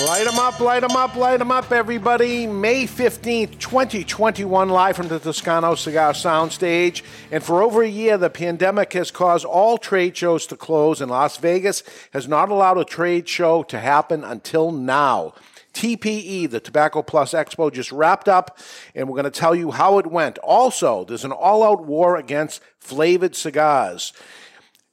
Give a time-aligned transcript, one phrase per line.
[0.00, 2.46] Light them up, light them up, light them up, everybody.
[2.46, 7.02] May 15th, 2021, live from the Toscano Cigar Soundstage.
[7.30, 11.10] And for over a year, the pandemic has caused all trade shows to close, and
[11.10, 11.82] Las Vegas
[12.14, 15.34] has not allowed a trade show to happen until now.
[15.74, 18.58] TPE, the Tobacco Plus Expo, just wrapped up,
[18.94, 20.38] and we're going to tell you how it went.
[20.38, 24.14] Also, there's an all out war against flavored cigars.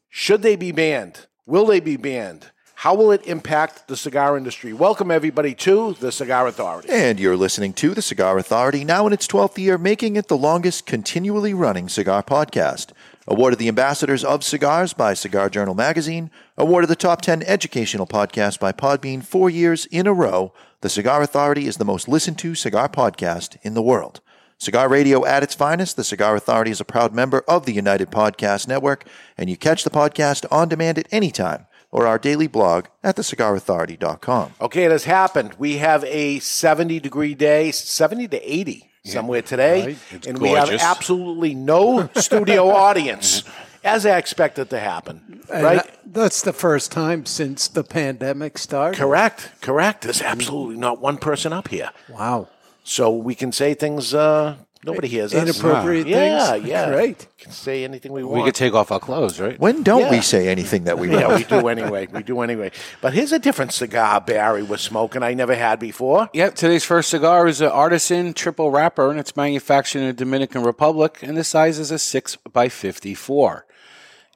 [0.09, 1.27] Should they be banned?
[1.45, 2.51] Will they be banned?
[2.79, 4.71] How will it impact the cigar industry?
[4.71, 6.87] Welcome, everybody, to the Cigar Authority.
[6.87, 10.37] And you're listening to the Cigar Authority, now in its 12th year, making it the
[10.37, 12.93] longest continually running cigar podcast.
[13.27, 18.61] Awarded the Ambassadors of Cigars by Cigar Journal Magazine, awarded the Top 10 Educational Podcast
[18.61, 22.55] by Podbean four years in a row, the Cigar Authority is the most listened to
[22.55, 24.21] cigar podcast in the world.
[24.57, 28.09] Cigar Radio at its finest, the Cigar Authority is a proud member of the United
[28.09, 29.05] Podcast Network,
[29.37, 33.15] and you catch the podcast on demand at any time or our daily blog at
[33.15, 34.53] thecigarauthority.com.
[34.61, 35.55] Okay, it has happened.
[35.57, 39.97] We have a 70 degree day, 70 to 80 somewhere today, right.
[40.11, 43.43] It's and we have absolutely no studio audience,
[43.83, 45.41] as I expected to happen.
[45.51, 45.75] And Right?
[45.83, 48.97] that- that's the first time since the pandemic started.
[48.97, 50.01] Correct, correct.
[50.03, 51.91] There's absolutely not one person up here.
[52.09, 52.47] Wow.
[52.83, 55.41] So we can say things uh, nobody hears us.
[55.43, 56.15] Inappropriate things?
[56.15, 56.65] Yeah, things?
[56.67, 56.89] yeah.
[56.91, 57.27] Great.
[57.37, 58.33] can say anything we want.
[58.33, 58.47] We want.
[58.47, 59.59] could take off our clothes, right?
[59.59, 60.11] When don't Yeah.
[60.11, 61.37] we say anything that we yeah, want?
[61.39, 62.07] we do anyway.
[62.07, 62.71] We do anyway.
[63.01, 66.29] But here's a different cigar Barry was smoking I never had before.
[66.33, 70.63] Yep, today's first cigar is an artisan triple wrapper, and it's manufactured in the Dominican
[70.63, 73.65] Republic, and the size is a 6 by 54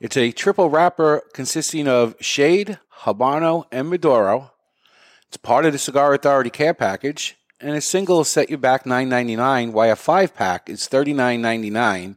[0.02, 4.52] It's a triple wrapper consisting of shade, habano, and maduro.
[5.28, 8.84] It's part of the Cigar Authority care package, and a single will set you back
[8.84, 12.16] $9.99, while a five pack is $39.99,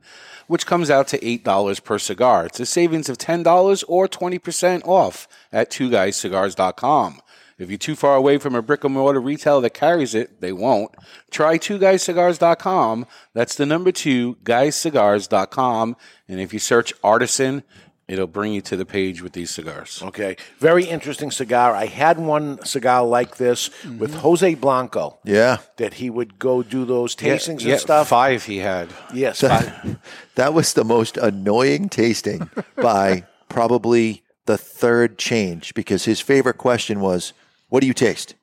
[0.49, 2.47] which comes out to $8 per cigar.
[2.47, 7.21] It's a savings of $10 or 20% off at twoguyscigars.com.
[7.59, 10.53] If you're too far away from a brick and mortar retailer that carries it, they
[10.53, 10.95] won't.
[11.31, 13.07] Try twoguyscigars.com.
[13.33, 15.97] That's the number two, guyscigars.com.
[16.29, 17.63] And if you search artisan,
[18.09, 20.03] it'll bring you to the page with these cigars.
[20.03, 20.37] Okay.
[20.59, 21.75] Very interesting cigar.
[21.75, 24.21] I had one cigar like this with mm-hmm.
[24.21, 25.19] Jose Blanco.
[25.25, 25.59] Yeah.
[25.77, 28.09] That he would go do those tastings yeah, and stuff.
[28.09, 28.89] Five he had.
[29.13, 29.99] Yes, five.
[30.37, 37.01] That was the most annoying tasting by probably the third change because his favorite question
[37.01, 37.33] was,
[37.69, 38.35] What do you taste?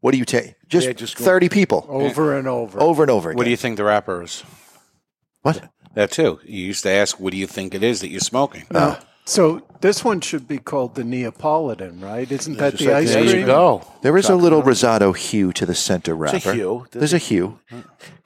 [0.00, 0.54] What do you taste?
[0.68, 2.80] Just, Yeah, just 30 people Over and over.
[2.80, 3.36] over and over again.
[3.36, 4.44] What do you think the wrapper is?
[5.42, 5.68] What?
[5.94, 6.40] That too.
[6.44, 8.64] You used to ask, what do you think it is that you're smoking?
[8.70, 8.96] No.
[9.26, 12.30] So this one should be called the Neapolitan, right?
[12.30, 13.24] Isn't that the ice cream?
[13.26, 13.40] there cream?
[13.40, 13.86] you go.
[14.02, 16.36] There is a little rosado hue to the center wrapper.
[16.36, 16.86] It's a hue.
[16.90, 17.58] There's a hue.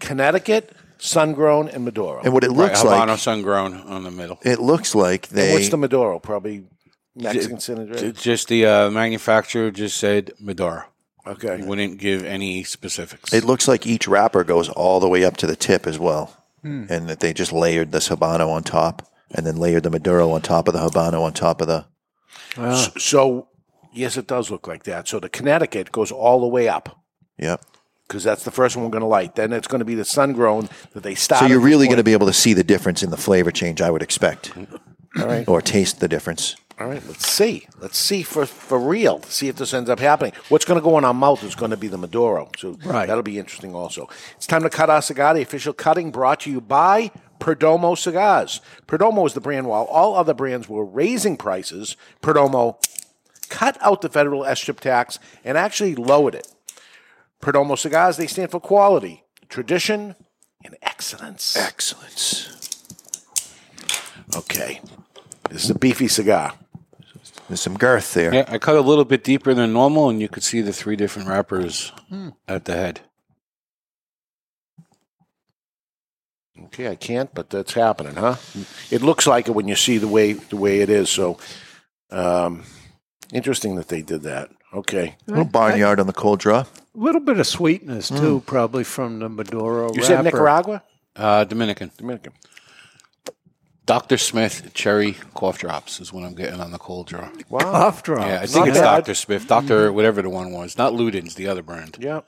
[0.00, 2.20] Connecticut, Sun-Grown, and Maduro.
[2.22, 4.38] And what it Right, looks Habano like, sun grown on the middle.
[4.42, 5.52] it looks like And they.
[5.52, 6.18] What's the Maduro?
[6.18, 6.64] Probably
[7.14, 7.96] Mexican Synod.
[7.98, 10.84] J- Just the uh, manufacturer just said Maduro.
[11.26, 11.62] Okay.
[11.62, 13.32] Wouldn't give any specifics.
[13.32, 16.43] It looks like each wrapper goes all the way up to the tip as well,
[16.64, 20.40] and that they just layered this habano on top, and then layered the maduro on
[20.42, 21.86] top of the habano on top of the.
[22.56, 23.48] Ah, So,
[23.92, 25.06] yes, it does look like that.
[25.08, 26.98] So the Connecticut goes all the way up
[27.38, 27.62] Yep.
[28.08, 29.34] because that's the first one we're going to light.
[29.36, 31.40] Then it's going to be the Sun-Grown that they stop.
[31.40, 33.80] So you're really going to be able to see the difference in the flavor change,
[33.82, 34.52] I would expect,
[35.18, 35.46] All right.
[35.48, 36.56] or taste the difference.
[36.80, 37.68] All right, let's see.
[37.80, 39.22] Let's see for, for real.
[39.22, 40.32] See if this ends up happening.
[40.48, 42.50] What's going to go in our mouth is going to be the Maduro.
[42.58, 43.06] So Right.
[43.06, 44.08] that'll be interesting also.
[44.36, 45.34] It's time to cut our cigar.
[45.34, 48.60] The official cutting brought to you by Perdomo Cigars.
[48.88, 49.68] Perdomo is the brand.
[49.68, 52.82] While all other brands were raising prices, Perdomo
[53.50, 56.48] cut out the federal S-chip tax and actually lowered it.
[57.40, 60.16] Perdomo Cigars, they stand for quality, tradition,
[60.64, 61.56] and excellence.
[61.56, 62.50] Excellence.
[64.36, 64.80] Okay.
[65.54, 66.52] This is a beefy cigar.
[67.48, 68.34] There's some girth there.
[68.34, 70.96] yeah, I cut a little bit deeper than normal, and you could see the three
[70.96, 71.92] different wrappers
[72.48, 73.00] at the head.
[76.64, 78.34] Okay, I can't, but that's happening, huh?
[78.90, 81.08] It looks like it when you see the way the way it is.
[81.08, 81.38] So,
[82.10, 82.64] um,
[83.32, 84.50] interesting that they did that.
[84.72, 86.60] Okay, A little barnyard on the cold draw.
[86.62, 89.94] A little bit of sweetness too, probably from the Maduro.
[89.94, 90.24] You said.
[90.24, 90.82] Nicaragua?
[91.14, 91.92] Uh, Dominican.
[91.96, 92.32] Dominican.
[93.86, 94.16] Dr.
[94.16, 97.28] Smith cherry cough drops is what I'm getting on the cold draw.
[97.50, 98.26] Cough drop.
[98.26, 99.04] Yeah, I think Not it's bad.
[99.04, 99.14] Dr.
[99.14, 101.98] Smith, Doctor whatever the one was, not Luden's, the other brand.
[102.00, 102.22] Yeah.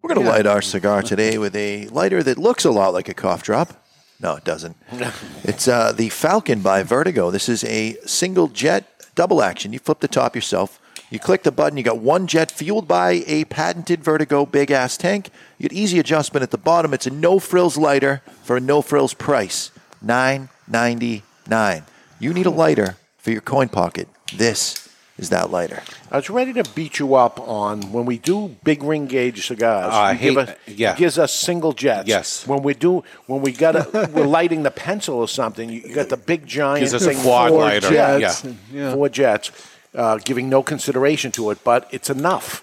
[0.00, 3.08] We're going to light our cigar today with a lighter that looks a lot like
[3.08, 3.72] a cough drop.
[4.20, 4.76] No, it doesn't.
[5.42, 7.32] it's uh, the Falcon by Vertigo.
[7.32, 9.72] This is a single jet double action.
[9.72, 10.80] You flip the top yourself.
[11.10, 11.76] You click the button.
[11.76, 15.30] You got one jet fueled by a patented Vertigo big ass tank.
[15.58, 16.94] You get easy adjustment at the bottom.
[16.94, 19.72] It's a no frills lighter for a no frills price.
[20.00, 21.84] Nine ninety nine.
[22.18, 24.08] You need a lighter for your coin pocket.
[24.34, 25.82] This is that lighter.
[26.10, 29.92] I was ready to beat you up on when we do big ring gauge cigars.
[29.94, 30.92] I you give hate- us, yeah.
[30.92, 32.06] you gives us single jets.
[32.08, 32.46] Yes.
[32.46, 35.94] When we do, when we got a, we're lighting the pencil or something, you, you
[35.94, 37.88] got the big giant Gives us a thing, quad four lighter.
[37.88, 38.52] jets, Yeah.
[38.72, 38.92] Yeah.
[38.94, 39.50] four jets,
[39.94, 42.62] uh, giving no consideration to it, but it's enough.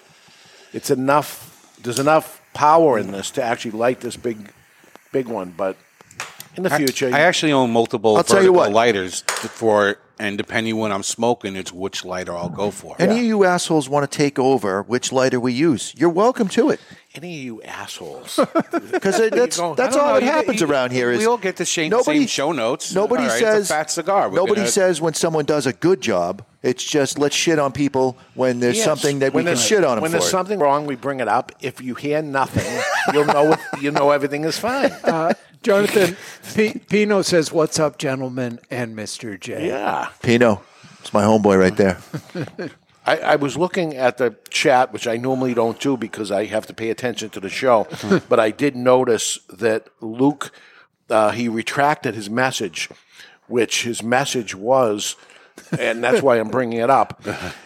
[0.72, 1.76] It's enough.
[1.82, 4.52] There's enough power in this to actually light this big,
[5.12, 5.52] big one.
[5.56, 5.76] But
[6.56, 8.72] in the future, I actually own multiple I'll tell you what.
[8.72, 12.96] lighters for, and depending when I'm smoking, it's which lighter I'll go for.
[12.98, 15.94] Any of you assholes want to take over which lighter we use?
[15.96, 16.80] You're welcome to it.
[17.14, 18.38] Any of you assholes.
[18.90, 19.74] Because that's going?
[19.76, 21.10] that's all know, that happens you- around here.
[21.10, 22.94] Is we all get the same- nobody- same show notes.
[22.94, 24.28] Nobody All right, it's a says fat cigar.
[24.28, 26.42] We're nobody gonna- says when someone does a good job.
[26.62, 28.84] It's just let's shit on people when there's Yes.
[28.84, 30.18] something that When we can there's- shit on them When for.
[30.18, 31.52] there's something wrong, we bring it up.
[31.60, 32.64] If you hear nothing,
[33.12, 34.92] you'll know it, you know everything is fine.
[35.04, 36.16] Uh, Jonathan
[36.54, 40.08] P- Pino says, "What's up, gentlemen and Mister J?" yeah.
[40.22, 40.60] Pino,
[41.00, 41.96] it's my homeboy right there.
[43.06, 46.66] I, I was looking at the chat, which I normally don't do because I have
[46.66, 47.86] to pay attention to the show.
[48.28, 50.52] but I did notice that Luke,
[51.10, 52.88] uh, he retracted his message,
[53.46, 55.16] which his message was,
[55.78, 57.22] and that's why I'm bringing it up,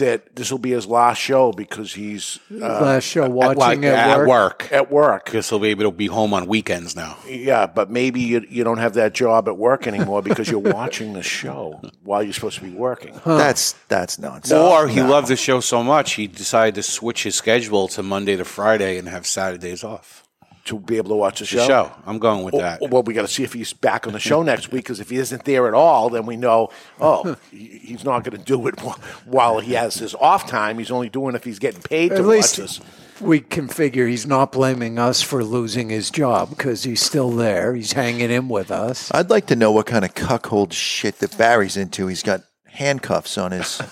[0.00, 4.10] that this will be his last show because he's uh, Last show watching like, at,
[4.10, 4.28] at work.
[4.28, 4.72] work.
[4.72, 5.24] at work.
[5.24, 7.16] Because he'll be able to be home on weekends now.
[7.26, 11.14] Yeah, but maybe you, you don't have that job at work anymore because you're watching
[11.14, 13.18] the show while you're supposed to be working.
[13.24, 14.52] That's that's nonsense.
[14.52, 18.36] Or he loved the show so much he decided to switch his schedule to Monday
[18.36, 20.26] to Friday and have Saturdays off.
[20.70, 21.66] To be able to watch the The show.
[21.66, 21.92] show.
[22.06, 22.80] I'm going with that.
[22.80, 25.10] Well, we got to see if he's back on the show next week because if
[25.10, 26.70] he isn't there at all, then we know,
[27.00, 28.78] oh, he's not going to do it
[29.26, 30.78] while he has his off time.
[30.78, 32.80] He's only doing it if he's getting paid to At watch least this.
[33.20, 37.74] we can figure he's not blaming us for losing his job because he's still there.
[37.74, 39.10] He's hanging in with us.
[39.12, 42.06] I'd like to know what kind of cuckold shit that Barry's into.
[42.06, 43.78] He's got handcuffs on his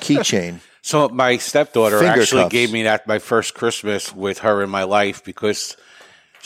[0.00, 0.58] keychain.
[0.82, 2.52] So my stepdaughter Finger actually cuffs.
[2.52, 5.76] gave me that my first Christmas with her in my life because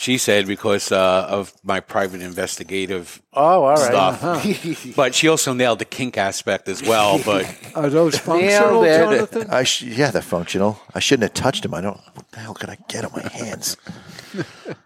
[0.01, 3.79] she said because uh, of my private investigative Oh, all right.
[3.79, 4.95] stuff.
[4.95, 7.19] but she also nailed the kink aspect as well.
[7.25, 7.45] But
[7.75, 8.83] Are those functional.
[8.83, 9.47] Jonathan?
[9.49, 10.79] I sh- yeah, they're functional.
[10.95, 11.73] I shouldn't have touched him.
[11.73, 11.99] I don't.
[12.15, 13.77] What the hell could I get on my hands?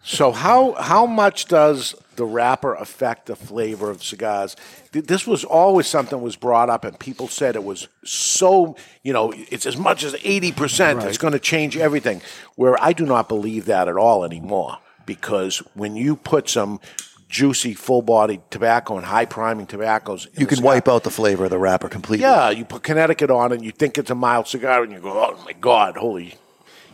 [0.04, 4.56] So how how much does the wrapper affect the flavor of cigars?
[4.92, 9.14] Th- This was always something was brought up, and people said it was so you
[9.14, 11.04] know it's as much as eighty percent.
[11.04, 12.22] It's going to change everything.
[12.56, 16.80] Where I do not believe that at all anymore, because when you put some
[17.30, 21.46] juicy, full-bodied tobacco and high priming tobaccos, in You can cigar- wipe out the flavor
[21.46, 22.24] of the wrapper completely.
[22.26, 25.12] Yeah, you put Connecticut on, and you think it's a mild cigar, and you go,
[25.12, 26.36] "Oh my god, holy!"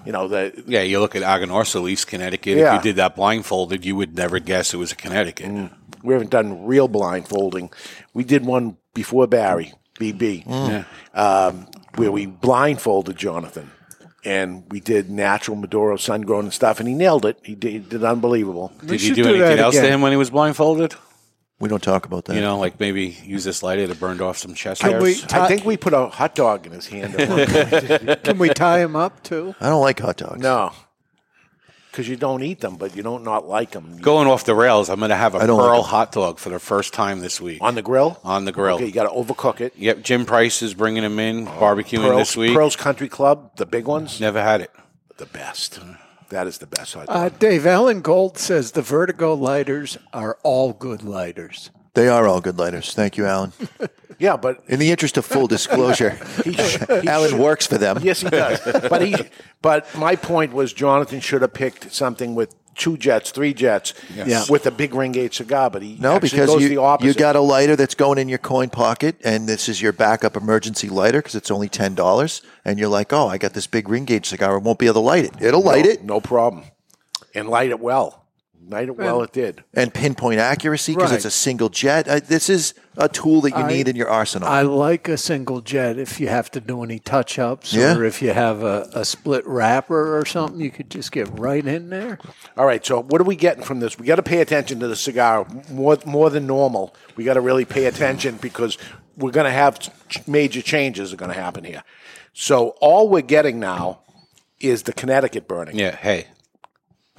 [0.06, 2.58] You know the yeah, you look at Aganorsa Leafs, Connecticut.
[2.58, 2.76] Yeah.
[2.76, 5.70] If you did that blindfolded, you would never guess it was a Connecticut.
[6.04, 7.70] We haven't done real blindfolding.
[8.16, 10.48] We did one before Barry, BB,
[11.14, 13.70] um, where we blindfolded Jonathan.
[14.24, 17.38] And we did natural Maduro sun grown and stuff, and he nailed it.
[17.44, 18.72] He did, he did unbelievable.
[18.82, 19.94] Did you should do, do anything that else to again.
[19.94, 20.94] him when he was blindfolded?
[21.60, 22.36] We don't talk about that.
[22.36, 25.04] You know, like maybe use this lighter to burn off some chest Can hairs.
[25.04, 27.16] we- I think we put a hot dog in his hand.
[27.20, 27.46] at one
[28.08, 28.24] point.
[28.24, 29.54] Can we tie him up too?
[29.62, 30.42] I don't like hot dogs.
[30.42, 30.72] no,
[31.92, 33.98] because you don't eat them, but you don't not like them.
[34.00, 35.84] Going off the rails, I'm going to have a I don't pearl like 'em.
[35.90, 38.20] hot dog for the first time this week on the grill.
[38.24, 38.76] on the grill.
[38.78, 39.74] Okay, you got to overcook it.
[39.78, 42.54] Yep, Jim Price is bringing them in, barbecuing Pearls, this week.
[42.56, 44.72] Pearls Country Club, the big ones, Never had it.
[45.18, 45.80] the best.
[46.30, 47.16] That is the best hot dog.
[47.16, 51.72] Uh, Dave Allen Gold says the Vertigo lighters are all good lighters.
[51.94, 52.94] They are all good lighters.
[52.94, 53.52] Thank you, Alan.
[54.20, 56.12] yeah, but In the interest of full disclosure,
[56.44, 58.00] he, sh- he Alan sh- works for them.
[58.02, 58.60] Yes, he does.
[58.90, 59.16] but he,
[59.62, 64.46] but my point was Jonathan should have picked something with two jets, three jets, Yeah.
[64.50, 65.70] with a big ring gauge cigar.
[65.70, 67.08] But he No, because goes you, the opposite.
[67.10, 70.38] you got a lighter that's going in your coin pocket, and this is your backup
[70.38, 72.42] emergency lighter because it's only ten dollars.
[72.64, 74.56] And you're like, oh, I got this big ring gauge cigar.
[74.56, 75.42] I won't be able to light it.
[75.42, 76.04] It'll light no, it.
[76.06, 76.64] no problem,
[77.36, 78.21] and light it well.
[78.70, 79.64] Might well, it did.
[79.74, 82.08] and pinpoint accuracy because it's a single jet.
[82.08, 84.48] Uh, this is a tool that you I- need in your arsenal.
[84.48, 87.98] I like a single jet if you have to do any touch ups Yeah.
[87.98, 91.66] or if you have a, a split wrapper or something, you could just get right
[91.66, 92.18] in there.
[92.56, 93.98] All right, so what are we getting from this?
[94.00, 96.96] We got to pay attention to the cigar more more than normal.
[97.18, 98.78] We got to really pay attention because
[99.18, 99.80] we're going to have
[100.28, 101.84] major changes are going to happen here.
[102.34, 104.02] So all we're getting now
[104.60, 105.96] is the Connecticut burning Yeah.
[105.96, 106.28] Hey.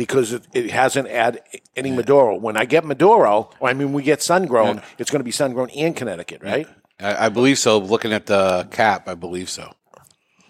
[0.03, 1.41] Because it, it hasn't had
[1.77, 2.35] any Maduro.
[2.37, 5.31] When I get Maduro, or I mean we get sun grown, it's going to be
[5.31, 6.67] sun grown in Connecticut, right?
[6.99, 7.79] I, I believe so.
[7.79, 9.73] Looking at the cap, I believe so.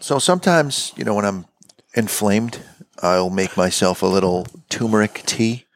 [0.01, 1.45] So sometimes, you know, when I'm
[1.95, 2.61] inflamed,
[3.03, 5.67] I'll make myself a little turmeric tea,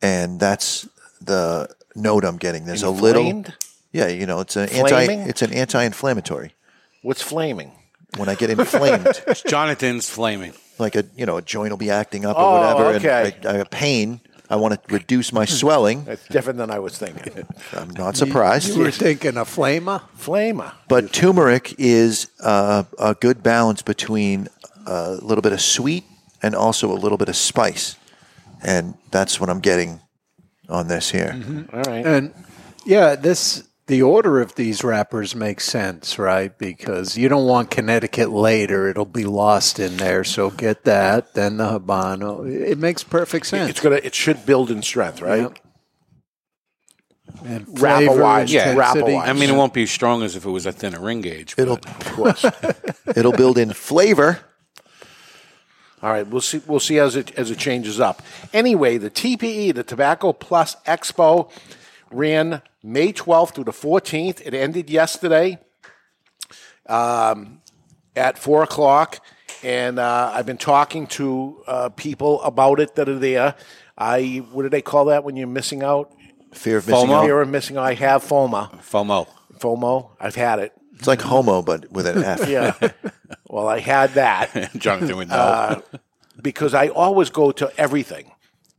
[0.00, 0.88] and that's
[1.20, 2.64] the note I'm getting.
[2.64, 3.54] There's a little, Inflamed?
[3.92, 6.54] yeah, you know, it's an anti, it's an anti-inflammatory.
[7.02, 7.72] What's flaming?
[8.16, 9.08] When I get inflamed,
[9.46, 10.54] Jonathan's flaming.
[10.80, 13.34] Like a you know a joint will be acting up or Oh, whatever, okay.
[13.36, 14.20] and I, I have pain.
[14.50, 16.04] I want to reduce my swelling.
[16.04, 17.46] That's different than I was thinking.
[17.74, 18.74] I'm not surprised.
[18.74, 20.00] You were thinking a flamer?
[20.18, 20.72] Flamer.
[20.88, 24.48] But turmeric is uh, a good balance between
[24.86, 26.04] a little bit of sweet
[26.42, 27.96] and also a little bit of spice.
[28.62, 30.00] And that's what I'm getting
[30.70, 31.38] on this here.
[31.74, 32.06] All right.
[32.06, 32.32] And
[32.86, 36.56] yeah, this the order of these wrappers makes sense, right?
[36.56, 40.22] Because you don't want Connecticut later; it'll be lost in there.
[40.24, 42.48] So get that, then the Habano.
[42.48, 43.68] It makes perfect sense.
[43.70, 43.96] It's gonna.
[43.96, 45.40] It should build in strength, right?
[45.42, 45.58] Yep.
[47.44, 48.74] and Wrapper flavor, wise, Yeah.
[48.74, 49.12] wrapper intensity.
[49.14, 49.28] wise.
[49.28, 51.54] I mean, it won't be as strong as if it was a thinner ring gauge.
[51.56, 52.44] but- It'll Of course.
[53.14, 54.40] it'll build in flavor.
[56.02, 56.60] All right, we'll see.
[56.66, 58.22] We'll see as it as it changes up.
[58.52, 61.50] Anyway, the TPE, the Tobacco Plus Expo,
[62.10, 64.40] ran May 12th through the 14th.
[64.44, 65.58] It ended yesterday
[66.86, 67.60] um,
[68.16, 69.24] at four o'clock,
[69.62, 73.54] and uh, I've been talking to uh, people about it that are there.
[73.96, 76.12] I what do they call that when you're missing out?
[76.52, 77.14] Fear of missing FOMO?
[77.14, 77.24] out.
[77.24, 77.84] Fear of missing out.
[77.84, 78.70] I have FOMA.
[78.80, 79.28] FOMO.
[79.58, 80.10] FOMO.
[80.20, 80.72] I've had it.
[80.94, 82.48] It's like homo, but with an F.
[82.48, 82.74] Yeah.
[83.48, 84.72] well, I had that.
[84.76, 85.34] Jonathan would know.
[85.36, 85.80] Uh,
[86.42, 88.32] because I always go to everything.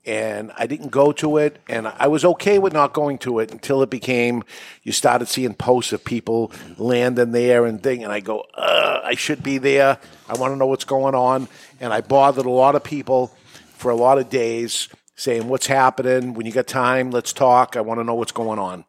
[0.05, 3.51] And I didn't go to it, and I was okay with not going to it
[3.51, 4.43] until it became.
[4.81, 9.15] You started seeing posts of people landing there and thing, and I go, Ugh, I
[9.15, 9.99] should be there.
[10.27, 11.47] I want to know what's going on,
[11.79, 13.35] and I bothered a lot of people
[13.73, 16.33] for a lot of days, saying, "What's happening?
[16.33, 17.75] When you got time, let's talk.
[17.75, 18.85] I want to know what's going on."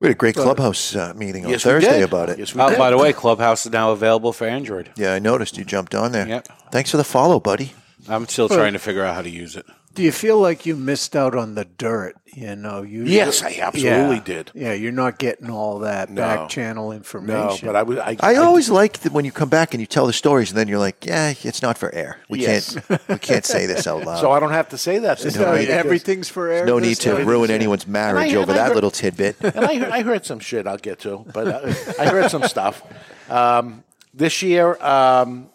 [0.00, 2.04] We had a great clubhouse uh, meeting on Yes, we Thursday did.
[2.04, 2.38] about it.
[2.38, 2.78] Yes, we oh, did.
[2.78, 4.90] by the way, Clubhouse is now available for Android.
[4.96, 6.26] Yeah, I noticed you jumped on there.
[6.26, 6.48] Yep.
[6.72, 7.74] Thanks for the follow, buddy.
[8.08, 9.66] I'm still trying to figure out how to use it.
[9.92, 12.14] Do you feel like you missed out on the dirt?
[12.32, 14.22] You know, you Yes, I absolutely Yeah.
[14.24, 14.50] did.
[14.54, 16.22] Yeah, you're not getting all that No.
[16.22, 17.34] back channel information.
[17.34, 17.66] No, information.
[17.66, 17.98] but I was.
[17.98, 20.56] I, I always like that when you come back and you tell the stories, and
[20.58, 22.18] then you're like, "Yeah, it's not for air.
[22.28, 22.76] We Yes.
[22.86, 23.08] can't.
[23.08, 25.18] We can't say this out loud." so I don't have to say that.
[25.18, 26.64] this So time because- everything's for air.
[26.64, 29.36] no need to ruin anyone's marriage I- over that heard- little tidbit.
[29.42, 32.44] and I heard, I heard some shit I'll get to, but uh, I heard some
[32.44, 32.80] stuff.
[33.28, 33.82] Um,
[34.14, 35.48] this year, um,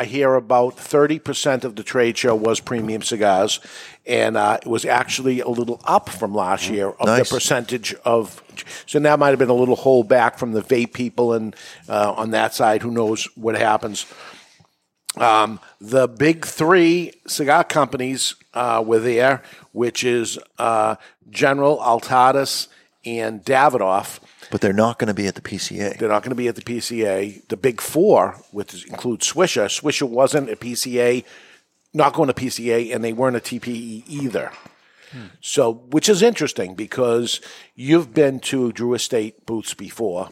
[0.00, 3.60] I hear about 30% of the trade show was premium cigars,
[4.06, 7.28] and uh, it was actually a little up from last year of Nice.
[7.28, 8.42] the percentage of.
[8.86, 11.54] So that might have been a little hold back from the vape people, and
[11.86, 14.06] uh, on that side, who knows what happens.
[15.18, 19.42] Um, the big three cigar companies uh, were there,
[19.72, 20.94] which is uh,
[21.28, 22.68] General, Altadis,
[23.04, 24.18] and Davidoff.
[24.50, 25.98] But they're not going to be at the PCA.
[25.98, 27.46] They're not going to be at the PCA.
[27.48, 31.24] The big four, which includes Swisher, Swisher wasn't a PCA,
[31.94, 34.52] not going to PCA, and they weren't a TPE either.
[35.40, 37.40] So, which is interesting because
[37.74, 40.30] you've been to Drew Estate booths before.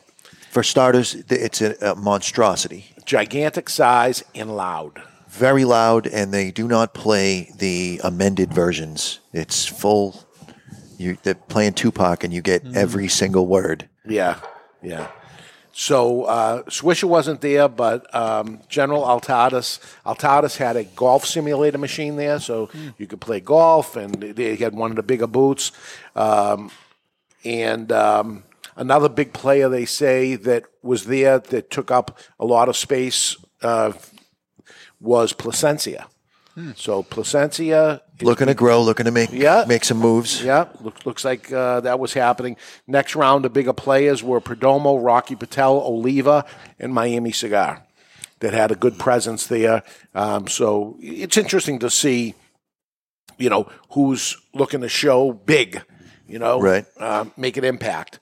[0.51, 2.93] For starters, it's a, a monstrosity.
[3.05, 5.03] Gigantic size and loud.
[5.29, 9.21] Very loud, and they do not play the amended versions.
[9.33, 10.25] It's full.
[10.97, 12.77] You, they're playing Tupac, and you get mm-hmm.
[12.77, 13.89] every single word.
[14.09, 14.41] Yeah,
[14.83, 15.09] yeah.
[15.73, 22.17] So uh, Swisher wasn't there, but um, General Altadis Altadis had a golf simulator machine
[22.17, 25.71] there, so you could play golf, and they had one of the bigger boots.
[26.17, 26.73] Um,
[27.45, 28.43] and um,
[28.75, 33.37] another big player they say that was there that took up a lot of space
[33.63, 33.93] uh,
[35.01, 36.07] was Plasencia.
[36.75, 39.65] So Plasencia Looking to grow, looking to make Yeah.
[39.69, 40.43] make some moves.
[40.43, 42.57] yeah, looks looks like uh, that was happening.
[42.87, 46.45] Next round, the bigger players were Perdomo, Rocky Patel, Oliva,
[46.81, 47.85] and Miami Cigar
[48.41, 49.83] that had a good presence there.
[50.15, 52.35] Um, so it's interesting to see,
[53.37, 55.83] you know, who's looking to show big,
[56.29, 56.87] you know, Right.
[57.01, 58.19] um, make an impact.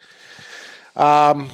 [0.94, 1.50] Um,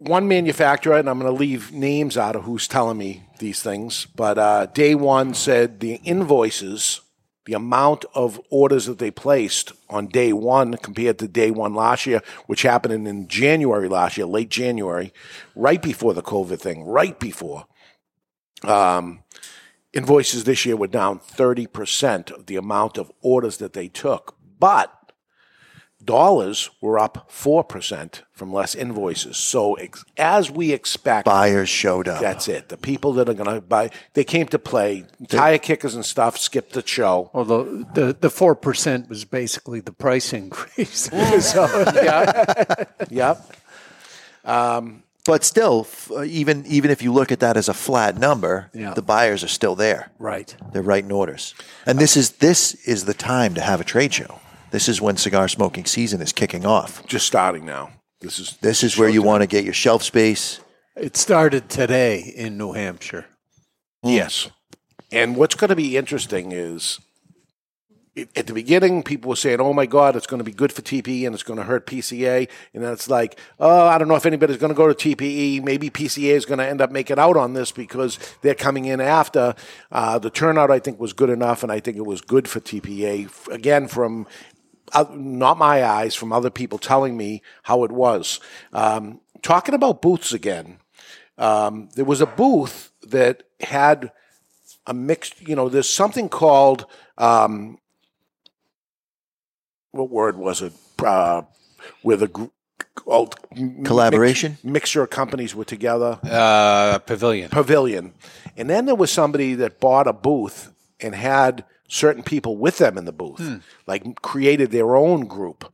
[0.00, 4.06] one manufacturer, and I'm going to leave names out of who's telling me these things,
[4.16, 7.00] but uh, day one said the invoices
[7.46, 12.06] the amount of orders that they placed on day one compared to day one last
[12.06, 15.12] year, which happened in, January last year, late January,
[15.56, 17.66] right before the COVID thing, right before.
[18.62, 19.24] Um,
[19.92, 24.36] invoices this year were down 30% of the amount of orders that they took.
[24.58, 24.92] But
[26.10, 29.36] dollars were up 4% from less invoices.
[29.36, 32.20] So ex- as we expect, Buyers showed up.
[32.20, 32.68] that's it.
[32.68, 35.04] The people that are going to buy, they came to play.
[35.28, 37.30] Tire kickers and stuff skipped the show.
[37.34, 37.64] Although
[37.94, 41.10] the the four percent was basically the price increase.
[41.52, 41.66] so,
[43.10, 43.36] Yep.
[45.26, 48.70] But still, f- uh, even even if you look at that as a flat number,
[48.72, 48.94] Yeah.
[48.94, 50.10] the buyers are still there.
[50.18, 50.56] right.
[50.72, 51.54] They're writing orders,
[51.86, 54.40] and this is this is the time to have a trade show.
[54.70, 57.04] This is when cigar smoking season is kicking off.
[57.06, 57.90] Just starting now.
[58.20, 60.60] This is This is where you want to get your shelf space.
[60.96, 63.26] It started today in New Hampshire.
[64.02, 64.50] Yes.
[65.12, 67.00] And what's going to be interesting is
[68.14, 70.72] it, at the beginning, people were saying, oh my God, it's going to be good
[70.72, 72.48] for TPE and it's going to hurt PCA.
[72.74, 75.62] And then it's like, oh, I don't know if anybody's going to go to TPE.
[75.62, 79.00] Maybe PCA is going to end up making out on this because they're coming in
[79.00, 79.54] after.
[79.92, 82.58] Uh, the turnout, I think, was good enough, and I think it was good for
[82.60, 83.26] TPA.
[83.26, 84.26] F- Again, from
[84.92, 88.40] uh, not my eyes, from other people telling me how it was.
[88.72, 90.78] Um, talking about booths again,
[91.38, 94.12] um, there was a booth that had
[94.86, 96.86] a mixed, you know, there's something called,
[97.18, 97.78] um,
[99.92, 100.72] what word was it?
[100.98, 101.42] Uh,
[102.02, 102.44] where the gr-
[103.06, 104.52] all m- Collaboration?
[104.52, 106.18] mix- mixture of companies were together.
[106.22, 107.50] Uh, pavilion.
[107.50, 108.12] Pavilion.
[108.56, 112.96] And then there was somebody that bought a booth and had certain people with them
[112.96, 115.70] in the booth, like created their own group.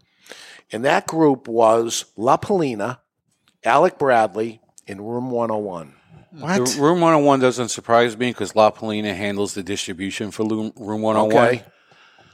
[0.73, 2.99] And that group was La Palina,
[3.63, 5.95] Alec Bradley, and Room 101.
[6.33, 6.67] What?
[6.67, 11.03] The Room 101 doesn't surprise me because La Palina handles the distribution for Room, room
[11.03, 11.45] 101.
[11.47, 11.65] Okay.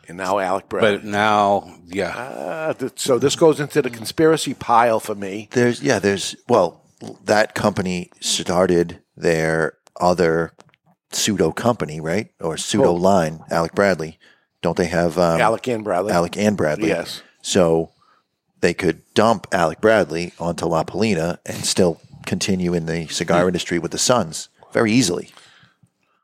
[0.08, 0.98] And now Alec Bradley.
[0.98, 2.16] But now, yeah.
[2.16, 5.48] Uh, th- so this goes into the conspiracy pile for me.
[5.52, 6.82] There's yeah, there's well,
[7.24, 10.54] that company started their other
[11.14, 12.30] pseudo company, right?
[12.40, 12.94] Or pseudo Oh.
[12.94, 14.18] line, Alec Bradley.
[14.62, 16.12] Don't they have um, Alec and Bradley.
[16.12, 16.88] Alec and Bradley?
[16.88, 17.22] Yes.
[17.42, 17.90] So
[18.60, 23.78] they could dump Alec Bradley onto La Palina and still continue in the cigar industry
[23.80, 25.30] with the Suns very easily.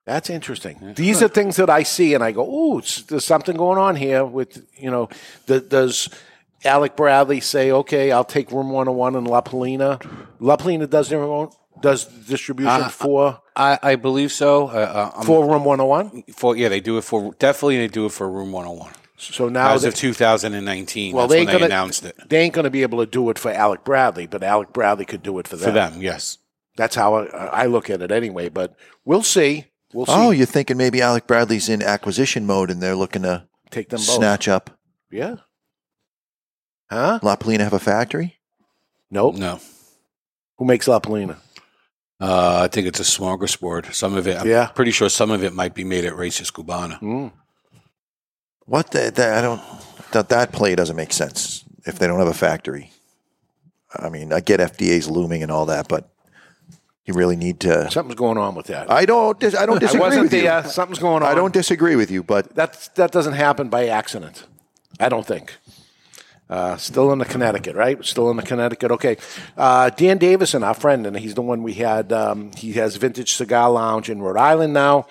[0.05, 0.95] That's interesting.
[0.97, 4.25] These are things that I see, and I go, "Ooh, there's something going on here."
[4.25, 5.11] With you know,
[5.47, 6.09] the, does
[6.65, 10.01] Alec Bradley say, "Okay, I'll take Room 101 and La Palina"?
[10.41, 14.69] La Palina does their own does distribution for I, I believe so.
[14.69, 16.25] Uh, uh, for Room 101.
[16.35, 19.73] for yeah, they do it for definitely they do it for Room 101 So now
[19.73, 21.15] as they, of 2019.
[21.15, 22.99] well, that's they when ain't they gonna announced it they ain't going to be able
[22.99, 25.69] to do it for Alec Bradley, but Alec Bradley could do it for them.
[25.69, 26.01] for them.
[26.03, 26.39] Yes,
[26.77, 27.25] That's how I,
[27.63, 28.49] I look at it anyway.
[28.49, 29.67] But we'll see.
[29.93, 30.13] We'll see.
[30.15, 33.99] Oh, you're thinking maybe Alec Bradley's in acquisition mode and they're looking to take them
[33.99, 34.17] both.
[34.17, 34.71] snatch up
[35.11, 35.37] Yeah.
[36.91, 37.19] Huh?
[37.23, 38.39] La Palina have a factory?
[39.11, 39.37] Nope.
[39.37, 39.61] no.
[40.59, 41.37] Who makes La Palina?
[42.21, 43.95] Uh, I think it's a smorgasbord.
[43.95, 44.67] Some of it, I'm Yeah.
[44.67, 46.99] pretty sure some of it might be made at Raices Cubana.
[47.01, 47.33] Mm.
[48.67, 49.61] What the, the I don't
[50.13, 52.91] that that play doesn't make sense if they don't have a factory.
[53.97, 56.11] I mean, I get FDA's looming and all that, but
[57.07, 57.91] you really need to.
[57.91, 58.91] Something's going on with that.
[58.91, 59.39] I don't.
[59.41, 60.43] dis- I don't I disagree wasn't with you.
[60.43, 60.65] there.
[60.65, 61.31] Something's going on.
[61.31, 64.45] I don't disagree with you, but That's that doesn't happen by accident.
[65.01, 65.57] I don't think.
[66.49, 68.03] Uh, still in the Connecticut, right?
[68.05, 68.91] Still in the Connecticut.
[68.93, 69.19] Okay.
[69.57, 72.13] Uh, Dan Davison, our friend, and he's the one we had.
[72.13, 75.07] Um, he has Vintage Cigar Lounge in Rhode Island now,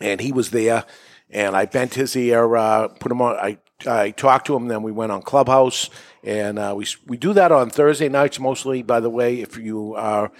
[0.00, 0.84] and he was there.
[1.30, 3.36] And I bent his ear, uh, put him on.
[3.36, 4.68] I I talked to him.
[4.68, 5.90] Then we went on Clubhouse,
[6.22, 8.82] and uh, we we do that on Thursday nights mostly.
[8.82, 10.30] By the way, if you are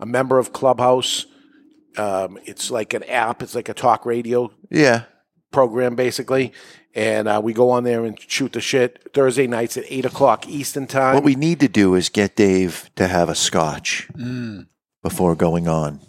[0.00, 1.26] a member of Clubhouse,
[1.96, 3.42] um, it's like an app.
[3.42, 5.04] It's like a talk radio yeah,
[5.50, 6.52] program basically,
[6.94, 10.48] and uh, we go on there and shoot the shit Thursday nights at eight o'clock
[10.48, 11.14] Eastern time.
[11.14, 14.08] what we need to do is get Dave to have a scotch
[15.02, 16.00] before going on,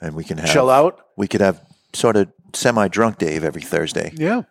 [0.00, 1.00] and we can have chill out.
[1.16, 1.60] We could have
[1.92, 4.12] sort of semi-drunk Dave every Thursday.
[4.14, 4.42] Yeah.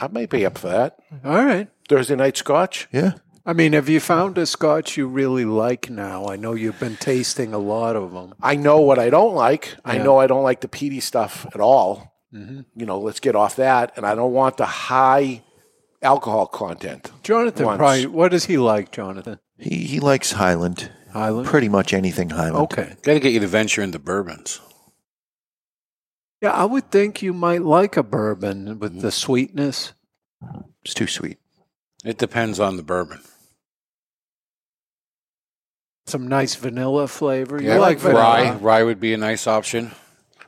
[0.00, 1.68] I may be up for that All right.
[1.88, 2.88] Thursday night Scotch.
[2.92, 3.12] Yeah,
[3.46, 6.26] I mean, have you found a scotch you really like now?
[6.28, 8.34] I know you've been tasting a lot of them.
[8.42, 9.76] I know what I don't like.
[9.84, 12.13] I know I don't like the peaty stuff at all.
[12.34, 12.60] Mm-hmm.
[12.74, 13.96] You know, let's get off that.
[13.96, 15.42] And I don't want the high
[16.02, 17.10] alcohol content.
[17.22, 17.78] Jonathan, Once.
[17.78, 19.38] probably, what does he like, Jonathan?
[19.56, 20.90] he he likes Highland.
[21.12, 21.46] Highland?
[21.46, 22.72] Pretty much anything Highland.
[22.72, 22.96] Okay.
[23.02, 24.60] Got to get you to venture into bourbons.
[26.42, 29.00] Yeah, I would think you might like a bourbon with mm-hmm.
[29.00, 29.94] the sweetness.
[30.84, 31.38] It's too sweet.
[32.04, 33.20] It depends on the bourbon.
[36.06, 37.62] Some nice vanilla flavor.
[37.62, 38.20] You Yeah, like vanilla?
[38.20, 38.54] rye.
[38.56, 39.92] Rye would be a nice option.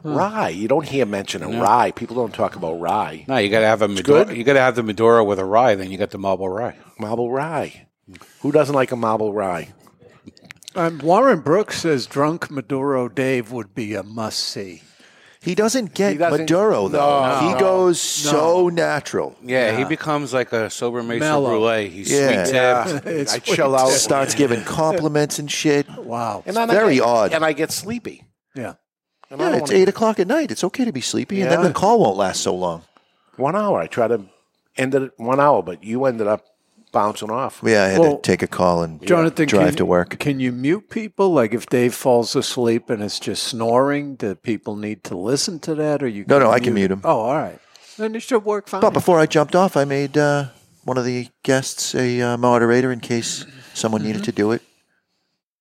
[0.03, 0.51] Rye.
[0.51, 1.91] You don't hear mention of rye.
[1.91, 3.25] People don't talk about rye.
[3.29, 4.25] No, you got to have a Maduro.
[4.25, 4.37] good.
[4.37, 5.75] You got to have the Maduro with a rye.
[5.75, 6.77] Then you got the marble rye.
[6.99, 7.87] Marble rye.
[8.41, 9.69] Who doesn't like a marble rye?
[10.75, 14.83] Um, Warren Brooks says drunk Maduro Dave would be a must see.
[15.41, 17.25] He doesn't get He doesn't- Maduro though.
[17.25, 19.37] No, he no, goes so natural.
[19.43, 21.51] Yeah, he becomes like a sober Mason Mellow.
[21.51, 21.89] Brulee.
[21.89, 22.45] He's Yeah.
[22.45, 23.07] sweet Yeah, tipped.
[23.07, 23.91] It's I chill out.
[23.93, 25.89] Starts giving compliments and shit.
[25.97, 26.43] Wow.
[26.47, 27.33] and then very I get, odd.
[27.33, 28.25] And I get sleepy.
[28.55, 28.75] Yeah.
[29.31, 30.51] And Yeah, don't it's wanna- eight o'clock at night.
[30.51, 32.83] It's okay to be sleepy, and then the call won't last so long.
[33.37, 33.81] One hour.
[33.81, 34.23] I try to
[34.77, 36.45] end it at one hour, but you ended up
[36.93, 37.61] bouncing off.
[37.65, 40.19] Yeah, I had Well, to take a call and Jonathan, drive can, to work.
[40.19, 41.31] Can you mute people?
[41.31, 45.75] Like if Dave falls asleep and it's just snoring, do people need to listen to
[45.75, 46.25] that, or you?
[46.27, 47.01] No, no, I can mute him.
[47.05, 47.59] Oh, all right.
[47.99, 48.81] Then it should work fine.
[48.81, 50.47] But before I jumped off, I made uh,
[50.85, 54.63] one of the guests a uh, moderator in case someone needed to do it.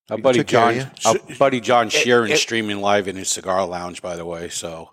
[0.09, 3.29] Our buddy took care of John, our buddy John Sheeran it- streaming live in his
[3.29, 4.01] cigar lounge.
[4.01, 4.91] By the way, so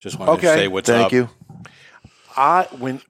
[0.00, 1.12] just wanted to say what's Thank up.
[1.12, 1.28] you.
[2.36, 3.00] I when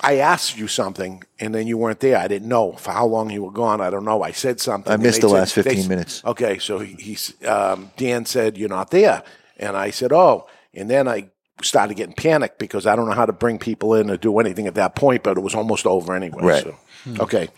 [0.00, 2.16] I asked you something and then you weren't there.
[2.18, 3.80] I didn't know for how long you were gone.
[3.80, 4.22] I don't know.
[4.22, 4.92] I said something.
[4.92, 6.22] I missed they the said- last they minutes.
[6.24, 9.22] Okay, so he, he's um, Dan said you're not there,
[9.58, 11.28] and I said oh, and then I
[11.62, 14.66] started getting panicked because I don't know how to bring people in or do anything
[14.66, 16.42] at that point, but it was almost over anyway.
[16.42, 16.64] Right.
[16.64, 16.76] So,
[17.20, 17.48] okay.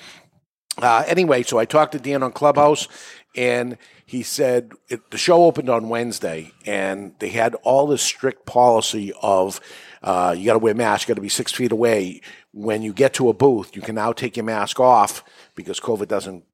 [0.80, 2.88] Uh, anyway, so I talked to Dan on Clubhouse,
[3.36, 8.44] and he said it, the show opened on Wednesday, and they had all this strict
[8.46, 9.60] policy of
[10.02, 12.20] uh, you got to wear masks, you got to be six feet away.
[12.52, 16.08] When you get to a booth, you can now take your mask off because COVID
[16.08, 16.44] doesn't.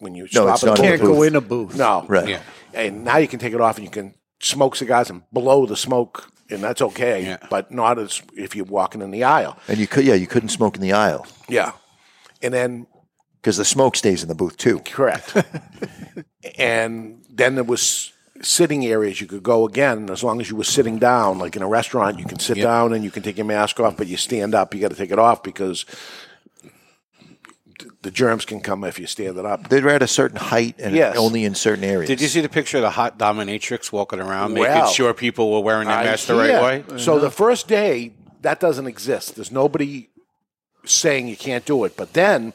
[0.00, 1.76] When you No, stop it's at a not booth- Can't go in a booth.
[1.76, 2.28] no, Right.
[2.28, 2.40] Yeah.
[2.72, 5.76] and now you can take it off and you can smoke cigars and blow the
[5.76, 7.24] smoke, and that's okay.
[7.24, 7.38] Yeah.
[7.50, 9.58] But not as if you're walking in the aisle.
[9.66, 11.72] And you could, yeah, you couldn't smoke in the aisle Yeah,
[12.42, 12.86] and then
[13.40, 14.80] because the smoke stays in the booth too.
[14.80, 15.36] correct,
[16.58, 20.62] and then there was sitting areas you could go again as long as you were
[20.62, 23.44] sitting down like in a restaurant you can sit down and you can take your
[23.44, 25.84] mask off but you stand up you got to take it off because
[28.02, 30.94] the germs can come if you stand it up They're at a certain height and
[30.94, 31.16] Yes.
[31.16, 32.08] only in certain areas.
[32.08, 35.52] Did you see the picture of the hot dominatrix walking around, Well, making sure people
[35.52, 36.62] were wearing their I mask the right hear.
[36.62, 36.98] way?
[36.98, 37.30] So the uh-huh.
[37.30, 39.36] first day, that doesn't exist.
[39.36, 40.08] There's nobody
[40.84, 41.96] saying you can't do it.
[41.96, 42.52] But then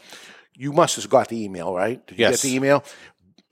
[0.56, 2.06] you must have got the email, right?
[2.08, 2.42] Did you Yes.
[2.42, 2.84] get the email?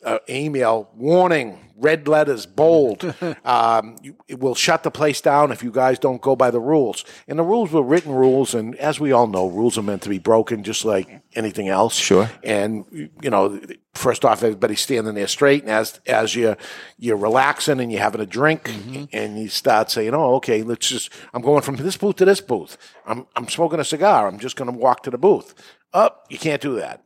[0.03, 3.13] Uh, email warning, red letters, bold.
[3.45, 6.59] um, you, it will shut the place down if you guys don't go by the
[6.59, 7.05] rules.
[7.27, 10.09] And the rules were written rules, and as we all know, rules are meant to
[10.09, 11.93] be broken, just like anything else.
[11.95, 12.31] Sure.
[12.43, 13.59] And you know,
[13.93, 16.55] first off, everybody's standing there straight, and as as you
[16.97, 18.71] you're relaxing and you're having a drink,
[19.13, 22.41] and you start saying, "Oh, okay, let's just I'm going from this booth to this
[22.41, 22.75] booth.
[23.05, 24.27] I'm I'm smoking a cigar.
[24.27, 25.53] I'm just going to walk to the booth."
[25.93, 27.03] Up, you can't do that.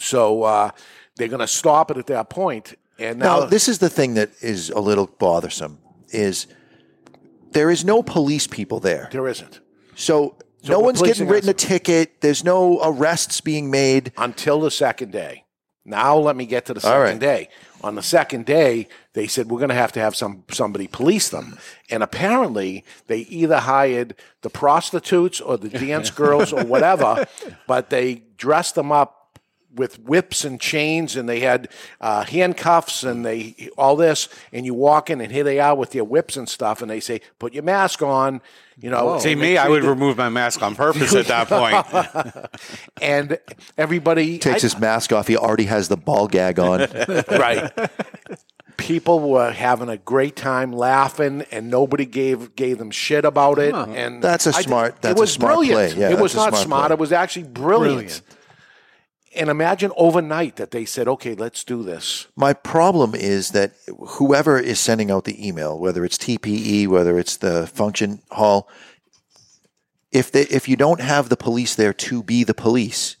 [0.00, 0.70] So uh,
[1.16, 2.74] they're going to stop it at that point.
[2.98, 5.78] And now, Now, this is the thing that is a little bothersome:
[6.10, 6.46] is
[7.52, 9.60] there is no police people there, there isn't
[9.96, 12.20] so, So no one's getting written a ticket.
[12.20, 14.12] There's no arrests being made.
[14.16, 15.44] until the second day.
[15.84, 17.18] Now let me get to the second right.
[17.18, 17.48] day.
[17.84, 21.28] On the second day, they said we're going to have to have some somebody police
[21.28, 21.58] them,
[21.90, 27.26] and apparently they either hired the prostitutes or the dance girls or whatever,
[27.66, 29.38] but they dressed them up
[29.74, 31.68] with whips and chains, and they had
[32.00, 35.90] uh, handcuffs and they all this, and you walk in, and here they are with
[35.90, 38.40] their whips and stuff, and they say, "Put your mask on,"
[38.78, 39.18] you know.
[39.18, 42.46] See me, make I would you- remove my mask on purpose at that point.
[43.02, 43.38] and
[43.78, 45.28] everybody Takes I- his mask off.
[45.28, 46.80] He already has the ball gag on.
[47.30, 47.70] right.
[48.76, 53.72] People were having a great time laughing, and nobody gave gave them shit about it.
[53.74, 55.92] And That's a smart- it that's a was smart brilliant.
[55.92, 56.00] play.
[56.00, 56.90] Yeah, it was not smart smart.
[56.90, 57.94] It was actually brilliant.
[57.96, 58.22] Brilliant.
[59.36, 64.58] And imagine overnight that they said, "Okay, let's do this." My problem is that whoever
[64.58, 68.68] is sending out the email, whether it's TPE, whether it's the function hall,
[70.12, 73.16] if they if you don't have the police there to be the police,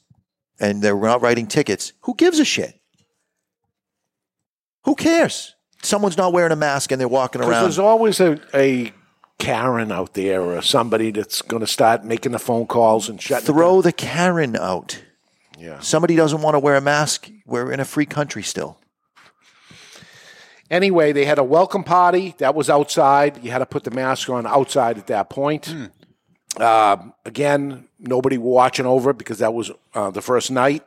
[0.60, 2.80] and they're not writing tickets, who gives a shit?
[4.84, 5.54] Who cares?
[5.82, 7.64] Someone's not wearing a mask and they're walking around.
[7.64, 8.92] there's always a, a
[9.38, 13.46] Karen out there or somebody that's going to start making the phone calls and shutting.
[13.46, 15.02] Throw the Karen out.
[15.64, 15.80] Yeah.
[15.80, 17.30] Somebody doesn't want to wear a mask.
[17.46, 18.78] We're in a free country still.
[20.70, 23.42] Anyway, they had a welcome party that was outside.
[23.42, 25.74] You had to put the mask on outside at that point.
[26.58, 30.86] Uh, again, nobody watching over it because that was uh, the first night,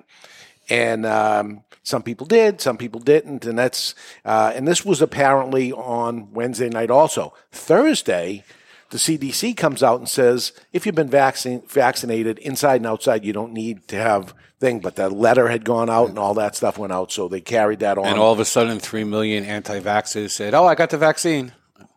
[0.69, 5.71] and um, some people did, some people didn't, and that's uh, and this was apparently
[5.71, 7.33] on Wednesday night also.
[7.51, 8.43] Thursday,
[8.89, 13.33] the CDC comes out and says if you've been vaccine, vaccinated inside and outside, you
[13.33, 14.79] don't need to have thing.
[14.79, 17.79] But the letter had gone out and all that stuff went out, so they carried
[17.79, 18.05] that on.
[18.05, 21.51] and all of a sudden, three million anti-vaxxers said, "Oh, I got the vaccine."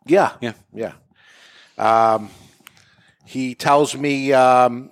[0.06, 0.52] Yeah, Yeah.
[0.74, 0.92] yeah.
[1.78, 2.30] Um,
[3.24, 4.90] he tells me, um,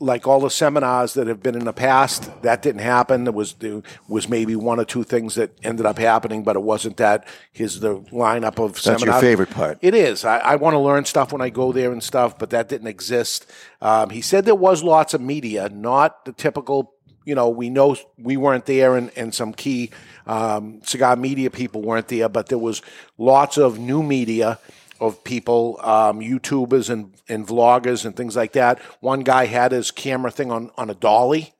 [0.00, 3.24] like all the seminars that have been in the past, that didn't happen.
[3.24, 6.62] There was there was maybe one or two things that ended up happening, but it
[6.62, 7.28] wasn't that.
[7.52, 9.04] Here's the lineup of That's seminars.
[9.06, 9.78] your favorite part.
[9.82, 10.24] It is.
[10.24, 12.88] I, I want to learn stuff when I go there and stuff, but that didn't
[12.88, 13.46] exist.
[13.82, 16.94] Um, he said there was lots of media, not the typical.
[17.26, 19.90] You know, we know we weren't there, and, and some key
[20.26, 22.80] um, cigar media people weren't there, but there was
[23.18, 24.58] lots of new media
[25.00, 28.78] of people, um, YouTubers and, and vloggers and things like that.
[29.00, 31.54] One guy had his camera thing on, on a dolly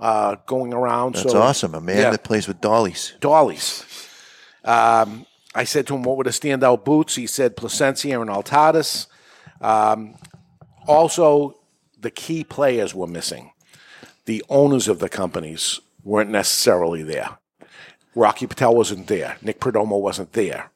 [0.00, 1.14] uh, going around.
[1.14, 1.74] That's so, awesome.
[1.74, 2.10] A man Yeah.
[2.10, 3.14] that plays with dollies.
[3.20, 3.84] dollies.
[4.64, 9.06] Um, I said to him, "What were the standout boots?" He said, "Plasencia and Altadis."
[9.60, 10.16] Um,
[10.86, 11.56] also,
[11.98, 13.52] the key players were missing.
[14.26, 17.38] The owners of the companies weren't necessarily there.
[18.14, 19.36] Rocky Patel wasn't there.
[19.42, 20.70] Nick Perdomo wasn't there.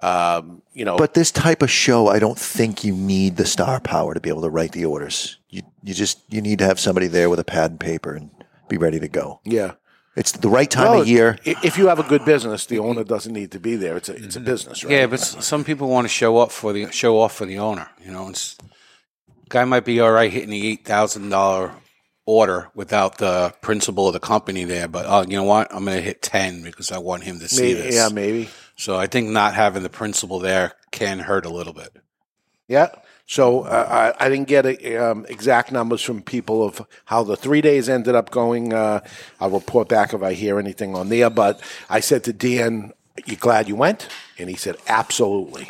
[0.00, 3.80] Um, you know, But this type of show, I don't think you need the star
[3.80, 5.38] power to be able to write the orders.
[5.50, 8.30] You you just you need to have somebody there with a pad and paper and
[8.68, 9.40] be ready to go.
[9.44, 9.72] yeah.
[10.16, 11.38] It's the right time Well, of year.
[11.44, 13.96] If you have a good business, the owner doesn't need to be there.
[13.96, 14.92] It's a it's a business, right?
[14.92, 17.88] Yeah, but some people want to show up for the show off for the owner.
[18.04, 18.56] You know, it's
[19.48, 21.70] guy might be all right hitting the eight thousand dollar
[22.26, 25.72] order without the principal of the company there, but oh, you know what?
[25.72, 27.94] I'm going to hit ten because I want him to see Maybe- this.
[27.94, 28.48] yeah, maybe.
[28.78, 31.96] So I think not having the principal there can hurt a little bit.
[32.68, 32.88] Yeah.
[33.26, 34.64] So uh, I, I didn't get
[34.96, 38.72] um, exact numbers from people of how the three days ended up going.
[38.72, 39.00] Uh,
[39.40, 41.28] I'll report back if I hear anything on there.
[41.28, 41.60] But
[41.90, 42.92] I said to Dan,
[43.26, 45.68] "You glad you went?" And he said, "Absolutely."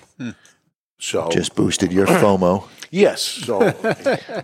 [0.98, 2.68] So Just boosted your FOMO.
[2.90, 3.22] yes.
[3.22, 3.70] So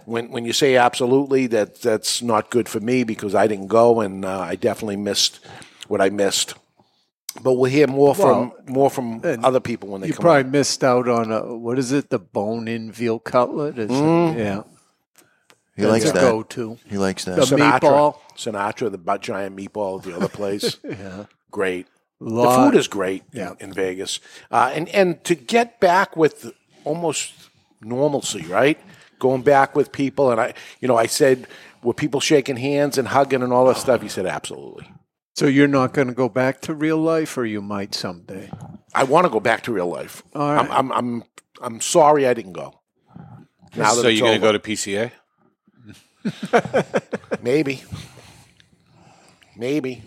[0.07, 4.01] when when you say absolutely, that that's not good for me because I didn't go
[4.01, 5.39] and uh, I definitely missed
[5.87, 6.55] what I missed.
[7.43, 10.21] But we'll hear more from more from other people when they You come.
[10.23, 10.51] You probably on.
[10.53, 12.09] missed out on a, what is it?
[12.11, 13.79] The bone-in veal cutlet.
[13.79, 14.35] Is Mm.
[14.35, 14.39] it?
[14.39, 14.63] Yeah,
[15.77, 16.21] He that's likes that.
[16.21, 16.79] go-to.
[16.89, 17.37] He likes that.
[17.37, 18.17] The Sinatra, meatball.
[18.37, 20.77] Sinatra, the giant meatball at the other place.
[20.85, 21.87] Yeah, great.
[22.21, 23.53] Lot- The food is great in- Yeah.
[23.59, 24.21] in, Vegas,
[24.53, 26.53] uh, and and to get back with
[26.85, 27.33] almost
[27.83, 28.79] normalcy, right?
[29.19, 31.47] Going back with people, and I, you know, I said,
[31.83, 34.03] were people shaking hands and hugging and all that stuff?
[34.03, 34.87] He said, absolutely.
[35.35, 38.49] So you're not going to go back to real life, or you might someday.
[38.95, 40.23] I want to go back to real life.
[40.33, 40.71] All right.
[40.71, 41.25] I'm, I'm, I'm,
[41.61, 42.81] I'm sorry I didn't go.
[43.77, 44.59] Now that so it's you're going to over.
[44.59, 45.11] go to PCA?
[47.43, 47.83] maybe,
[49.57, 50.03] maybe.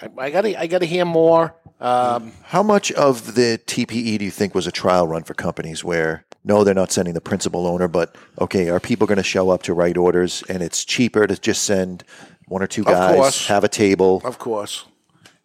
[0.00, 1.54] I, I gotta, I gotta hear more.
[1.78, 5.84] Um, How much of the TPE do you think was a trial run for companies
[5.84, 9.48] where no, they're not sending the principal owner, but okay, are people going to show
[9.50, 12.04] up to write orders and it's cheaper to just send
[12.46, 14.20] one or two guys, have a table?
[14.24, 14.84] Of course.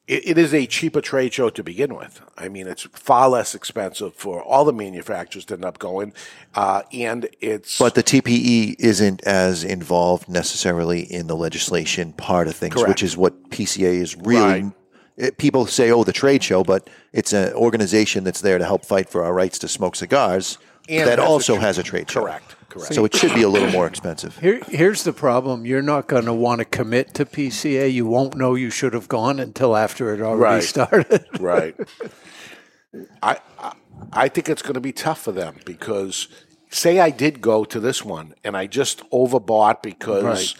[0.07, 2.19] It, it is a cheaper trade show to begin with.
[2.37, 6.13] I mean, it's far less expensive for all the manufacturers to end up going.
[6.55, 7.77] Uh, and it's.
[7.77, 12.89] But the TPE isn't as involved necessarily in the legislation part of things, Correct.
[12.89, 14.63] which is what PCA is really.
[14.63, 14.71] Right.
[15.15, 18.85] it- people say, "Oh, the trade show," but it's an organization that's there to help
[18.85, 20.57] fight for our rights to smoke cigars.
[20.87, 22.21] And that has a also has a trade show.
[22.21, 22.93] Correct, correct.
[22.93, 24.37] So it should be a little more expensive.
[24.37, 27.91] Here, here's the problem: you're not going to want to commit to PCA.
[27.91, 30.63] You won't know you should have gone until after it already Right.
[30.63, 31.25] started.
[31.39, 31.75] right.
[33.21, 33.73] I, I
[34.13, 36.27] I think it's going to be tough for them because
[36.69, 40.55] say I did go to this one and I just overbought because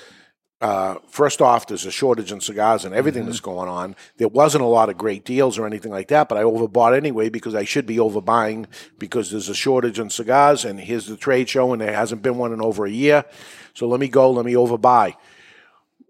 [0.61, 3.95] uh, first off there's a shortage in cigars and everything that's going on.
[4.17, 7.29] There wasn't a lot of great deals or anything like that, but I overbought anyway
[7.29, 8.65] because I should be overbuying
[8.97, 12.37] because there's a shortage in cigars and here's the trade show and there hasn't been
[12.37, 13.23] one in over a year.
[13.73, 15.15] So let me go, let me overbuy.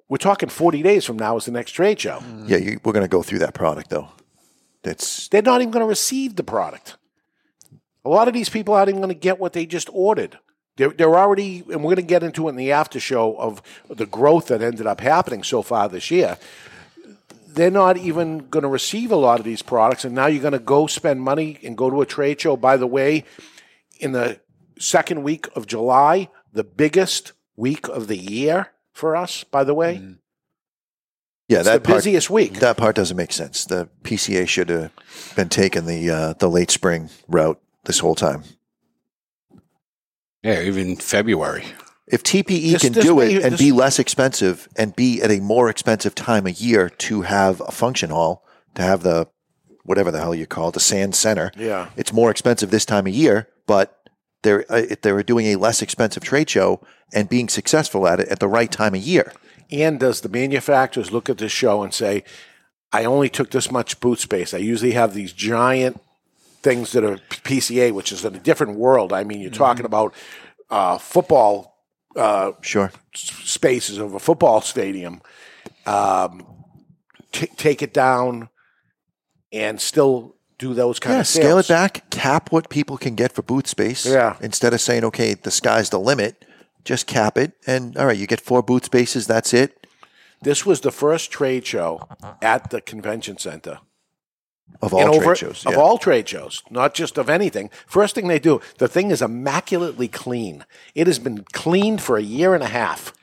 [0.08, 2.24] We're talking 40 days from now is the next trade show.
[2.48, 4.10] Yeah, you, we're going to go through that product though.
[4.82, 6.98] That's they're not even going to receive the product.
[8.04, 10.40] A lot of these people aren't even going to get what they just ordered.
[10.80, 13.62] They're, they're already, and we're going to get into it in the after show of
[13.90, 16.38] the growth that ended up happening so far this year.
[17.50, 20.54] They're not even going to receive a lot of these products, and now you're going
[20.54, 22.56] to go spend money and go to a trade show.
[22.56, 23.26] By the way,
[24.00, 24.40] in the
[24.80, 30.02] second week of July, the biggest week of the year for us, by the way,
[31.50, 32.54] yeah, it's that the part, busiest week.
[32.60, 33.66] That part doesn't make sense.
[33.66, 34.94] The PCA should have
[35.36, 38.44] been taking the uh, the late spring route this whole time.
[40.44, 41.66] Yeah, even February.
[42.08, 45.22] If TPE This- can this do may- it and this- be less expensive and be
[45.22, 48.44] at a more expensive time of year to have a function hall,
[48.76, 49.28] to have the
[49.84, 51.88] whatever the hell you call it, the sand center, Yeah.
[51.98, 53.98] it's more expensive this time of year, but
[54.44, 56.80] they're uh, if they were doing a less expensive trade show
[57.14, 59.34] and being successful at it at the right time of year.
[59.72, 62.24] And does the manufacturers look at this show and say,
[62.92, 64.54] I only took this much boot space?
[64.54, 66.00] I usually have these giant
[66.62, 69.14] things that are PCA, which is in a different world.
[69.14, 70.14] I mean, you're talking about
[70.70, 71.78] uh, football
[72.16, 72.92] uh, Sure.
[73.14, 75.22] spaces of a football stadium.
[75.86, 76.46] Um,
[77.32, 78.50] t- take it down
[79.52, 83.16] and still do those kind of Yeah, of scale it back, cap what people can
[83.16, 84.06] get for booth space.
[84.06, 84.36] Yeah.
[84.42, 86.44] Instead of saying, okay, the sky's the limit,
[86.84, 87.54] just cap it.
[87.66, 89.88] And all right, you get four booth spaces, that's it.
[90.42, 92.08] This was the first trade show
[92.42, 93.80] at the convention center.
[94.82, 95.66] Of all And trade over- shows.
[95.66, 97.70] Of all trade shows, not just of anything.
[97.86, 100.66] First thing they do, the thing is immaculately clean.
[100.96, 103.14] It has been cleaned for a year and a half.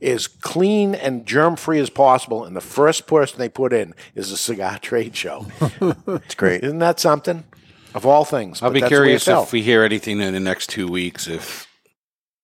[0.00, 4.32] Is clean and germ free as possible, and the first person they put in is
[4.32, 5.46] a cigar trade show.
[6.06, 6.64] It's great.
[6.64, 7.44] Isn't that something?
[7.94, 10.20] Of all things, I'll But be that's the way it curious if we hear anything
[10.20, 11.28] in the next two weeks.
[11.28, 11.68] If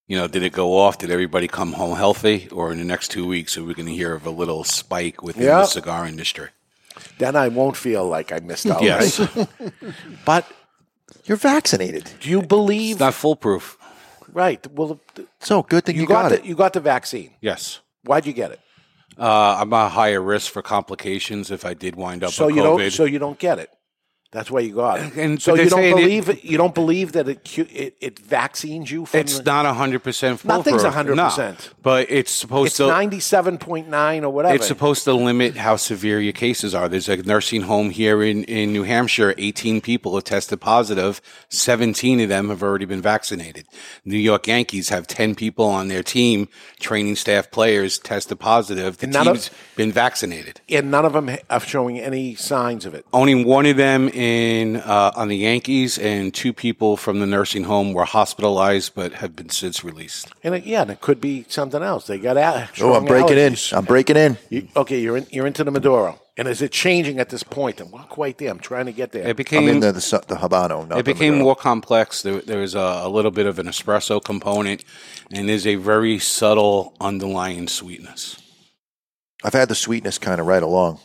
[0.07, 0.99] you know, did it go off?
[0.99, 2.49] Did everybody come home healthy?
[2.53, 5.23] Or in the next two weeks, are we going to hear of a little spike
[5.23, 5.59] within Yeah.
[5.63, 6.49] the cigar industry?
[7.19, 8.83] Then I won't feel like I missed out.
[8.83, 9.49] Yes, right?
[10.25, 10.45] But
[11.25, 12.11] You're vaccinated.
[12.21, 12.93] do you believe?
[12.97, 13.77] it's not foolproof.
[14.33, 14.65] right.
[14.73, 16.45] Well, th- So good thing you, you, got, got, the it.
[16.45, 17.31] you got the vaccine.
[17.41, 18.61] Yes, Why'd you get it?
[19.19, 22.63] uh, I'm a higher risk for complications if I did wind up So with you
[22.63, 22.79] COVID.
[22.79, 22.91] don't.
[22.93, 23.71] So you don't get it.
[24.33, 25.15] That's why you got it.
[25.17, 28.89] And- so you don't saying it- believe you don't believe that it it, it vaccines
[28.89, 29.19] you from.
[29.21, 30.45] it's the, not hundred percent.
[30.45, 31.71] Nothing's 100%.
[31.83, 32.85] But it's supposed to.
[32.85, 32.97] It's to.
[32.97, 34.55] ninety seven point nine or whatever.
[34.55, 36.89] It's supposed to limit how severe your cases are.
[36.89, 39.35] There's a nursing home here in, in New Hampshire.
[39.37, 41.21] 18 people have tested positive.
[41.49, 43.67] 17 of them have already been vaccinated.
[44.05, 48.99] New York Yankees have 10 people on their team, training staff players, tested positive.
[48.99, 50.61] The And none of- team's been vaccinated.
[50.69, 53.05] and none of them are showing any signs of it.
[53.13, 57.65] Only one of them in uh, on the Yankees, and two people from the nursing
[57.65, 60.31] home were hospitalized but have been since released.
[60.45, 62.07] And it, yeah, and it could be something else.
[62.07, 62.69] They got out.
[62.83, 63.73] Oh, I'm breaking allergies.
[63.73, 63.79] in.
[63.79, 64.37] I'm breaking in.
[64.51, 67.81] You, okay, you're in, you're into the Maduro, and is it changing at this point?
[67.81, 68.51] I'm not quite there.
[68.51, 69.23] I'm trying to get there.
[69.23, 70.87] It I'm became in the, the, the Habano.
[70.87, 71.45] Not it became Maduro.
[71.45, 72.21] more complex.
[72.21, 74.85] There, there was a, a little bit of an espresso component,
[75.31, 78.37] and there's a very subtle underlying sweetness.
[79.43, 81.01] I've had the sweetness kind of right along.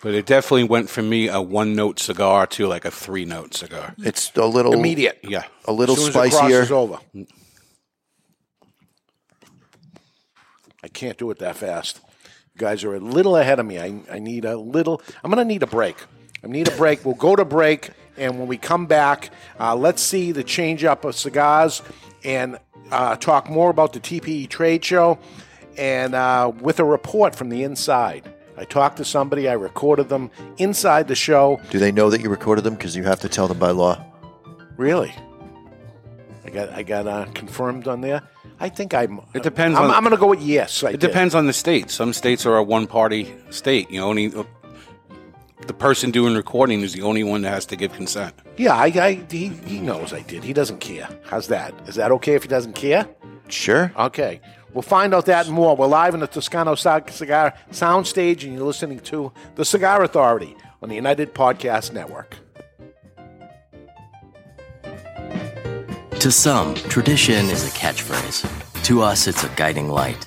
[0.00, 3.54] But it definitely went from me a one note cigar to like a three note
[3.54, 3.94] cigar.
[3.98, 5.20] It's a little Immediate.
[5.22, 5.44] Yeah.
[5.66, 6.60] a little as soon spicier.
[6.60, 6.98] As it crosses over.
[10.84, 12.00] I can't do it that fast.
[12.54, 13.80] You guys are a little ahead of me.
[13.80, 15.02] I, I need a little.
[15.24, 15.96] I'm going to need a break.
[16.44, 17.04] I need a break.
[17.04, 21.04] We'll go to break, and when we come back, uh, let's see the change up
[21.04, 21.82] of cigars
[22.22, 22.58] and
[22.92, 25.18] uh, talk more about the TPE trade show
[25.76, 28.32] and uh, with a report from the inside.
[28.58, 31.60] I talked to somebody, I recorded them inside the show.
[31.70, 32.74] Do they know that you recorded them?
[32.74, 34.04] Because you have to tell them by law.
[34.76, 35.14] Really?
[36.44, 38.22] I got I got uh, confirmed on there.
[38.60, 39.20] I think I'm.
[39.34, 40.82] It depends I'm, on- I'm going to go with yes.
[40.82, 41.00] I It did.
[41.00, 41.90] depends on the state.
[41.90, 43.90] Some states are a one party state.
[43.90, 47.92] You know, only the person doing recording is the only one that has to give
[47.92, 48.34] consent.
[48.56, 50.42] Yeah, I, I he, he knows I did.
[50.42, 51.08] He doesn't care.
[51.24, 51.74] How's that?
[51.86, 53.06] Is that okay if he doesn't care?
[53.48, 53.92] Sure.
[53.96, 54.40] Okay.
[54.74, 55.74] We'll find out that and more.
[55.74, 60.88] We're live in the Toscano Cigar Soundstage, and you're listening to The Cigar Authority on
[60.88, 62.36] the United Podcast Network.
[66.20, 68.84] To some, tradition is a catchphrase.
[68.84, 70.26] To us, it's a guiding light.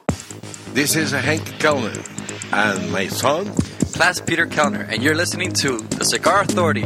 [0.73, 1.93] This is Hank Kellner
[2.51, 3.53] and my son.
[3.93, 6.85] Class Peter Kellner, and you're listening to The Cigar Authority.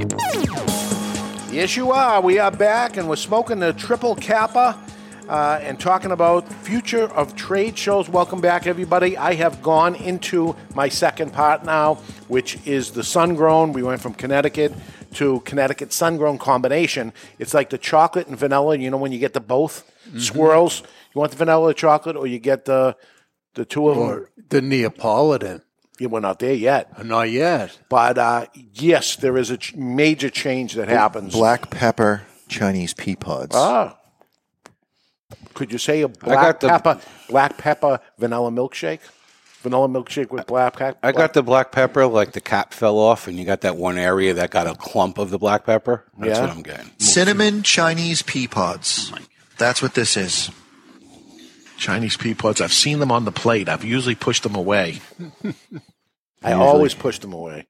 [1.54, 2.20] Yes, you are.
[2.22, 4.78] We are back, and we're smoking the triple kappa
[5.30, 8.10] uh, and talking about future of trade shows.
[8.10, 9.16] Welcome back, everybody.
[9.18, 11.96] I have gone into my second part now,
[12.28, 13.72] which is the sun grown.
[13.72, 14.74] We went from Connecticut
[15.14, 17.14] to Connecticut sun grown combination.
[17.40, 18.78] It's like the chocolate and vanilla.
[18.78, 20.20] You know when you get the both Mm-hmm.
[20.20, 20.84] swirls.
[21.16, 22.96] You want the vanilla or chocolate, or you get the
[23.56, 24.06] the two of them.
[24.08, 25.62] Or the Neapolitan.
[26.00, 27.04] Yeah, we're not there yet.
[27.06, 27.78] Not yet.
[27.90, 31.34] But uh, yes, there is a ch- major change that happens.
[31.34, 33.56] Black pepper Chinese pea pods.
[33.56, 33.98] Ah.
[35.54, 37.00] Could you say a got black the- pepper,
[37.30, 39.00] black pepper vanilla milkshake?
[39.62, 41.00] Vanilla milkshake with black pepper.
[41.02, 43.98] I got the black pepper, like the cap fell off, and you got that one
[43.98, 46.04] area that got a clump of the black pepper.
[46.20, 46.42] That's Yeah.
[46.46, 46.92] what I'm getting.
[47.00, 49.12] Cinnamon Chinese pea pods.
[49.58, 50.52] That's what this is.
[51.78, 52.62] Chinese pea pods.
[52.62, 53.68] I've seen them on the plate.
[53.70, 55.00] I've usually pushed them away.
[56.44, 56.54] I Usually.
[56.68, 57.68] always push them away,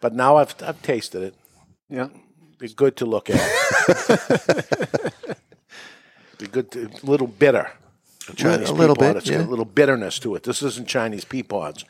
[0.00, 1.34] but now I've I've tasted it.
[1.88, 2.08] Yeah.
[2.58, 3.36] They're good to look at.
[6.38, 6.70] They're good.
[6.72, 7.70] To, a little bitter.
[8.26, 9.46] The Chinese A little pea pod, bit, It's got yeah.
[9.46, 10.42] a little bitterness to it.
[10.44, 11.84] This isn't Chinese pea pods.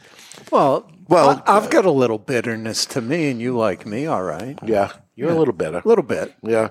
[0.51, 4.23] Well, Well, I, have got a little bitterness to me, and you like me, all
[4.23, 4.59] right.
[4.65, 5.83] Yeah, you're a little bitter.
[5.85, 6.35] A little bit.
[6.43, 6.69] Yeah.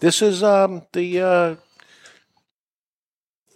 [0.00, 1.54] This is um, the uh,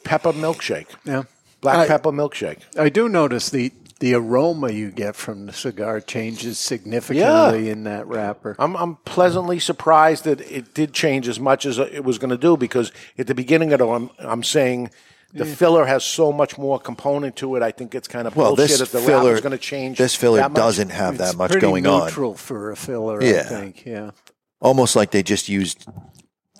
[0.08, 0.88] pepper milkshake.
[1.04, 1.22] Yeah.
[1.60, 2.60] Black I- pepper milkshake.
[2.78, 8.06] I do notice the the aroma you get from the cigar changes significantly in that
[8.06, 8.54] wrapper.
[8.56, 12.38] I'm, I'm pleasantly surprised that it did change as much as it was going to
[12.38, 14.90] do because at the beginning of it, I'm, I'm saying
[15.32, 17.62] the filler has so much more component to it.
[17.64, 19.98] I think it's kind of Well, bullshit this if the filler wrapper's going to change.
[19.98, 20.56] This filler that much.
[20.56, 22.04] doesn't have It's that much pretty going on.
[22.04, 23.40] neutral for a filler, Yeah.
[23.40, 23.84] I think.
[23.84, 24.12] Yeah.
[24.60, 25.84] Almost like they just used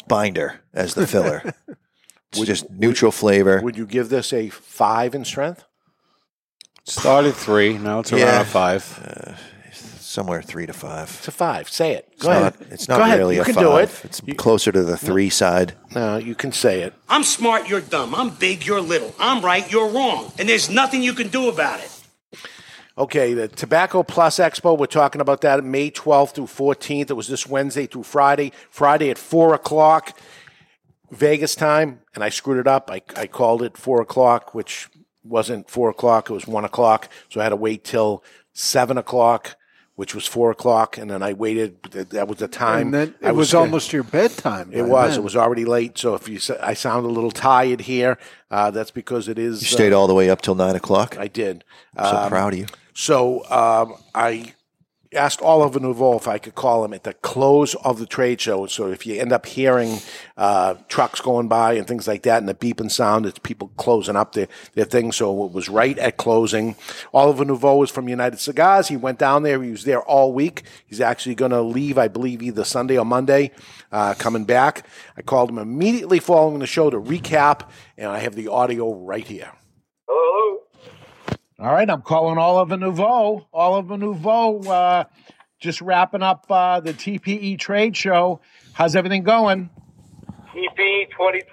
[0.08, 1.54] binder as the filler.
[2.32, 3.60] it's just neutral flavor.
[3.62, 5.64] Would you give this a five in strength?
[6.84, 8.40] Started three, now it's around Yeah.
[8.40, 8.98] a five.
[9.04, 9.32] Uh,
[10.00, 11.14] somewhere three to five.
[11.18, 11.68] It's a five.
[11.68, 12.08] Say it.
[12.12, 12.54] It's Go not, ahead.
[12.70, 13.18] it's Go not ahead.
[13.18, 13.64] really you a can five.
[13.64, 13.90] do it.
[14.04, 15.74] It's You- closer to the three side.
[15.94, 16.94] no, you can say it.
[17.08, 18.14] I'm smart, you're dumb.
[18.14, 19.14] I'm big, you're little.
[19.18, 20.32] I'm right, you're wrong.
[20.38, 21.90] And there's nothing you can do about it.
[22.96, 27.10] Okay, the Tobacco Plus Expo, we're talking about that May 12th through 14th.
[27.10, 28.50] It was this Wednesday through Friday.
[28.70, 30.18] Friday at 4 o'clock,
[31.10, 32.90] Vegas time, and I screwed it up.
[32.90, 34.88] I, I called it 4 o'clock, which
[35.24, 37.08] wasn't 4 o'clock, it was 1 o'clock.
[37.30, 39.56] So I had to wait till 7 o'clock,
[39.96, 41.82] which was 4 o'clock, and then I waited.
[42.10, 42.86] That was the time.
[42.88, 44.70] And then I it was, gonna- almost your bedtime.
[44.72, 45.10] It was.
[45.12, 45.20] then.
[45.20, 45.98] It was already late.
[45.98, 48.16] So if you, I sound a little tired here,
[48.50, 49.60] uh, that's because it is.
[49.62, 51.16] You stayed uh, all the way up till nine o'clock.
[51.18, 51.64] I did.
[51.96, 52.66] I'm so Um, proud of you.
[52.94, 54.54] So um, I
[55.14, 58.66] asked Oliver Nouveau if I could call him at the close of the trade show.
[58.66, 59.98] So if you end up hearing
[60.36, 64.16] uh, trucks going by and things like that and the beeping sound, it's people closing
[64.16, 65.12] up their, their thing.
[65.12, 66.76] So it was right at closing.
[67.14, 68.88] Oliver Nouveau is from United Cigars.
[68.88, 69.62] He went down there.
[69.62, 70.64] He was there all week.
[70.86, 73.52] He's actually going to leave, I believe, either Sunday or Monday,
[73.90, 74.86] uh, coming back.
[75.16, 79.26] I called him immediately following the show to recap, and I have the audio right
[79.26, 79.52] here.
[80.06, 80.60] Hello.
[81.60, 83.48] All right, I'm calling Oliver Nouveau.
[83.52, 85.04] Oliver Nouveau, uh,
[85.58, 88.38] just wrapping up uh, the TPE trade show.
[88.74, 89.68] How's everything going?
[90.54, 91.50] TPE 2021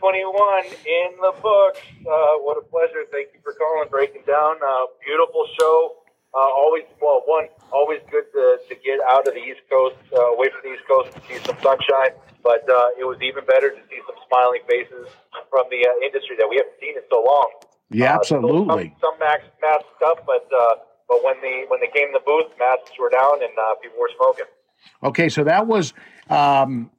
[0.86, 1.82] in the books.
[2.06, 3.02] Uh, what a pleasure.
[3.12, 4.58] Thank you for calling, breaking down.
[4.62, 5.96] Uh, beautiful show.
[6.38, 10.38] Uh, always, well, one, always good to, to get out of the East Coast, uh,
[10.38, 12.14] away from the East Coast and see some sunshine.
[12.44, 12.62] But
[13.02, 15.10] it was even better to see some smiling faces
[15.50, 17.50] from the industry that we haven't seen in so long.
[17.90, 18.96] Yeah, Uh, still absolutely.
[19.02, 20.76] some some max, masked up, but uh,
[21.08, 24.00] but when the when they came to the booth, masks were down and uh, people
[24.00, 24.46] were smoking.
[25.04, 25.94] Okay, so that was
[26.30, 26.90] um,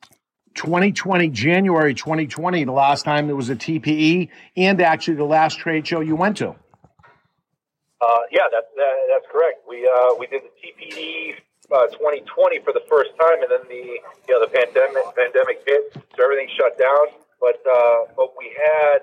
[0.54, 5.86] 2020, January 2020, the last time there was a TPE, and actually the last trade
[5.86, 6.48] show you went to.
[6.48, 9.60] Uh, yeah, that's that, that's correct.
[9.68, 11.34] We uh, we did the TPE
[11.72, 15.92] uh, 2020 for the first time, and then the you know the pandemic pandemic hit,
[16.16, 17.06] so everything shut down.
[17.40, 19.00] But uh, but we had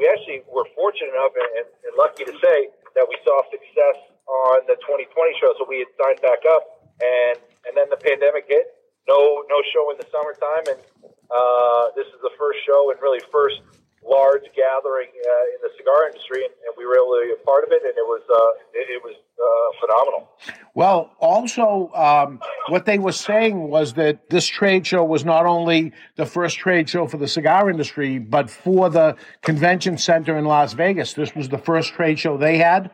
[0.00, 4.00] we actually were fortunate enough and, and, and lucky to say that we saw success
[4.24, 5.52] on the 2020 show.
[5.60, 7.36] So we had signed back up, and
[7.68, 8.72] and then the pandemic hit.
[9.04, 10.80] No no show in the summertime, and
[11.28, 13.60] uh, this is the first show and really first
[14.02, 17.44] large gathering uh, in the cigar industry, and, and we were able to be a
[17.44, 20.28] part of it, and it was uh, it, it was uh, phenomenal.
[20.74, 25.92] Well, also, um, what they were saying was that this trade show was not only
[26.16, 30.72] the first trade show for the cigar industry, but for the convention center in Las
[30.72, 31.12] Vegas.
[31.12, 32.90] This was the first trade show they had.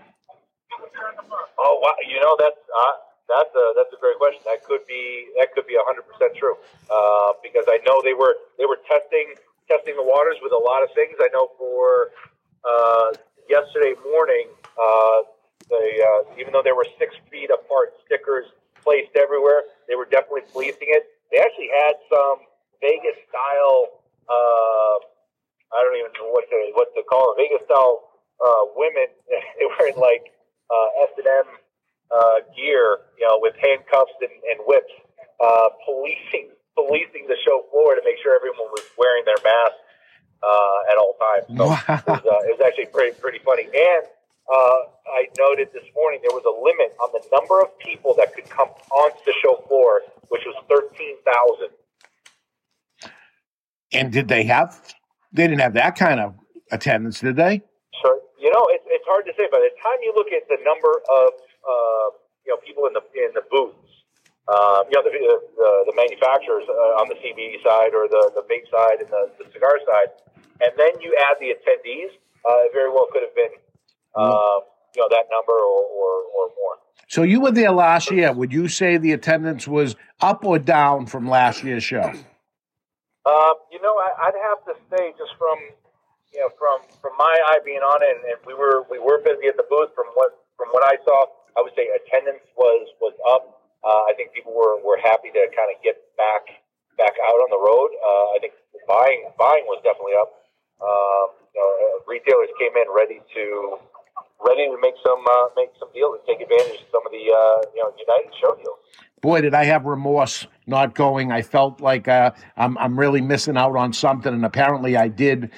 [1.59, 1.95] Oh wow!
[2.09, 2.93] You know that's uh,
[3.29, 4.41] that's a that's a great question.
[4.45, 6.57] That could be that could be hundred percent true
[6.91, 9.35] uh, because I know they were they were testing
[9.69, 11.15] testing the waters with a lot of things.
[11.19, 12.11] I know for
[12.67, 13.15] uh,
[13.51, 15.27] yesterday morning, uh,
[15.71, 18.47] they uh, even though there were six feet apart stickers
[18.83, 21.11] placed everywhere, they were definitely policing it.
[21.31, 22.47] They actually had some
[22.81, 24.03] Vegas style.
[24.31, 24.97] Uh,
[25.75, 27.43] I don't even know what to what to call it.
[27.43, 28.07] Vegas style
[28.39, 29.11] uh, women.
[29.59, 30.31] they were in like
[30.71, 31.49] uh, S and M
[32.11, 34.93] uh, gear, you know, with handcuffs and, and whips,
[35.43, 39.77] uh, policing policing the show floor to make sure everyone was wearing their mask
[40.45, 41.49] uh, at all times.
[41.49, 43.65] So it, was, uh, it was actually pretty pretty funny.
[43.65, 44.05] And
[44.47, 48.37] uh, I noted this morning there was a limit on the number of people that
[48.37, 51.73] could come onto the show floor, which was thirteen thousand.
[53.93, 54.77] And did they have?
[55.33, 56.35] They didn't have that kind of
[56.71, 57.63] attendance, did they?
[58.03, 59.49] So you know, it's it's hard to say.
[59.51, 61.29] By the time you look at the number of
[61.65, 62.09] uh,
[62.45, 63.96] you know people in the in the booths,
[64.47, 68.43] um, you know the the, the manufacturers uh, on the CBD side or the the
[68.47, 70.15] vape side and the, the cigar side,
[70.63, 72.15] and then you add the attendees,
[72.47, 73.55] uh, it very well could have been
[74.15, 74.63] um,
[74.95, 76.77] you know that number or, or or more.
[77.09, 78.33] So you were there last year.
[78.33, 82.13] Would you say the attendance was up or down from last year's show?
[83.27, 85.59] Um, you know, I, I'd have to say just from
[86.33, 89.19] you know from from my eye being on it, and, and we were we were
[89.19, 89.91] busy at the booth.
[89.95, 91.27] From what from what I saw,
[91.59, 93.56] I would say attendance was was up.
[93.85, 96.49] Uh, I think people were, were happy to kind of get back
[96.97, 97.91] back out on the road.
[98.01, 98.55] Uh, I think
[98.89, 100.33] buying buying was definitely up.
[100.81, 103.79] Um, you know, uh, retailers came in ready to
[104.45, 107.25] ready to make some uh, make some deals and take advantage of some of the
[107.31, 108.81] uh, you know United show deals.
[109.23, 111.33] Boy, did I have remorse not going.
[111.33, 115.51] I felt like uh, I'm, I'm really missing out on something, and apparently I did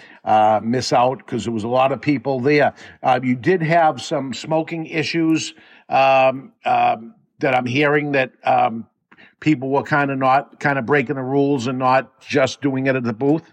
[0.62, 2.72] miss out because there was a lot of people there.
[3.22, 5.54] You did have some smoking issues
[5.88, 8.86] um, um, that I'm hearing that um,
[9.40, 12.96] people were kind of not kind of breaking the rules and not just doing it
[12.96, 13.44] at the booth.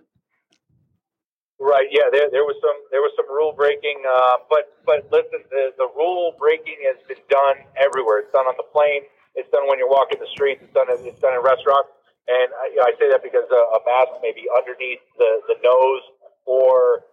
[1.59, 1.87] Right.
[1.89, 2.09] Yeah.
[2.11, 5.87] There, there was some there was some rule breaking, uh, but but listen, the the
[5.95, 8.19] rule breaking has been done everywhere.
[8.19, 9.07] It's done on the plane.
[9.35, 10.61] It's done when you're walking the streets.
[10.63, 10.87] It's done.
[10.89, 11.91] It's done in restaurants.
[12.25, 15.31] And I, you know, I say that because a, a mask may be underneath the
[15.47, 16.05] the nose,
[16.45, 17.05] or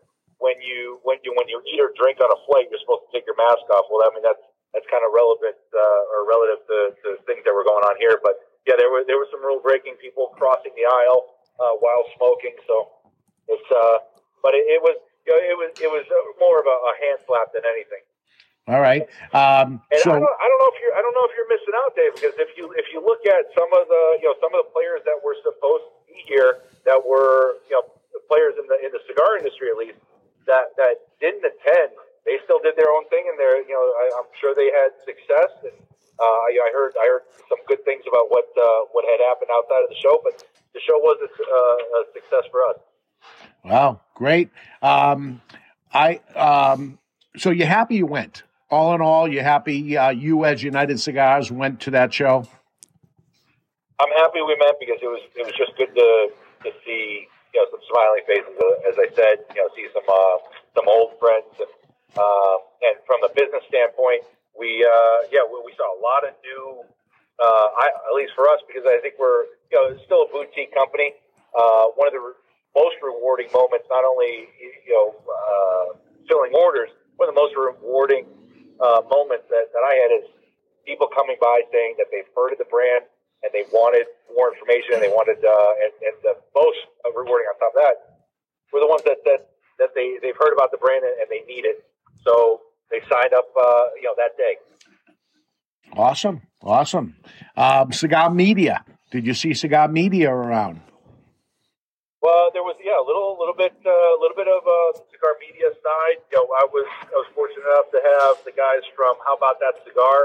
[0.43, 3.11] when you when you when you eat or drink on a flight, you're supposed to
[3.15, 3.87] take your mask off.
[3.89, 4.43] Well, I mean that's
[4.73, 8.17] that's kind of relevant uh, or relative to, to things that were going on here.
[8.21, 12.03] But yeah, there were there was some rule breaking people crossing the aisle uh, while
[12.17, 12.57] smoking.
[12.67, 12.89] So
[13.49, 14.05] it's uh,
[14.41, 14.97] but it, it was
[15.27, 16.05] you know, it was it was
[16.41, 18.03] more of a, a hand slap than anything.
[18.71, 19.03] All right.
[19.35, 21.51] Um, And so I, don't, I don't know if you're I don't know if you're
[21.51, 24.39] missing out, Dave, because if you if you look at some of the you know
[24.39, 27.85] some of the players that were supposed to be here that were you know
[28.31, 29.99] players in the in the cigar industry at least
[30.47, 31.91] that that didn't attend,
[32.25, 34.95] they still did their own thing, and they're you know I, I'm sure they had
[35.05, 35.53] success.
[35.63, 35.77] And
[36.19, 39.51] uh, I, I heard I heard some good things about what uh, what had happened
[39.53, 40.45] outside of the show, but
[40.75, 42.79] the show was a, uh, a success for us.
[43.65, 44.51] wow, great.
[44.81, 45.41] Um,
[45.93, 46.99] I um,
[47.37, 48.45] so you're happy you went.
[48.71, 52.49] All in all, you're happy uh, you as United Cigars went to that show.
[54.01, 56.29] I'm happy we met because it was it was just good to
[56.65, 58.57] to see you know some smiling faces.
[58.57, 60.37] Uh, As I said, you know, see some uh,
[60.75, 61.71] some old friends, and
[62.17, 64.23] uh, and from a business standpoint,
[64.59, 66.85] we uh, yeah we, we saw a lot of new.
[67.41, 70.75] Uh, I, at least for us, because I think we're you know still a boutique
[70.75, 71.15] company.
[71.57, 72.41] Uh, one of the re-
[72.77, 75.87] most rewarding moments, not only you know uh,
[76.29, 78.27] filling orders, one of the most rewarding
[78.81, 80.27] uh, moments that, that I had is
[80.85, 83.07] people coming by saying that they've heard of the brand
[83.43, 86.79] and they wanted more information and they wanted uh, and, and the most
[87.15, 87.97] rewarding on top of that
[88.73, 89.47] were the ones that said
[89.79, 91.85] that they they've heard about the brand and, and they need it
[92.25, 92.61] so
[92.91, 94.57] they signed up uh, you know that day
[95.95, 97.17] Awesome, awesome.
[97.55, 98.83] Um, cigar media.
[99.11, 100.81] Did you see cigar media around?
[102.23, 105.35] well there was yeah a little little bit uh, a little bit of uh, cigar
[105.43, 109.17] media side you know I was I was fortunate enough to have the guys from
[109.27, 110.19] how about that cigar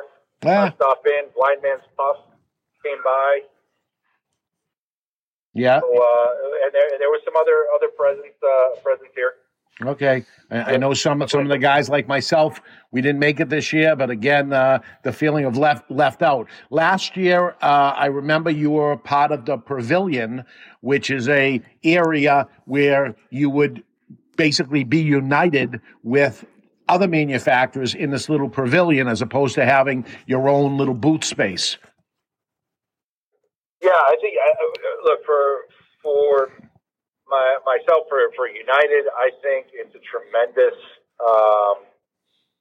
[0.45, 0.69] Ah.
[0.69, 2.21] uh, stop in blind man's puff
[2.85, 3.41] came by
[5.53, 5.79] Yeah.
[5.81, 6.29] so, uh,
[6.63, 9.33] and there and there was some other other presents uh, presents here
[9.85, 12.59] Okay, I, I know some some of the guys like myself.
[12.91, 16.47] We didn't make it this year, but again, uh, the feeling of left left out.
[16.71, 20.43] Last year, uh, I remember you were part of the pavilion,
[20.81, 23.83] which is a area where you would
[24.35, 26.45] basically be united with
[26.89, 31.77] other manufacturers in this little pavilion, as opposed to having your own little booth space.
[33.83, 34.53] Yeah, I think I-
[35.03, 35.57] look for
[36.01, 36.51] for
[37.29, 39.07] my myself for for United.
[39.13, 40.77] I think it's a tremendous
[41.19, 41.87] um,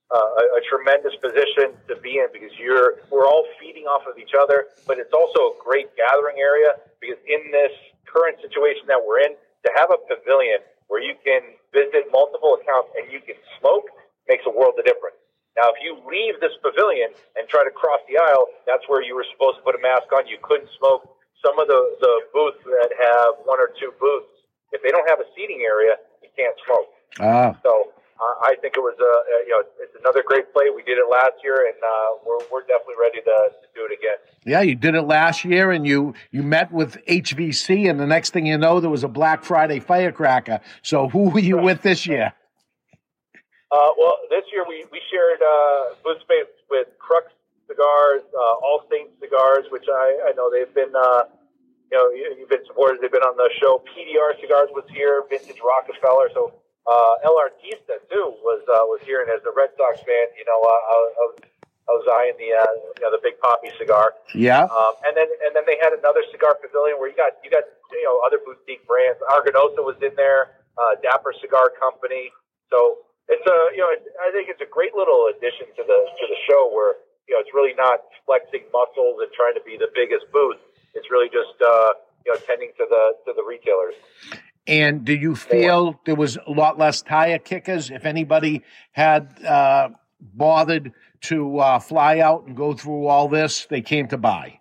[0.07, 4.19] uh, a, a tremendous position to be in because you're we're all feeding off of
[4.19, 7.75] each other, but it's also a great gathering area because in this
[8.07, 9.35] current situation that we're in,
[9.67, 11.43] to have a pavilion where you can
[11.75, 13.91] visit multiple accounts and you can smoke
[14.31, 15.19] makes a world of difference.
[15.59, 19.17] Now, if you leave this pavilion and try to cross the aisle, that's where you
[19.17, 20.29] were supposed to put a mask on.
[20.29, 21.17] You couldn't smoke.
[21.41, 24.36] Some of the, the booths that have one or two booths,
[24.73, 26.89] if they don't have a seating area, you can't smoke.
[27.21, 30.65] Ah, So uh, I think it was a, a you know it's another great play.
[30.75, 33.93] We did it last year, and uh, we're we're definitely ready to, to do it
[33.99, 34.19] again.
[34.45, 38.31] yeah, you did it last year, and you you met with HVC, and the next
[38.33, 40.61] thing you know, there was a Black Friday firecracker.
[40.83, 42.33] So who were you with this year?
[43.73, 47.27] Uh, well, this year we, we shared uh, booth space with Crux
[47.67, 51.25] Cigars, uh, All Saints Cigars, which I, I know they've been, uh,
[51.91, 52.99] you know, you- you've been supporters.
[53.01, 53.79] They've been on the show.
[53.95, 56.31] PDR Cigars was here, Vintage Rockefeller.
[56.35, 56.53] So
[56.87, 60.45] uh, El Artista too was uh, was here, and as a Red Sox fan, you
[60.47, 61.37] know, uh, I, I was
[61.89, 62.67] I was eyeing the uh,
[62.99, 64.15] you know the Big Papi cigar.
[64.35, 64.65] Yeah.
[64.71, 67.63] Um, and then and then they had another cigar pavilion where you got you got
[67.91, 69.19] you know other boutique brands.
[69.31, 72.31] Arganese was in there, uh, Dapper Cigar Company.
[72.71, 73.91] So it's a you know
[74.23, 77.43] I think it's a great little addition to the to the show where you know
[77.43, 80.59] it's really not flexing muscles and trying to be the biggest booth.
[80.97, 81.93] It's really just uh,
[82.25, 83.95] you know tending to the to the retailers.
[84.67, 87.91] And do you feel there was a lot less tire kickers?
[87.91, 89.91] If anybody had uh,
[90.21, 90.93] bothered
[91.23, 94.59] to uh, fly out and go through all this, they came to buy.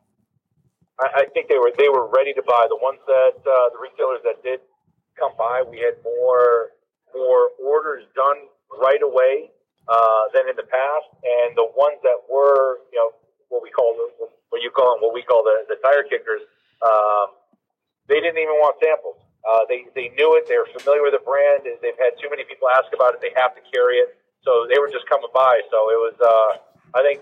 [0.99, 2.67] I, I think they were they were ready to buy.
[2.69, 4.59] The ones that uh, the retailers that did
[5.17, 6.75] come by, we had more
[7.15, 8.45] more orders done
[8.77, 9.51] right away
[9.87, 13.09] uh, than in the past, and the ones that were you know
[13.49, 16.41] what we call the, what you call them what we call the the tire kickers,
[16.83, 17.35] um,
[18.07, 19.17] they didn't even want samples.
[19.45, 20.49] Uh, they they knew it.
[20.49, 21.65] They were familiar with the brand.
[21.65, 23.21] They've had too many people ask about it.
[23.21, 25.61] They have to carry it, so they were just coming by.
[25.69, 26.17] So it was.
[26.17, 26.51] Uh,
[26.97, 27.21] I think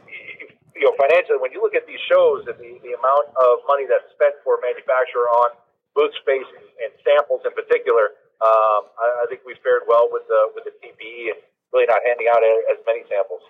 [0.75, 3.83] you know financially when you look at these shows and the, the amount of money
[3.89, 5.57] that's spent for a manufacturer on
[5.95, 10.23] booth space and, and samples in particular, um, I, I think we fared well with
[10.31, 11.39] the with the TPE and
[11.75, 12.39] really not handing out
[12.71, 13.43] as many samples.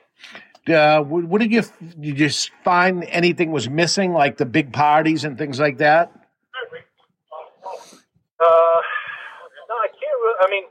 [0.63, 1.63] Uh, what, did you
[1.99, 6.07] you just find anything was missing, like the big parties and things like that?
[8.39, 8.79] Uh,
[9.67, 10.19] no, I can't.
[10.23, 10.63] Really, I mean,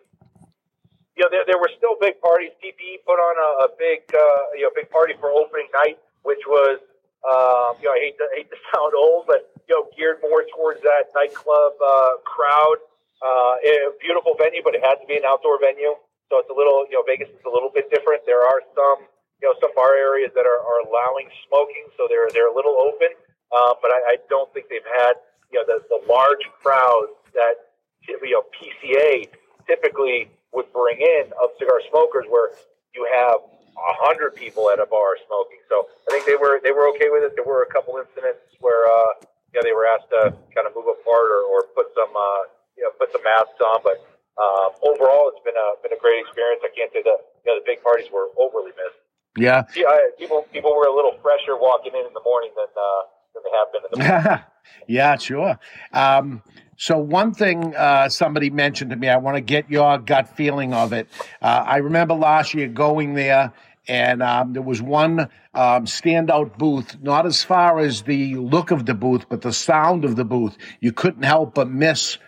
[1.17, 2.57] you know, there, there were still big parties.
[2.65, 6.41] TPE put on a, a big, uh, you know, big party for opening night, which
[6.49, 6.81] was,
[7.29, 10.45] um, you know, I hate to hate to sound old, but you know, geared more
[10.57, 12.81] towards that nightclub uh, crowd.
[13.23, 15.95] Uh, a beautiful venue, but it had to be an outdoor venue,
[16.27, 18.25] so it's a little, you know, Vegas is a little bit different.
[18.27, 19.07] There are some,
[19.43, 22.79] you know, some bar areas that are, are allowing smoking, so they're they're a little
[22.79, 23.11] open,
[23.51, 25.19] uh, but I, I don't think they've had,
[25.51, 27.75] you know, the the large crowds that
[28.07, 29.27] you know PCA
[29.67, 32.55] typically would bring in of cigar smokers, where
[32.95, 35.59] you have a hundred people at a bar smoking.
[35.67, 37.35] So I think they were they were okay with it.
[37.35, 40.73] There were a couple incidents where uh, you know they were asked to kind of
[40.79, 42.43] move apart or, or put some uh,
[42.79, 43.99] you know put some masks on, but
[44.39, 46.63] um, overall it's been a been a great experience.
[46.63, 49.03] I can't say that you know the big parties were overly missed.
[49.37, 49.65] Yeah.
[49.75, 49.85] Yeah,
[50.19, 53.03] people people were a little fresher walking in in the morning than uh,
[53.35, 54.45] than they have been in the morning.
[54.89, 55.59] yeah, sure.
[55.93, 56.43] Um,
[56.77, 60.75] so one thing uh, somebody mentioned to me, I want to get your gut feeling
[60.75, 61.09] of it.
[61.41, 63.53] Uh, I remember last year going there,
[63.89, 65.21] and um, there was one
[65.55, 70.05] um, standout booth, not as far as the look of the booth, but the sound
[70.05, 70.57] of the booth.
[70.81, 72.19] You couldn't help but miss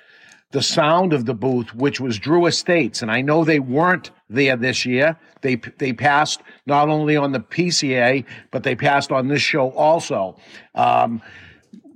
[0.53, 4.57] the sound of the booth, which was Drew Estates, and I know they weren't there
[4.57, 5.19] this year.
[5.41, 10.37] They they passed not only on the PCA, but they passed on this show also.
[10.75, 11.23] Um,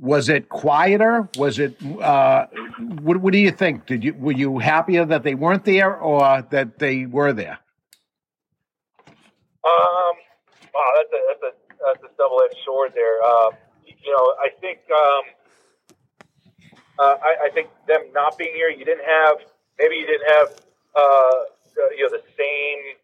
[0.01, 1.29] was it quieter?
[1.37, 1.77] Was it?
[1.83, 2.47] Uh,
[3.03, 3.87] what, what do you think?
[3.87, 7.59] Did you were you happier that they weren't there or that they were there?
[9.65, 10.15] Um,
[10.75, 11.53] wow, that's a that's a
[11.85, 13.23] that's a double edged sword there.
[13.23, 13.53] Um,
[13.87, 15.23] you know, I think um,
[16.99, 19.39] uh, I, I think them not being here, you didn't have
[19.79, 20.49] maybe you didn't have
[20.95, 21.33] uh,
[21.79, 22.99] the, you know the same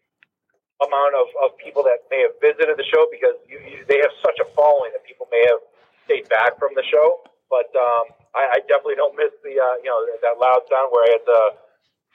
[0.83, 4.11] amount of, of people that may have visited the show because you, you, they have
[4.19, 5.63] such a following that people may have
[6.03, 7.23] stayed back from the show.
[7.47, 11.07] But um, I, I definitely don't miss the uh, you know that loud sound where
[11.07, 11.39] I had to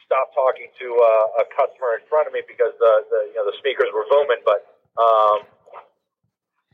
[0.04, 3.46] stop talking to uh, a customer in front of me because the, the you know
[3.46, 4.42] the speakers were booming.
[4.42, 4.66] But
[4.98, 5.46] um,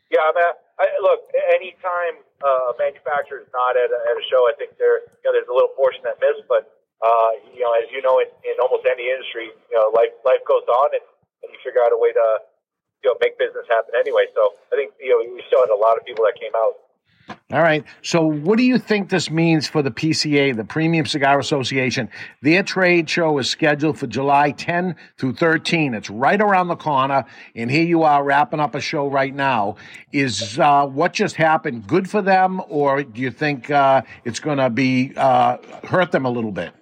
[0.08, 0.46] yeah, I mean,
[0.80, 4.80] I, look, anytime uh, a manufacturer is not at a, at a show, I think
[4.80, 6.40] there you know there's a little portion that miss.
[6.48, 10.12] But uh, you know, as you know, in, in almost any industry, you know, life
[10.24, 11.04] life goes on, and,
[11.44, 12.26] and you figure out a way to
[13.04, 14.26] you know make business happen anyway.
[14.32, 16.86] So I think you know we still had a lot of people that came out.
[17.52, 17.84] All right.
[18.02, 22.08] So, what do you think this means for the PCA, the Premium Cigar Association?
[22.42, 25.94] Their trade show is scheduled for July 10 through 13.
[25.94, 27.24] It's right around the corner,
[27.54, 29.76] and here you are wrapping up a show right now.
[30.12, 34.58] Is uh, what just happened good for them, or do you think uh, it's going
[34.58, 36.72] to be uh, hurt them a little bit?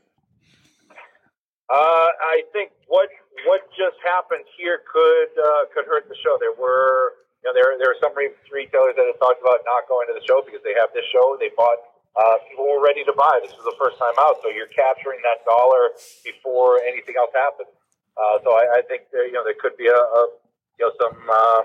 [1.70, 3.08] Uh, I think what
[3.48, 6.36] what just happened here could uh, could hurt the show.
[6.36, 9.88] There were you know, there there are some re- retailers that have talked about not
[9.88, 11.40] going to the show because they have this show.
[11.40, 11.80] They bought
[12.14, 13.40] uh, people were ready to buy.
[13.42, 17.72] This is the first time out, so you're capturing that dollar before anything else happens.
[18.14, 20.22] Uh, so I, I think there, you know there could be a, a
[20.78, 21.60] you know some uh,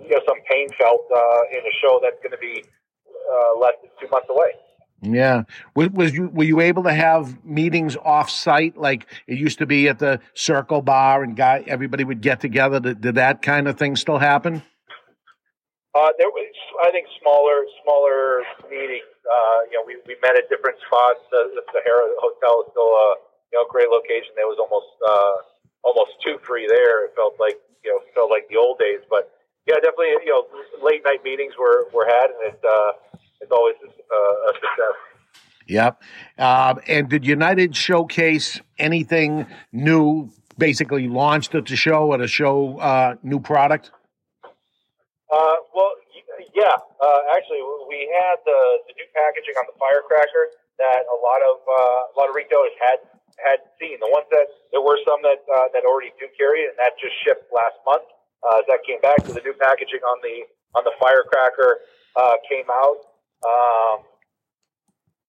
[0.00, 3.76] you know some pain felt uh, in a show that's going to be uh, less
[3.84, 4.56] than two months away.
[5.02, 5.42] Yeah.
[5.74, 9.66] Was, was you were you able to have meetings off site like it used to
[9.66, 12.78] be at the Circle Bar and guy everybody would get together?
[12.78, 14.62] Did, did that kind of thing still happen?
[15.92, 16.48] Uh, there was,
[16.80, 18.40] I think, smaller, smaller
[18.70, 19.04] meetings.
[19.28, 21.20] Uh, you know, we, we met at different spots.
[21.28, 23.08] The, Sahara Hotel is still a
[23.52, 24.32] you know great location.
[24.38, 25.36] There was almost uh,
[25.82, 27.10] almost two free there.
[27.10, 29.02] It felt like you know felt like the old days.
[29.10, 29.34] But
[29.66, 30.46] yeah, definitely you know
[30.78, 32.62] late night meetings were, were had, and it
[33.42, 34.96] it's always a, uh, a success.
[35.66, 36.02] Yep.
[36.38, 40.30] Uh, and did United showcase anything new?
[40.58, 43.90] Basically, launched at the show at a show uh, new product.
[45.32, 45.96] Uh, well,
[46.52, 46.76] yeah.
[47.00, 51.56] Uh, actually, we had the, the new packaging on the firecracker that a lot of
[51.64, 53.00] uh, a lot of retailers had
[53.40, 53.96] had seen.
[53.96, 54.44] The ones that
[54.76, 57.80] there were some that uh, that already do carry it, and that just shipped last
[57.88, 58.04] month.
[58.44, 59.24] Uh, that came back.
[59.24, 60.44] So the new packaging on the
[60.76, 61.80] on the firecracker
[62.16, 63.11] uh, came out.
[63.42, 64.06] Um,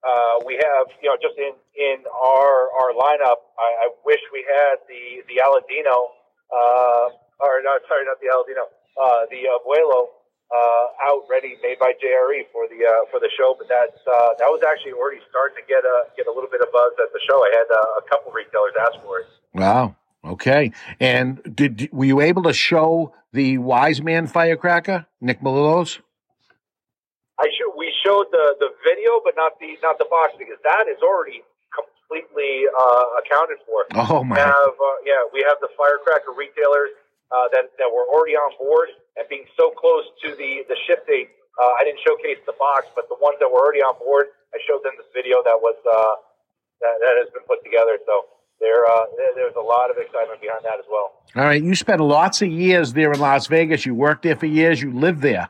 [0.03, 3.39] uh, we have, you know, just in in our our lineup.
[3.57, 6.11] I, I wish we had the the Aladino,
[6.51, 7.07] uh,
[7.39, 8.67] or no, sorry, not the Aladino
[8.99, 10.07] uh, the Abuelo
[10.53, 13.55] uh, out ready, made by JRE for the uh, for the show.
[13.57, 16.61] But that's uh, that was actually already starting to get a get a little bit
[16.61, 17.41] of buzz at the show.
[17.41, 19.25] I had uh, a couple retailers ask for it.
[19.53, 19.95] Wow.
[20.25, 20.71] Okay.
[20.99, 25.99] And did were you able to show the Wise Man firecracker, Nick Melillo's?
[28.13, 30.85] I show, we showed the, the video, but not the not the box because that
[30.87, 31.41] is already
[31.73, 33.85] completely uh, accounted for.
[33.97, 34.35] Oh my!
[34.35, 36.93] We have, uh, yeah, we have the firecracker retailers
[37.33, 41.05] uh, that that were already on board, and being so close to the the ship
[41.07, 44.27] date, uh, I didn't showcase the box, but the ones that were already on board,
[44.53, 46.15] I showed them this video that was uh,
[46.81, 47.97] that, that has been put together.
[48.05, 48.29] So
[48.61, 51.17] there uh, there- there's a lot of excitement behind that as well.
[51.35, 53.85] All right, you spent lots of years there in Las Vegas.
[53.85, 54.81] You worked there for years.
[54.81, 55.49] You lived there.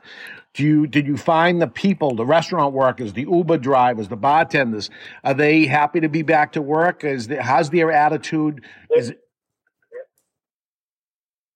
[0.54, 4.88] Do you did you find the people, the restaurant workers, the Uber drivers, the bartenders?
[5.24, 7.02] Are they happy to be back to work?
[7.02, 8.62] Is there, how's their attitude?
[8.94, 9.18] Is it,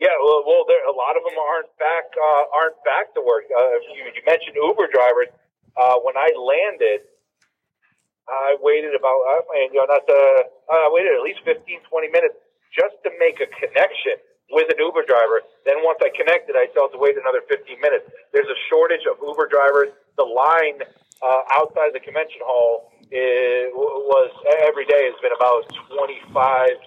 [0.01, 3.47] Yeah, well, well there, a lot of them aren't back uh, aren't back to work.
[3.47, 5.31] Uh, you, you mentioned Uber drivers.
[5.79, 7.07] Uh, when I landed,
[8.27, 10.19] I waited about uh, and, you know not to,
[10.75, 12.35] I waited at least 15, 20 minutes
[12.75, 14.19] just to make a connection
[14.51, 15.45] with an Uber driver.
[15.65, 18.09] Then once I connected, I still had to wait another 15 minutes.
[18.33, 19.93] There's a shortage of Uber drivers.
[20.17, 20.81] The line
[21.21, 24.31] uh, outside the convention hall is, was
[24.65, 26.81] every day has been about 25,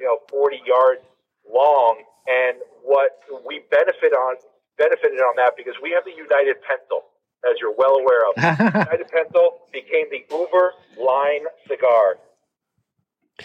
[0.00, 1.04] you know, 40 yards
[1.44, 2.00] long.
[2.26, 4.36] And what we benefit on
[4.78, 7.04] benefited on that because we have the United Pencil,
[7.44, 8.32] as you're well aware of.
[8.88, 12.18] United Pencil became the Uber line cigar.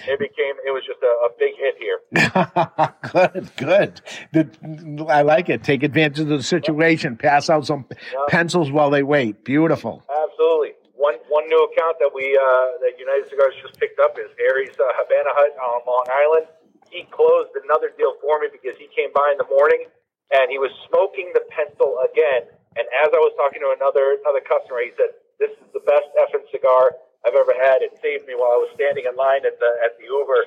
[0.08, 2.00] It became it was just a, a big hit here.
[3.12, 4.02] good, good.
[4.34, 5.64] The- I like it.
[5.64, 7.18] Take advantage of the situation.
[7.18, 7.86] Pass out some
[8.30, 9.44] pencils while they wait.
[9.44, 10.04] Beautiful.
[10.10, 10.74] Absolutely.
[10.96, 14.74] One one new account that we uh, that United Cigars just picked up is Aries
[14.80, 16.46] uh, Havana Hut on Long Island.
[16.90, 19.86] He closed another deal for me because he came by in the morning
[20.34, 22.50] and he was smoking the pencil again.
[22.78, 26.08] And as I was talking to another another customer, he said, "This is the best
[26.18, 26.94] effing cigar
[27.28, 27.84] I've ever had.
[27.84, 30.42] It saved me while I was standing in line at the at the Uber."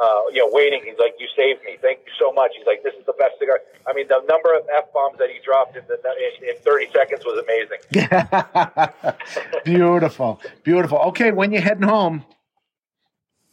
[0.00, 0.80] Uh, you know, waiting.
[0.86, 1.76] He's like, "You saved me.
[1.82, 4.54] Thank you so much." He's like, "This is the best cigar." I mean, the number
[4.56, 7.80] of f bombs that he dropped in, the, in, in 30 seconds was amazing.
[9.64, 10.98] Beautiful, beautiful.
[11.12, 12.24] Okay, when you're heading home,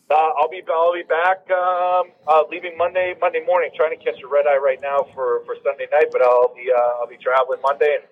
[0.10, 3.72] Uh, I'll be I'll be back um, uh, leaving Monday Monday morning.
[3.76, 6.72] Trying to catch a red eye right now for, for Sunday night, but I'll be
[6.72, 8.06] uh, I'll be traveling Monday and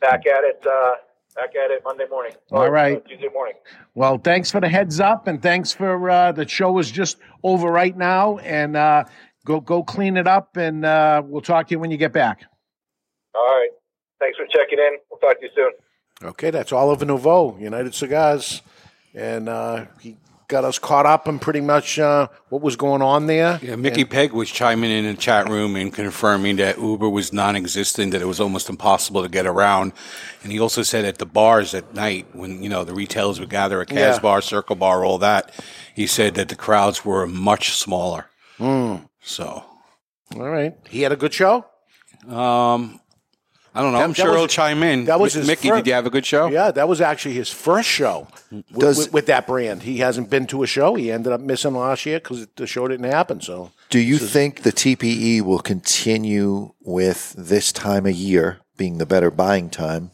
[0.00, 0.94] back at it uh,
[1.34, 2.32] back at it Monday morning.
[2.50, 2.96] All Or, right.
[2.98, 3.54] uh, Tuesday morning.
[3.94, 7.70] Well, thanks for the heads up, and thanks for uh, the show is just over
[7.70, 9.04] right now, and uh,
[9.44, 12.44] go go clean it up, and uh, we'll talk to you when you get back.
[13.34, 13.70] All right.
[14.18, 14.98] Thanks for checking in.
[15.10, 15.72] We'll talk to you soon.
[16.22, 18.60] Okay, that's Oliver Nouveau, United Cigars,
[19.14, 20.16] and uh, he
[20.50, 23.58] got us caught up in pretty much uh, what was going on there.
[23.62, 28.12] Yeah, Mickey Peg was chiming in the chat room and confirming that Uber was non-existent,
[28.12, 29.92] that it was almost impossible to get around.
[30.42, 33.48] And he also said at the bars at night, when you know the retailers would
[33.50, 34.18] gather at Casbar Yeah.
[34.18, 35.52] Bar, Circle Bar, all that,
[35.94, 38.26] he said that the crowds were much smaller.
[38.58, 39.08] Mm.
[39.22, 39.64] So,
[40.36, 41.64] All right, he had a good show.
[42.28, 43.00] um,
[43.74, 43.98] I don't know.
[43.98, 45.04] That- I'm that sure was- he'll chime in.
[45.04, 45.68] That was Mi- his Mickey.
[45.68, 46.48] fir- did you have a good show?
[46.48, 49.82] Yeah, that was actually his first show with, Does- with, with that brand.
[49.84, 50.94] He hasn't been to a show.
[50.96, 53.40] He ended up missing last year because the show didn't happen.
[53.40, 58.58] So, Do you this is- think the TPE will continue with this time of year
[58.76, 60.10] being the better buying time?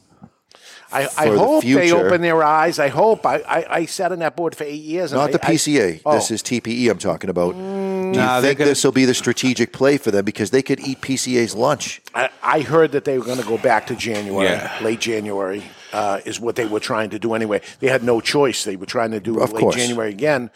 [0.93, 2.79] I, I for the hope they open their eyes.
[2.79, 3.27] I hope.
[3.27, 5.13] I, I, I sat on that board for eight years.
[5.13, 6.01] Not I- the I- PCA.
[6.07, 6.15] oh.
[6.15, 7.55] This is TPE I'm talking about.
[7.55, 7.76] Mm.
[8.13, 10.63] Do you Nah, think gonna- this will be the strategic play for them because they
[10.63, 12.01] could eat PCA's lunch?
[12.15, 14.73] I, I heard that they were going to go back to January, Yeah.
[14.83, 17.61] late January, uh, is what they were trying to do anyway.
[17.81, 18.65] They had no choice.
[18.65, 19.77] They were trying to do Of late course.
[19.77, 20.51] January again.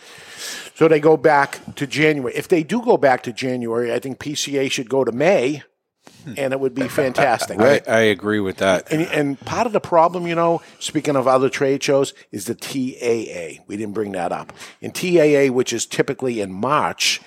[0.75, 2.33] So they go back to January.
[2.35, 5.63] If they do go back to January, I think PCA should go to May,
[6.37, 7.61] and it would be fantastic.
[7.61, 8.91] I, I agree with that.
[8.91, 12.55] And, and part of the problem, you know, speaking of other trade shows, is the
[12.55, 13.63] TAA.
[13.67, 14.53] We didn't bring that up.
[14.81, 17.21] In TAA, which is typically in March,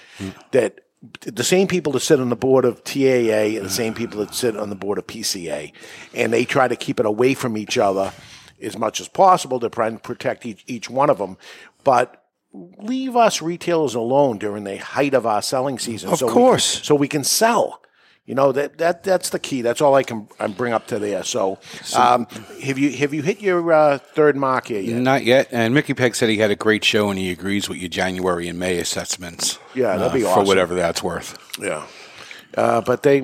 [0.51, 0.79] that
[1.21, 4.33] the same people that sit on the board of TAA and the same people that
[4.33, 5.73] sit on the board of PCA,
[6.13, 8.13] and they try to keep it away from each other
[8.61, 11.37] as much as possible to try and protect each, each one of them.
[11.83, 12.23] But
[12.53, 16.11] leave us retailers alone during the height of our selling season.
[16.11, 16.85] Of so we course.
[16.85, 17.81] so we can sell.
[18.25, 19.61] You know that that that's the key.
[19.61, 21.23] That's all I can I bring up to there.
[21.23, 21.59] So,
[21.93, 22.25] um,
[22.63, 25.01] have you have you hit your uh, third mark here yet?
[25.01, 25.49] Not yet.
[25.51, 28.47] And Mickey Peg said he had a great show and he agrees with your January
[28.47, 29.59] and May assessments.
[29.75, 31.37] Yeah, that'd uh, be For whatever that's worth.
[31.59, 31.85] Yeah.
[32.55, 33.19] Uh, but they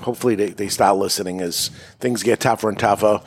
[0.00, 1.68] hopefully they, they start listening as
[2.00, 3.20] things get tougher and tougher.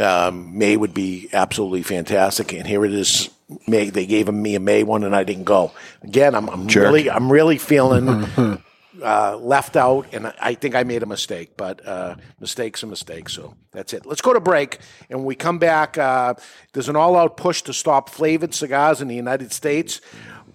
[0.00, 3.30] Um, May would be absolutely fantastic, and here it is.
[3.66, 5.72] May they gave me a May one, and I didn't go.
[6.02, 8.26] Again, I'm, I'm really I'm really feeling
[9.02, 11.56] uh, left out, and I- think I made a mistake.
[11.56, 14.04] But uh, mistakes are mistakes, so that's it.
[14.06, 14.78] Let's go to break,
[15.08, 16.34] and when we come back, uh,
[16.72, 20.00] there's an all-out push to stop flavored cigars in the United States,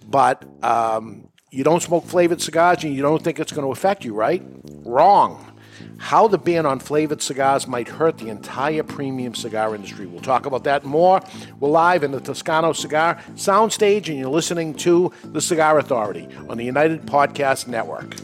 [0.06, 4.04] but um, you don't smoke flavored cigars, and you don't think it's going to affect
[4.04, 4.42] you, right?
[4.84, 5.55] Wrong.
[5.98, 10.06] How the ban on flavored cigars might hurt the entire premium cigar industry.
[10.06, 11.20] We'll talk about that more.
[11.58, 16.58] We're live in the Toscano Cigar Soundstage, and you're listening to The Cigar Authority on
[16.58, 18.14] the United Podcast Network.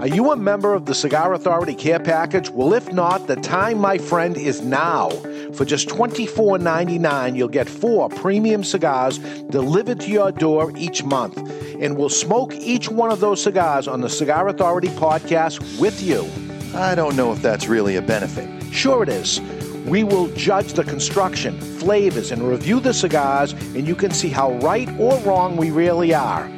[0.00, 2.50] Are you a member of the Cigar Authority Care Package?
[2.50, 5.10] Well, if not, the time, my friend, is now.
[5.58, 11.36] For just $24.99, you'll get four premium cigars delivered to your door each month.
[11.80, 16.30] And we'll smoke each one of those cigars on the Cigar Authority podcast with you.
[16.78, 18.48] I don't know if that's really a benefit.
[18.72, 19.40] Sure, it is.
[19.84, 24.52] We will judge the construction, flavors, and review the cigars, and you can see how
[24.58, 26.48] right or wrong we really are.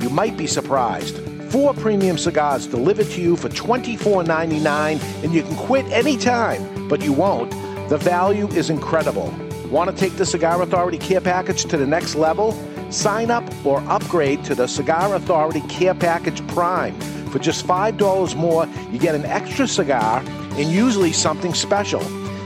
[0.00, 1.18] You might be surprised.
[1.50, 7.12] Four premium cigars delivered to you for $24.99, and you can quit anytime, but you
[7.12, 7.67] won't.
[7.88, 9.34] The value is incredible.
[9.70, 12.52] Want to take the Cigar Authority Care Package to the next level?
[12.90, 16.98] Sign up or upgrade to the Cigar Authority Care Package Prime.
[17.30, 20.22] For just $5 more, you get an extra cigar
[20.58, 22.00] and usually something special.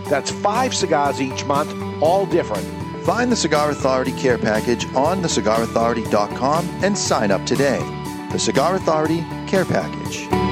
[0.09, 2.65] That's five cigars each month, all different.
[3.05, 7.81] Find the Cigar Authority Care Package on thecigarauthority.com and sign up today.
[8.31, 10.52] The Cigar Authority Care Package.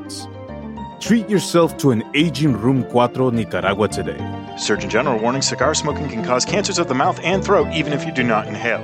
[1.01, 4.19] Treat yourself to an aging Room 4 Nicaragua today.
[4.55, 8.05] Surgeon General warning cigar smoking can cause cancers of the mouth and throat even if
[8.05, 8.83] you do not inhale.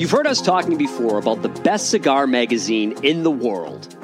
[0.00, 3.96] You've heard us talking before about the best cigar magazine in the world,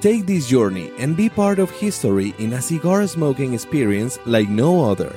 [0.00, 4.90] Take this journey and be part of history in a cigar smoking experience like no
[4.90, 5.14] other.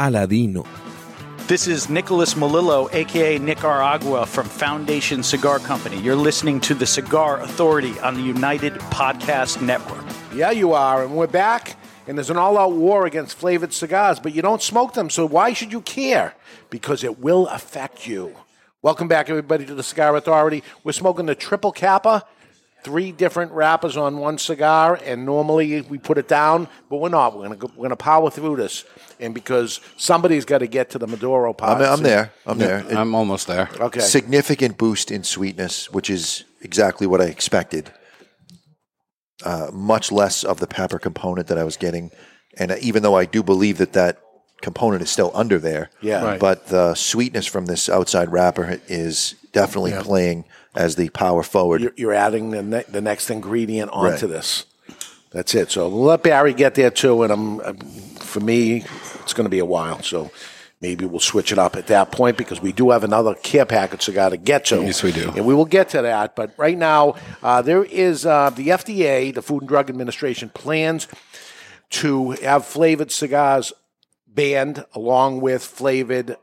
[0.00, 0.66] Aladino.
[1.46, 5.96] This is Nicholas Melillo, aka Nicaragua from Foundation Cigar Company.
[6.00, 10.04] You're listening to the Cigar Authority on the United Podcast Network.
[10.34, 11.04] Yeah, you are.
[11.04, 11.76] And we're back,
[12.08, 15.24] and there's an all out war against flavored cigars, but you don't smoke them, so
[15.24, 16.34] why should you care?
[16.68, 18.34] Because it will affect you.
[18.82, 20.64] Welcome back, everybody, to the Cigar Authority.
[20.82, 22.24] We're smoking the Triple Capa,
[22.82, 27.36] three different wrappers on one cigar, and normally we put it down, but we're not.
[27.36, 28.84] We're going we're gonna power through this.
[29.18, 31.82] And because somebody's got to get to the Maduro I'm, part.
[31.82, 32.32] I'm there.
[32.46, 32.78] I'm there.
[32.78, 33.68] It- I'm almost there.
[33.78, 34.00] Okay.
[34.00, 37.92] Significant boost in sweetness, which is exactly what I expected.
[39.44, 42.10] Uh, much less of the pepper component that I was getting,
[42.58, 44.18] and even though I do believe that that
[44.60, 46.22] component is still under there, Yeah.
[46.22, 46.38] Right.
[46.40, 50.02] But the sweetness from this outside wrapper is definitely Yeah.
[50.02, 51.80] playing as the power forward.
[51.80, 54.34] You're, you're adding the, ne- the next ingredient onto Right.
[54.36, 54.66] this.
[55.32, 55.70] That's it.
[55.70, 57.22] So we'll let Barry get there too.
[57.22, 58.84] And I'm, I'm for me,
[59.22, 60.02] it's going to be a while.
[60.02, 60.30] So
[60.80, 64.02] maybe we'll switch it up at that point because we do have another care package
[64.02, 64.82] cigar to get to.
[64.82, 65.30] Yes, we do.
[65.36, 66.34] And we will get to that.
[66.34, 71.06] But right now, uh, there is uh, the FDA, the Food and Drug Administration, plans
[71.90, 73.72] to have flavored cigars
[74.26, 76.36] banned along with flavored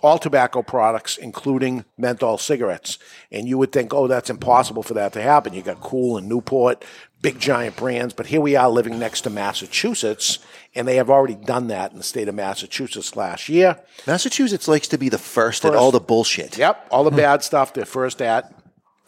[0.00, 2.98] all tobacco products, including menthol cigarettes.
[3.30, 5.52] And you would think, oh, that's impossible for that to happen.
[5.52, 6.84] You got Cool and Newport,
[7.20, 10.38] big giant brands, but here we are living next to Massachusetts,
[10.74, 13.78] and they have already done that in the state of Massachusetts last year.
[14.06, 16.58] Massachusetts likes to be the first, at all the bullshit.
[16.58, 18.52] Yep, all the bad stuff they're first at.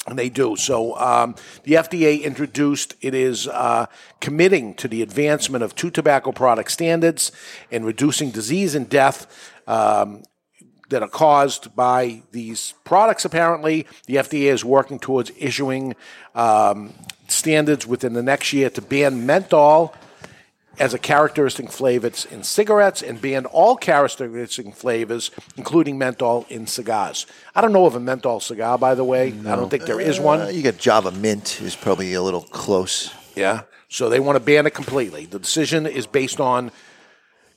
[0.06, 0.54] And they do.
[0.56, 3.86] So um, the FDA introduced, it is uh,
[4.20, 7.32] committing to the advancement of two tobacco product standards
[7.70, 9.26] and reducing disease and death
[9.66, 10.22] um,
[10.90, 13.86] that are caused by these products, apparently.
[14.06, 15.94] The FDA is working towards issuing
[16.34, 16.92] um,
[17.28, 19.94] standards within the next year to ban menthol
[20.78, 27.26] as a characteristic flavor in cigarettes and ban all characteristic flavors, including menthol, in cigars.
[27.54, 29.28] I don't know of a menthol cigar, by the way.
[29.46, 30.54] I don't think there is Uh, one.
[30.54, 33.10] you got Java Mint is probably a little close.
[33.36, 33.62] Yeah.
[33.88, 35.26] So they want to ban it completely.
[35.26, 36.72] The decision is based on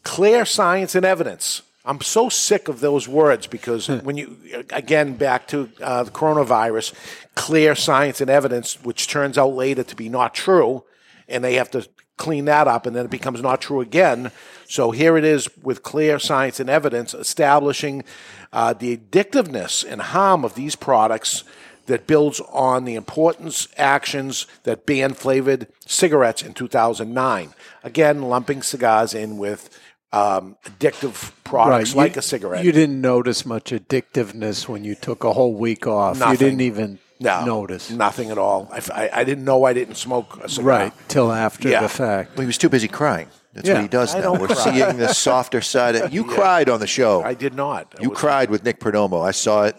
[0.04, 1.64] clear science and evidence.
[1.88, 4.38] I'm so sick of those words because when you,
[4.72, 6.94] again, back to uh, the coronavirus,
[7.34, 10.84] clear science and evidence, which turns out later to be not true,
[11.30, 14.32] and they have to clean that up, and then it becomes not true again.
[14.68, 18.04] So here it is with clear science and evidence establishing
[18.52, 21.46] uh, the addictiveness and harm of these products
[21.86, 27.54] that builds on the importance actions that banned flavored cigarettes in 2009.
[27.82, 29.70] Again, lumping cigars in with
[30.18, 32.64] um, addictive products you- like a cigarette.
[32.66, 36.20] You didn't notice much addictiveness when you took a whole week off.
[36.20, 36.32] Nothing.
[36.34, 37.90] You didn't even no, notice.
[37.92, 38.70] nothing at all.
[38.72, 40.70] I, I, I didn't know I didn't smoke a cigar.
[40.80, 41.82] Right, till after Yeah.
[41.82, 42.32] the fact.
[42.36, 43.28] Well, he was too busy crying.
[43.54, 43.76] That's Yeah.
[43.76, 44.34] what he does I now.
[44.36, 44.64] We're cry.
[44.64, 45.96] seeing the softer side.
[45.96, 47.24] Of, you cried on the show.
[47.24, 47.96] I did not.
[47.98, 49.26] I You was- cried with Nick Perdomo.
[49.28, 49.76] I saw it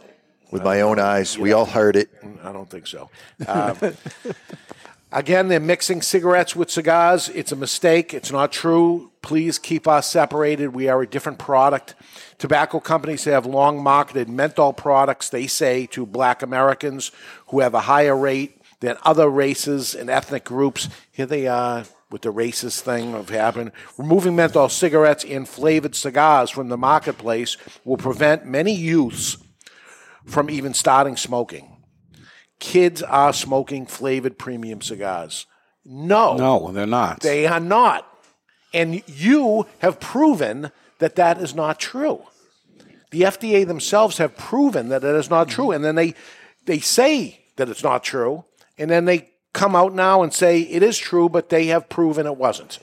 [0.50, 1.38] with my own eyes.
[1.38, 2.08] We all heard it.
[2.42, 3.08] I don't think so.
[3.46, 3.76] Um,
[5.12, 7.28] again, they're mixing cigarettes with cigars.
[7.28, 8.14] It's a mistake.
[8.14, 9.07] It's not true.
[9.22, 10.68] Please keep us separated.
[10.68, 11.94] We are a different product.
[12.38, 17.10] Tobacco companies have long marketed menthol products, they say, to black Americans
[17.48, 20.88] who have a higher rate than other races and ethnic groups.
[21.10, 23.72] Here they are with the racist thing of happening.
[23.98, 29.36] Removing menthol cigarettes and flavored cigars from the marketplace will prevent many youths
[30.24, 31.76] from even starting smoking.
[32.60, 35.46] Kids are smoking flavored premium cigars.
[35.84, 36.36] No.
[36.36, 37.20] No, they're not.
[37.20, 38.07] They are not.
[38.78, 40.70] And you have proven
[41.00, 42.22] that that is not true.
[43.10, 45.72] The FDA themselves have proven that it is not true.
[45.72, 46.14] And then they,
[46.64, 48.44] they say that it's not true.
[48.78, 52.24] And then they come out now and say it is true, but they have proven
[52.24, 52.78] it wasn't.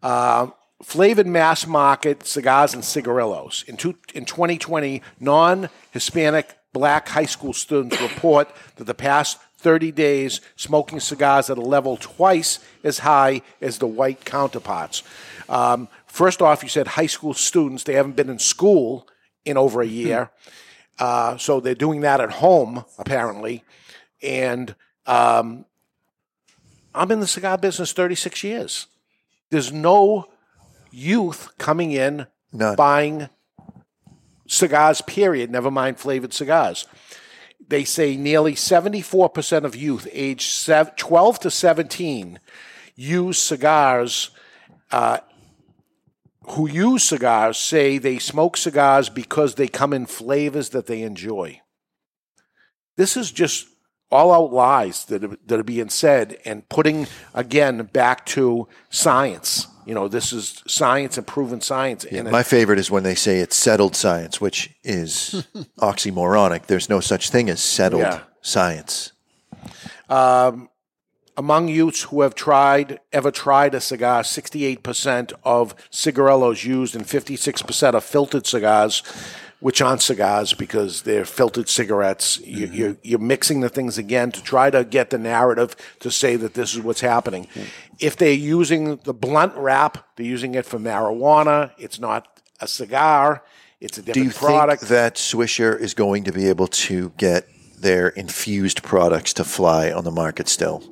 [0.00, 0.50] Uh,
[0.80, 3.64] flavored mass market cigars and cigarillos.
[3.66, 9.90] In, two, in 2020, non Hispanic black high school students report that the past 30
[9.90, 15.02] days smoking cigars at a level twice as high as the white counterparts.
[15.48, 19.08] Um, first off, you said high school students, they haven't been in school
[19.44, 20.30] in over a year.
[21.00, 23.64] Uh, so they're doing that at home, apparently.
[24.22, 25.64] And um,
[26.94, 28.86] I'm in the cigar business 36 years.
[29.50, 30.28] There's no
[30.92, 32.28] youth coming in
[32.76, 33.30] buying
[34.46, 36.86] cigars, period, never mind flavored cigars.
[37.68, 40.66] They say nearly 74% of youth aged
[40.96, 42.38] 12 to 17
[42.94, 44.30] use cigars.
[44.90, 45.18] Uh,
[46.50, 51.60] who use cigars say they smoke cigars because they come in flavors that they enjoy.
[52.96, 53.66] This is just
[54.10, 59.66] all out lies that are, that are being said and putting again back to science.
[59.84, 62.04] You know, this is science and proven science.
[62.10, 65.46] Yeah, and my it- favorite is when they say it's settled science, which is
[65.78, 66.66] oxymoronic.
[66.66, 68.20] There's no such thing as settled Yeah.
[68.42, 69.12] science.
[70.08, 70.68] Um,
[71.36, 77.94] among youths who have tried ever tried a cigar, 68% of cigarillos used and 56%
[77.94, 79.02] of filtered cigars,
[79.60, 82.38] which aren't cigars because they're filtered cigarettes.
[82.40, 82.74] You, mm-hmm.
[82.74, 86.54] you're, you're mixing the things again to try to get the narrative to say that
[86.54, 87.48] this is what's happening.
[87.98, 91.72] If they're using the blunt wrap, they're using it for marijuana.
[91.78, 93.42] It's not a cigar.
[93.80, 94.80] It's a Do different you product.
[94.82, 97.46] think that Swisher is going to be able to get
[97.78, 100.82] their infused products to fly on the market still?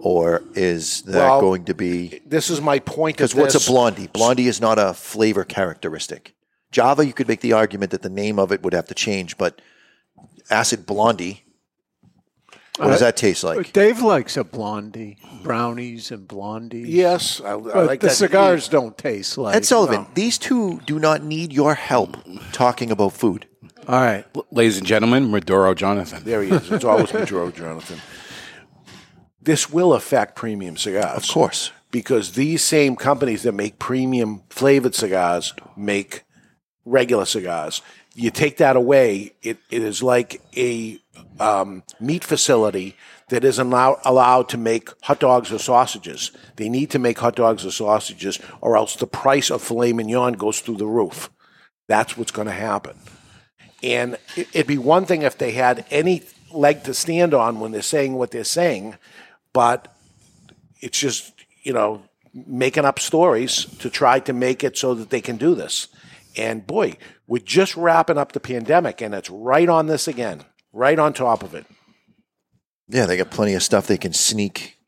[0.00, 3.16] Or is that Well, going to be this is my point.
[3.16, 4.06] Because what's a blondie?
[4.06, 6.34] Blondie is not a flavor characteristic.
[6.70, 9.38] Java, you could make the argument that the name of it would have to change,
[9.38, 9.60] but
[10.50, 11.44] acid blondie,
[12.78, 13.72] what does Uh, that taste like?
[13.72, 16.84] Dave likes a blondie, brownies and blondies.
[16.86, 18.14] Yes, I, I but like the that.
[18.14, 19.56] cigars don't taste like.
[19.56, 22.16] Ed Sullivan, these two do not need your help
[22.52, 23.46] talking about food.
[23.88, 24.24] All right.
[24.52, 26.22] Ladies and gentlemen, Maduro Jonathan.
[26.22, 26.70] There he is.
[26.70, 27.98] It's always Maduro Jonathan.
[29.40, 31.16] This will affect premium cigars.
[31.16, 31.72] Of course.
[31.90, 36.24] Because these same companies that make premium flavored cigars make
[36.88, 37.82] regular cigars.
[38.14, 40.98] You take that away, it, it is like a
[41.38, 42.96] um, meat facility
[43.28, 46.32] that isn't allow, allowed to make hot dogs or sausages.
[46.56, 50.32] They need to make hot dogs or sausages, or else the price of filet mignon
[50.34, 51.30] goes through the roof.
[51.86, 52.96] That's what's going to happen.
[53.82, 57.72] And it- it'd be one thing if they had any leg to stand on when
[57.72, 58.96] they're saying what they're saying,
[59.52, 59.94] but
[60.80, 61.32] it's just,
[61.62, 62.02] you know,
[62.46, 65.88] making up stories to try to make it so that they can do this.
[66.38, 66.96] And boy,
[67.26, 71.42] we're just wrapping up the pandemic and it's right on this again, right on top
[71.42, 71.66] of it.
[72.88, 74.78] Yeah, they got plenty of stuff they can sneak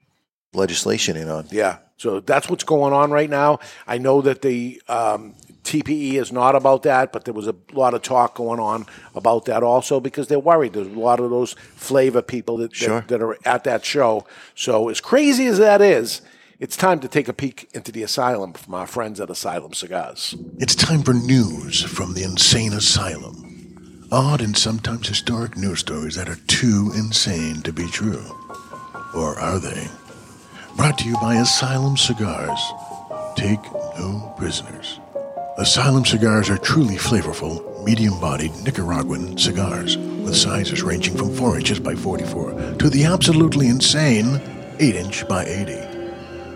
[0.54, 1.46] legislation in on.
[1.50, 1.78] Yeah.
[1.96, 3.58] So that's what's going on right now.
[3.86, 7.92] I know that the um, TPE is not about that, but there was a lot
[7.92, 10.72] of talk going on about that also because they're worried.
[10.72, 14.24] There's a lot of those flavor people that, that- that, are at that show.
[14.54, 16.22] So as crazy as that is,
[16.60, 20.34] it's time to take a peek into the asylum from our friends at Asylum Cigars.
[20.58, 24.06] It's time for news from the insane asylum.
[24.12, 28.22] Odd and sometimes historic news stories that are too insane to be true.
[29.14, 29.88] Or are they?
[30.76, 32.60] Brought to you by Asylum Cigars.
[33.36, 33.62] Take
[33.98, 35.00] no prisoners.
[35.56, 41.80] Asylum cigars are truly flavorful, medium bodied Nicaraguan cigars with sizes ranging from 4 inches
[41.80, 44.42] by 44 to the absolutely insane
[44.78, 45.89] 8 inch by 80.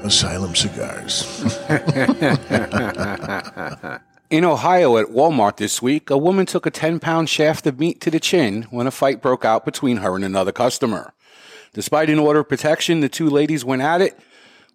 [0.04, 1.24] Asylum Cigars.
[4.30, 8.02] In Ohio at Walmart this week, a woman took a 10 pound shaft of meat
[8.02, 11.14] to the chin when a fight broke out between her and another customer.
[11.72, 14.18] Despite an order of protection, the two ladies went at it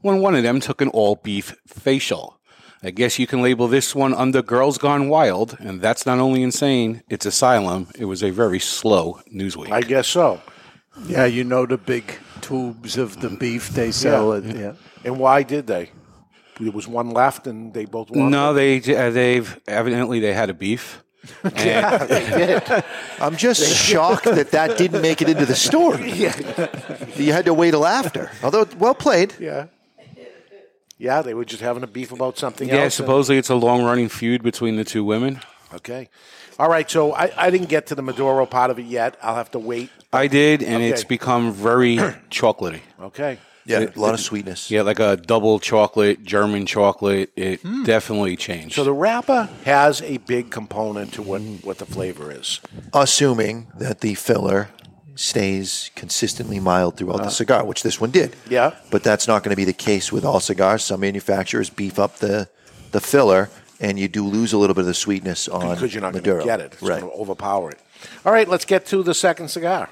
[0.01, 2.39] when one of them took an all beef facial.
[2.81, 6.41] I guess you can label this one under Girls Gone Wild, and that's not only
[6.41, 7.87] insane, it's asylum.
[7.97, 9.71] It was a very slow news week.
[9.71, 10.41] I guess so.
[11.05, 14.43] Yeah, you know the big tubes of the beef they sell it.
[14.55, 14.73] Yeah.
[15.05, 15.91] And why did they?
[16.59, 18.83] There was one left, and they both wanted No, it?
[18.83, 21.03] they uh, they've evidently they had a beef.
[21.55, 22.83] Yeah, they did.
[23.21, 26.11] I'm just shocked that that didn't make it into the story.
[26.25, 26.35] Yeah.
[27.15, 28.29] You had to wait till after.
[28.43, 29.33] Although, well played.
[29.39, 29.67] Yeah.
[30.97, 32.83] Yeah, they were just having a beef about something Yeah, else.
[32.83, 35.39] and- supposedly it's a long running feud between the two women.
[35.73, 36.09] Okay.
[36.59, 39.15] All right, so I, I didn't get to the Maduro part of it yet.
[39.23, 39.89] I'll have to wait.
[40.11, 40.89] I did, and Okay.
[40.89, 41.95] it's become very
[42.29, 42.81] chocolatey.
[43.01, 43.37] Okay.
[43.65, 44.69] Yeah, It- a lot of sweetness.
[44.69, 47.31] Yeah, like a double chocolate, German chocolate.
[47.37, 47.83] It Hmm.
[47.85, 48.75] definitely changed.
[48.75, 52.59] So the wrapper has a big component to what, what the flavor is.
[52.93, 54.67] Assuming that the filler
[55.15, 58.35] stays consistently mild throughout the cigar, which this one did.
[58.49, 58.71] Yeah.
[58.91, 60.83] But that's not going to be the case with all cigars.
[60.83, 62.47] Some manufacturers beef up the,
[62.91, 63.49] the filler,
[63.79, 66.21] and you do lose a little bit of the sweetness on Because you're not going
[66.23, 66.39] Maduro.
[66.41, 66.73] to get it.
[66.73, 66.99] It's right.
[67.01, 67.79] going to overpower it.
[68.25, 69.89] All right, let's get to the second cigar.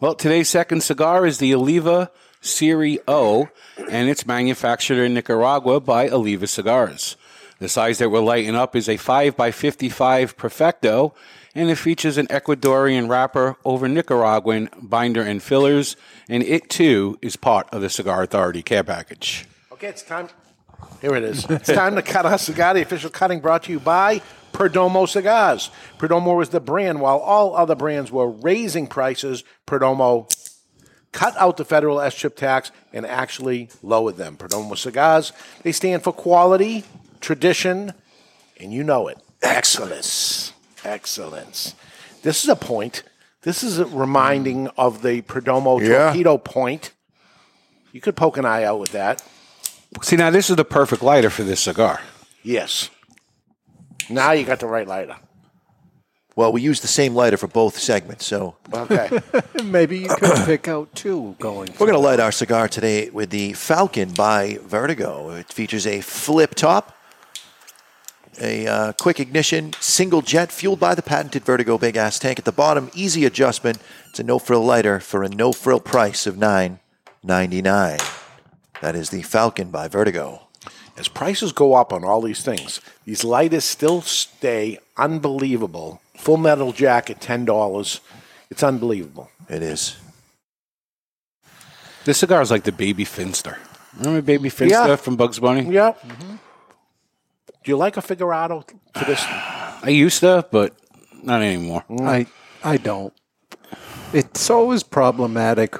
[0.00, 2.10] Well, today's second cigar is the Oliva
[2.40, 3.48] Serie O,
[3.90, 7.16] and it's manufactured in Nicaragua by Oliva Cigars.
[7.58, 11.12] The size that we're lighting up is a 5 by 55 Perfecto,
[11.54, 15.96] and it features an Ecuadorian wrapper over Nicaraguan binder and fillers,
[16.30, 19.44] and it too is part of the Cigar Authority care package.
[19.72, 20.28] Okay, it's time.
[21.00, 21.44] Here it is.
[21.48, 22.74] It's time to cut our cigar.
[22.74, 24.20] The official cutting brought to you by
[24.52, 25.70] Perdomo Cigars.
[25.98, 29.44] Perdomo was the brand, while all other brands were raising prices.
[29.66, 30.30] Perdomo
[31.12, 34.36] cut out the federal SCHIP tax and actually lowered them.
[34.36, 35.32] Perdomo Cigars,
[35.62, 36.84] they stand for quality,
[37.20, 37.94] tradition,
[38.58, 40.52] and you know it excellence.
[40.84, 41.74] Excellence.
[42.22, 43.02] This is a point
[43.42, 46.08] This is a reminding of the Perdomo Yeah.
[46.08, 46.92] torpedo point.
[47.90, 49.22] You could poke an eye out with that.
[50.02, 52.00] See, now this is the perfect lighter for this cigar.
[52.42, 52.90] Yes.
[54.08, 55.16] Now you got the right lighter.
[56.36, 59.10] Well, we use the same lighter for both segments, so Okay.
[59.64, 61.68] Maybe you could pick out two going.
[61.72, 65.30] We're going to light our cigar today with the Falcon by Vertigo.
[65.30, 66.96] It features a flip top,
[68.40, 72.44] a uh, quick ignition, single jet fueled by the patented Vertigo big ass tank at
[72.44, 72.90] the bottom.
[72.94, 73.78] Easy adjustment.
[74.08, 76.78] It's a no frill lighter for a no frill price of nine
[77.22, 77.98] ninety nine.
[78.80, 80.42] That is the Falcon by Vertigo.
[80.96, 86.00] As prices go up on all these things, these lighters still stay unbelievable.
[86.16, 88.00] Full metal jacket, ten dollars.
[88.50, 89.30] It's unbelievable.
[89.48, 89.96] It is.
[92.04, 93.58] This cigar is like the baby Finster.
[93.98, 94.96] Remember baby Finster Yeah.
[94.96, 95.70] from Bugs Bunny?
[95.72, 95.92] Yeah.
[95.92, 96.36] Mm-hmm.
[97.62, 99.22] Do you like a figurado to this?
[99.26, 100.74] I used to, but
[101.22, 101.84] not anymore.
[101.88, 102.06] Mm.
[102.08, 102.26] I
[102.62, 103.12] I don't.
[104.12, 105.76] It's always problematic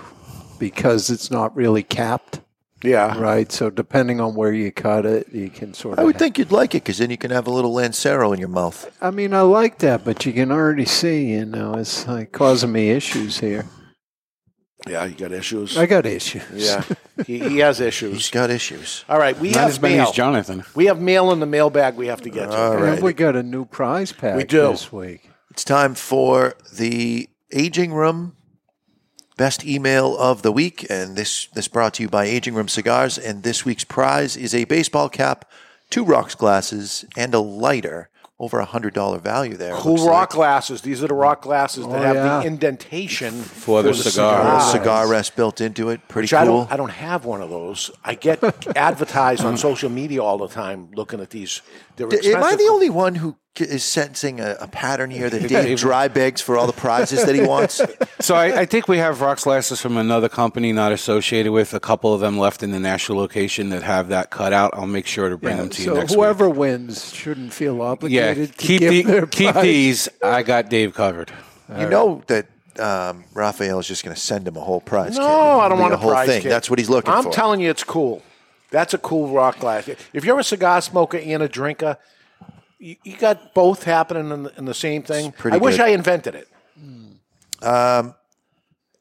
[0.59, 2.41] because it's not really capped.
[2.83, 3.19] Yeah.
[3.19, 3.51] Right.
[3.53, 5.99] So depending on where you cut it, you can sort of.
[5.99, 8.39] I would think you'd like it because then you can have a little Lancero in
[8.39, 8.91] your mouth.
[9.01, 12.73] I mean, I like that, but you can already see, you know, it's like causing
[12.73, 13.67] me issues here.
[14.89, 15.77] Yeah, you got issues.
[15.77, 16.43] I got issues.
[16.55, 16.83] Yeah,
[17.27, 18.15] he, he has issues.
[18.15, 19.05] He's got issues.
[19.11, 20.09] All right, we Not have as many mail.
[20.09, 20.65] as Jonathan.
[20.75, 21.97] We have mail in the mailbag.
[21.97, 22.57] We have to get to.
[22.57, 22.83] All okay?
[22.83, 22.93] right.
[22.95, 24.69] And we got a new prize pack We do.
[24.69, 25.29] this week.
[25.51, 28.37] It's time for the aging room
[29.41, 33.17] best email of the week, and this this brought to you by Aging Room Cigars.
[33.17, 35.51] And this week's prize is a baseball cap,
[35.89, 38.09] two rocks glasses, and a lighter.
[38.43, 39.75] Over a hundred dollar value there.
[39.75, 40.31] Cool rock like.
[40.31, 40.81] glasses.
[40.81, 42.41] These are the rock glasses that Oh, have yeah.
[42.41, 44.41] the indentation For the cigar.
[44.43, 44.73] cigars.
[44.73, 46.01] cigar rest built into it.
[46.09, 46.61] Pretty Which I cool.
[46.61, 47.91] don't, I don't have one of those.
[48.03, 48.43] I get
[48.77, 51.61] advertised on social media all the time looking at these.
[52.09, 55.43] They're Am I the only one who is c- sensing a, a pattern here that
[55.51, 55.63] Yeah.
[55.63, 57.81] Dave dry begs for all the prizes that he wants?
[58.21, 61.73] So I, I think we have rocks glasses from another company not associated with.
[61.73, 64.73] A couple of them left in the national location that have that cut out.
[64.75, 68.13] I'll make sure to bring them to so you next whoever wins shouldn't feel week.
[68.13, 69.63] Yeah, obligated to keep give the, their keep prize.
[69.65, 70.09] these.
[70.23, 71.33] I got Dave covered.
[71.79, 72.47] you know that
[72.79, 75.17] um, Raphael is just going to send him a whole prize.
[75.17, 75.31] No, kit.
[75.31, 76.43] I don't be want a a whole prize thing.
[76.43, 76.51] kit.
[76.51, 77.17] That's what he's looking for.
[77.17, 77.33] I'm for.
[77.33, 78.23] telling you, it's cool.
[78.71, 79.89] That's a cool rock glass.
[80.13, 81.99] If you're a cigar smoker and a drinker,
[82.79, 85.33] you, you got both happening in the, in the same thing.
[85.33, 85.87] pretty I wish good.
[85.87, 86.49] I invented it.
[87.63, 88.15] Um,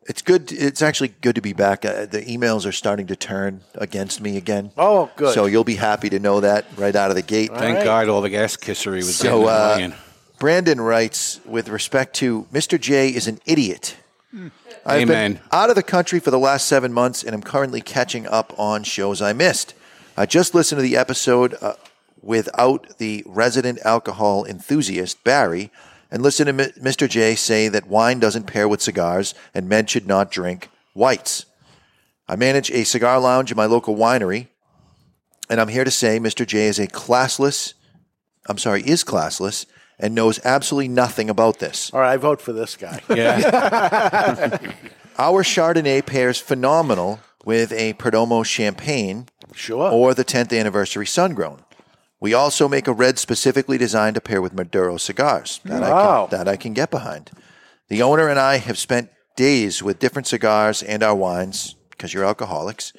[0.08, 0.52] it's good.
[0.52, 1.86] It's actually good to be back.
[1.86, 4.72] Uh, the emails are starting to turn against me again.
[4.78, 5.34] Oh, good.
[5.36, 7.52] So you'll be happy to know that right out of the gate.
[7.54, 9.94] Thank God all the gas kissery was So getting uh, annoying.
[10.40, 12.80] Brandon writes with respect to Mr.
[12.80, 13.98] J is an idiot.
[14.34, 15.34] I've Amen.
[15.34, 18.54] been out of the country for the last seven months, and I'm currently catching up
[18.60, 19.74] on shows I missed.
[20.16, 21.74] I just listened to the episode uh,
[22.22, 25.72] without the resident alcohol enthusiast Barry,
[26.12, 27.10] and listened to M- Mr.
[27.10, 31.46] J say that wine doesn't pair with cigars, and men should not drink whites.
[32.28, 34.48] I manage a cigar lounge in my local winery,
[35.50, 36.46] and I'm here to say Mr.
[36.46, 37.74] J is a classless.
[38.48, 39.66] I'm sorry, is classless
[40.00, 41.92] and knows absolutely nothing about this.
[41.94, 43.02] All right, I vote for this guy.
[43.10, 44.58] Yeah.
[45.18, 49.92] Our Chardonnay pairs phenomenal with a Perdomo champagne Sure.
[49.92, 51.60] or the 10th anniversary Sungrown.
[52.22, 55.60] We also make a red specifically designed to pair with Maduro cigars.
[55.66, 56.26] That, Wow.
[56.26, 57.32] I can, that I can get behind.
[57.90, 62.26] The owner and I have spent days with different cigars and our wines because you're
[62.26, 62.94] alcoholics.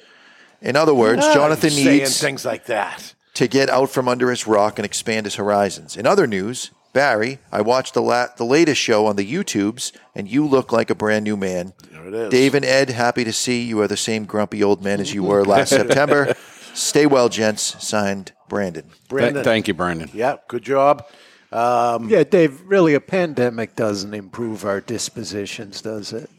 [0.61, 3.15] In other words, Ah, Jonathan saying needs things like that.
[3.35, 5.95] to get out from under his rock and expand his horizons.
[5.97, 10.27] In other news, Barry, I watched the la- the latest show on the YouTubes, and
[10.27, 11.73] you look like a brand new man.
[11.91, 12.29] There it is.
[12.31, 15.23] Dave and Ed, happy to see you are the same grumpy old man as you
[15.23, 16.33] were last September.
[16.73, 17.61] Stay well, gents.
[17.85, 18.85] Signed, Brandon.
[19.09, 19.43] Brandon.
[19.43, 20.09] thank you, Brandon.
[20.13, 21.05] Yeah, good job.
[21.51, 26.29] Um, Yeah, Dave, really, a pandemic doesn't improve our dispositions, does it?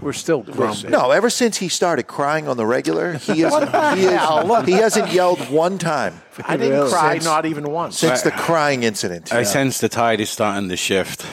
[0.00, 0.88] We're still grumpy.
[0.88, 5.12] No, ever since he started crying on the regular, he, is, he, is, he hasn't
[5.12, 6.90] yelled one time I didn't Really?
[6.90, 7.98] cry, Since- not even once.
[7.98, 9.32] since the crying incident.
[9.32, 11.26] I sense the tide is starting to shift.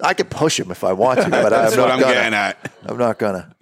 [0.00, 2.12] I could push him if I want to, but That's I'm what not I'm gonna.
[2.14, 2.72] getting at.
[2.86, 3.54] I'm not gonna.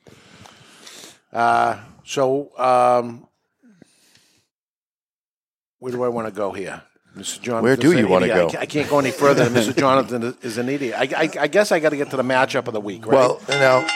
[1.33, 3.27] Uh, so, um,
[5.79, 6.83] where do I want to go here?
[7.17, 7.41] Mr.
[7.41, 7.65] Jonathan.
[7.65, 8.49] Where do you wanna go?
[8.59, 9.77] I can't go any further Mr.
[9.77, 10.97] Jonathan is an idiot.
[10.99, 13.15] I, I, I guess I got to get to the matchup of the week, right?
[13.15, 13.87] Well, now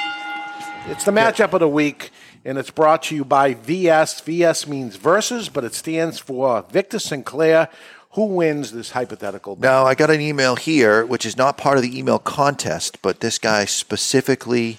[0.89, 2.11] It's the matchup of the week,
[2.45, 4.21] and it's brought to you by VS.
[4.21, 7.69] VS means versus, but it stands for Victor Sinclair.
[8.13, 9.57] Who wins this hypothetical?
[9.57, 13.21] Now, I got an email here, which is not part of the email contest, but
[13.21, 14.79] this guy specifically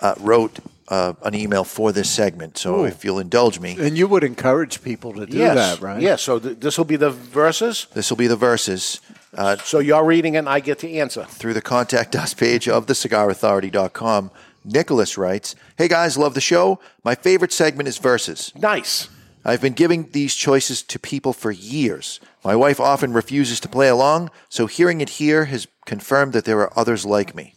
[0.00, 0.58] uh, wrote
[0.88, 2.58] uh, an email for this segment.
[2.58, 2.84] So Ooh.
[2.84, 6.00] if you'll indulge me, And you would encourage people to do yes, that, right?
[6.02, 6.22] Yes.
[6.22, 7.86] So th- this will be the verses.
[7.94, 9.00] this will be the verses.
[9.34, 11.24] Uh, so you're reading it and I get to answer.
[11.24, 14.30] through the contact us page of thecigarauthority.com.
[14.64, 16.78] Nicholas writes, Hey guys, love the show.
[17.04, 18.52] My favorite segment is verses.
[18.56, 19.08] Nice.
[19.44, 22.20] I've been giving these choices to people for years.
[22.44, 26.60] My wife often refuses to play along, so hearing it here has confirmed that there
[26.60, 27.54] are others like me.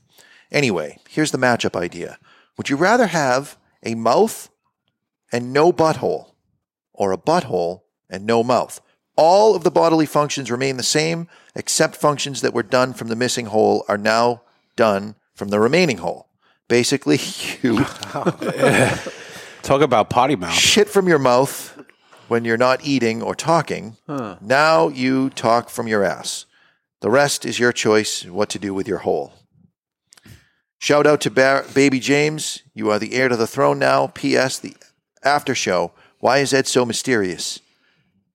[0.52, 2.18] Anyway, here's the matchup idea.
[2.62, 4.48] Would you rather have a mouth
[5.32, 6.34] and no butthole,
[6.94, 8.80] or a butthole and no mouth?
[9.16, 13.16] All of the bodily functions remain the same, except functions that were done from the
[13.16, 14.44] missing hole are now
[14.76, 16.28] done from the remaining hole.
[16.68, 17.18] Basically,
[17.64, 17.84] you
[19.64, 20.54] Talk about potty mouth.
[20.54, 21.84] shit from your mouth
[22.28, 23.98] when you're not eating or talking.
[24.06, 24.36] Huh.
[24.40, 26.46] Now you talk from your ass.
[27.00, 29.34] The rest is your choice what to do with your hole.
[30.82, 32.64] Shout out to Bar- Baby James.
[32.74, 34.08] You are the heir to the throne now.
[34.08, 34.58] P.S.
[34.58, 34.76] The
[35.22, 35.92] after show.
[36.18, 37.60] Why is Ed so mysterious?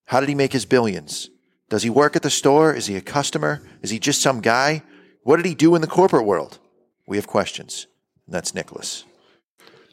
[0.04, 1.28] How did he make his billions?
[1.70, 2.72] Does he work at the store?
[2.72, 3.62] Is he a customer?
[3.82, 4.84] Is he just some guy?
[5.24, 6.60] What did he do in the corporate world?
[7.04, 7.88] We have questions.
[8.26, 9.02] And that's Nicholas.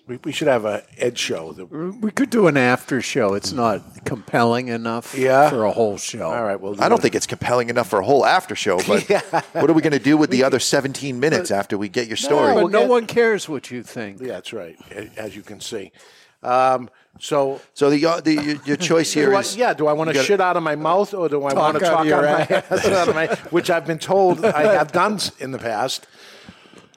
[0.06, 1.54] We, we should have a Ed show.
[1.54, 3.36] That, We could do an after show.
[3.36, 5.50] It's not compelling enough Yeah?
[5.50, 6.30] for a whole show.
[6.30, 9.04] all right, well, I don't think it's compelling enough for a whole after show, but
[9.54, 12.18] what are we going to do with the other 17 minutes after we get your
[12.18, 12.54] story?
[12.54, 14.20] but no one cares what you think.
[14.20, 14.76] Yeah, that's right.
[14.92, 15.94] a- As you can see.
[16.42, 16.90] Um,
[17.22, 19.74] so, so the, uh, the your, your choice here do I- is yeah.
[19.74, 21.56] Do I want you to gotta- shit out of my mouth, or do I want
[21.56, 22.72] to out of talk your out of my ass.
[22.72, 26.06] ass, out of my, which I've been told I have done s- in the past.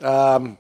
[0.01, 0.59] Um,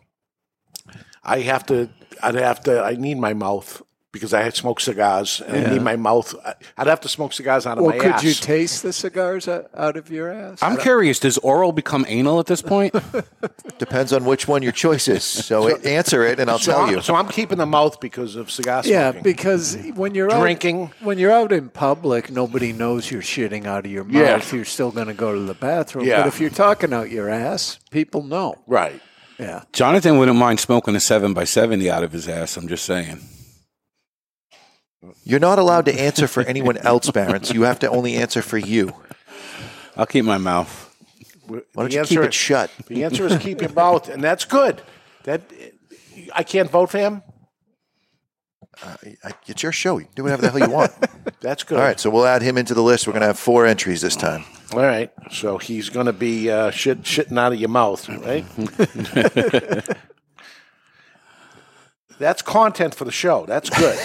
[1.24, 1.90] I have to.
[2.22, 2.82] I'd have to.
[2.82, 3.82] I need my mouth
[4.12, 6.34] because I had smoke cigars, and I need my mouth.
[6.78, 8.24] I'd have to smoke cigars out of Well, my could ass.
[8.24, 10.62] you taste the cigars out of your ass?
[10.62, 11.18] I'm curious.
[11.20, 12.94] Does oral become anal at this point?
[13.78, 15.22] Depends on which one your choice is.
[15.22, 17.02] So, answer it, and I'll so tell I'm, you.
[17.02, 19.22] So I'm keeping the mouth because of cigar Yeah, smoking.
[19.22, 20.84] because when you're Drinking.
[20.84, 24.14] out, when you're out in public, nobody knows you're shitting out of your mouth.
[24.50, 24.56] Yeah.
[24.56, 26.06] You're still going to go to the bathroom.
[26.06, 26.22] Yeah.
[26.22, 28.54] But if you're talking out your ass, people know.
[28.66, 28.98] right.
[29.38, 29.64] Yeah.
[29.72, 32.56] Jonathan wouldn't mind smoking a seven by seventy out of his ass.
[32.56, 33.20] I'm just saying.
[35.24, 37.52] You're not allowed to answer for anyone else, Barons.
[37.52, 38.94] You have to only answer for you.
[39.96, 40.82] I'll keep my mouth.
[41.46, 42.70] Why don't The you keep it shut?
[42.86, 44.82] The answer is keep your mouth, and that's good.
[45.24, 45.42] That
[46.34, 47.22] I can't vote for him.
[48.82, 49.98] I- It's your show.
[49.98, 50.92] You can do whatever the hell you want.
[51.40, 51.78] That's good.
[51.78, 53.06] All right, so we'll add him into the list.
[53.06, 54.44] We're going to have four entries this time.
[54.72, 55.10] All right.
[55.30, 58.44] So he's going to be uh, shit shitting out of your mouth, right?
[62.18, 63.44] That's content for the show.
[63.46, 63.98] That's good.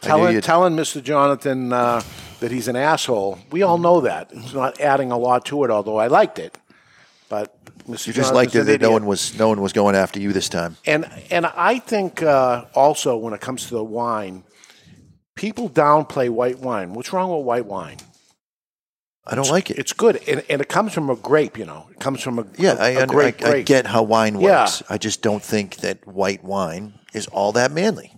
[0.00, 1.02] telling, telling Mr.
[1.02, 2.00] Jonathan uh,
[2.40, 3.38] that he's an asshole.
[3.50, 4.30] We all know that.
[4.32, 6.56] It's not adding a lot to it, although I liked it.
[7.88, 8.06] Mr.
[8.08, 10.48] You just liked it that no one was no one was going after you this
[10.48, 10.76] time.
[10.86, 14.44] And and I think uh, also when it comes to the wine,
[15.34, 16.94] people downplay white wine.
[16.94, 17.96] What's wrong with white wine?
[19.30, 19.78] I don't like it.
[19.78, 21.58] It's good, and, and it comes from a grape.
[21.58, 23.42] You know, it comes from a Yeah, a, I, a under- grape.
[23.42, 23.66] I, I grape.
[23.66, 24.62] get how wine Yeah.
[24.62, 24.82] works.
[24.88, 28.14] I just don't think that white wine is all that manly.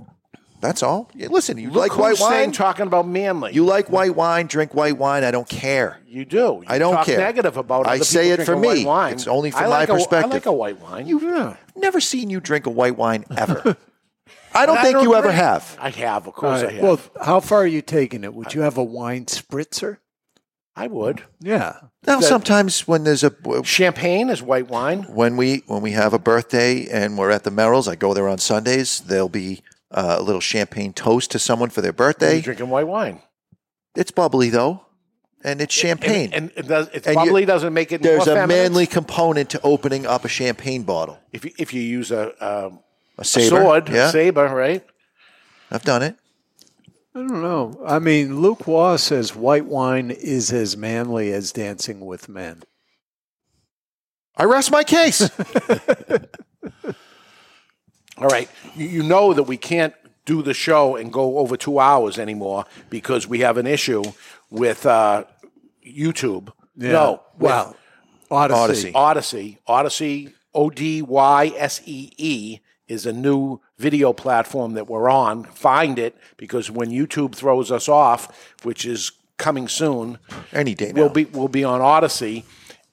[0.60, 1.10] That's all.
[1.14, 2.52] Yeah, listen, you Look like white who's saying wine?
[2.52, 3.52] talking about manly.
[3.54, 4.46] You like white wine?
[4.46, 5.24] Drink white wine.
[5.24, 5.98] I don't care.
[6.06, 6.62] You do.
[6.66, 7.18] I don't talk care.
[7.18, 8.84] negative about I say it for drinking me.
[8.84, 9.14] wine.
[9.14, 10.30] It's only from I like my a- perspective.
[10.30, 11.06] I like a white wine.
[11.06, 13.76] You've never seen you drink a white wine ever.
[14.54, 15.76] I don't I think don't you ever have.
[15.80, 16.82] I have, of All course, I have.
[16.82, 18.34] Well, how far are you taking it?
[18.34, 19.98] Would you have a wine spritzer?
[20.76, 21.22] I would.
[21.40, 21.76] Yeah.
[22.06, 23.32] Now, That- sometimes when there's a
[23.64, 25.02] Champagne is white wine.
[25.04, 28.28] when we when we have a birthday and we're at the Merrills, I go there
[28.28, 29.00] on Sundays.
[29.00, 32.40] There'll be uh, a little champagne toast to someone for their You're birthday.
[32.40, 33.20] drinking white wine.
[33.96, 34.86] It's bubbly though,
[35.42, 36.30] and it's champagne.
[36.32, 38.48] And, and it does, it's And you- bubbly doesn't make it There's more a feminine.
[38.72, 41.18] manly component to opening up a champagne bottle.
[41.32, 42.80] If you, if you use a, um,
[43.18, 44.08] A a sword, yeah.
[44.08, 44.84] a saber, right?
[45.70, 46.16] I've done it.
[47.14, 47.82] I don't know.
[47.84, 52.62] I mean, Luke Waugh says white wine is as manly as dancing with men.
[54.36, 55.28] I rest my case.
[58.20, 58.48] All right.
[58.76, 59.94] You, you know that we can't
[60.24, 64.02] do the show and go over two hours anymore because we have an issue
[64.50, 65.24] with uh,
[65.86, 66.52] YouTube.
[66.76, 66.92] Yeah.
[66.92, 67.22] No.
[67.38, 67.76] Well,
[68.30, 68.92] Odysee.
[68.92, 68.92] Odysee.
[68.94, 69.58] Odysee.
[69.66, 70.32] Odysee.
[70.54, 75.44] O D Y S E E is a new video platform that we're on.
[75.44, 80.18] Find it because when YouTube throws us off, which is coming soon,
[80.52, 81.02] any day now.
[81.02, 82.44] we'll be we'll be on Odysee,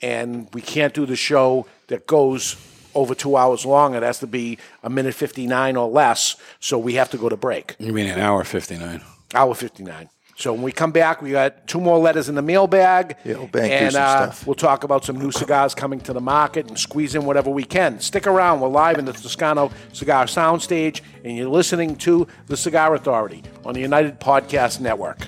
[0.01, 2.55] and we can't do the show that goes
[2.97, 3.95] over two hours long.
[3.95, 6.35] It has to be a minute fifty nine or less.
[6.59, 7.75] So we have to go to break.
[7.79, 9.01] You mean an hour fifty nine?
[9.33, 10.09] Hour fifty nine.
[10.35, 13.17] So when we come back, we got two more letters in the mailbag.
[13.25, 14.45] Yeah, we'll bang through and some uh, stuff.
[14.45, 17.63] we'll talk about some new cigars coming to the market and squeeze in whatever we
[17.63, 17.99] can.
[17.99, 18.61] Stick around.
[18.61, 23.73] We're live in the Toscano Cigar Soundstage, and you're listening to the Cigar Authority on
[23.73, 25.27] the United Podcast Network.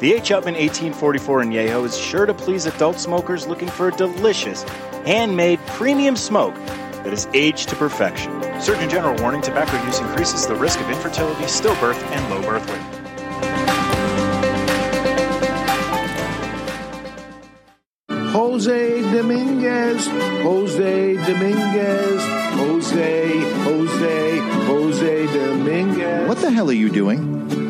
[0.00, 0.30] The H.
[0.30, 4.62] Upmann 1844 Añejo is sure to please adult smokers looking for a delicious,
[5.04, 8.32] handmade premium smoke that is aged to perfection.
[8.62, 12.80] Surgeon General warning tobacco use increases the risk of infertility, stillbirth, and low birth weight.
[18.32, 22.22] Jose Dominguez, Jose Dominguez,
[22.54, 26.26] Jose, Jose, Jose Dominguez.
[26.26, 27.69] What the hell are you doing?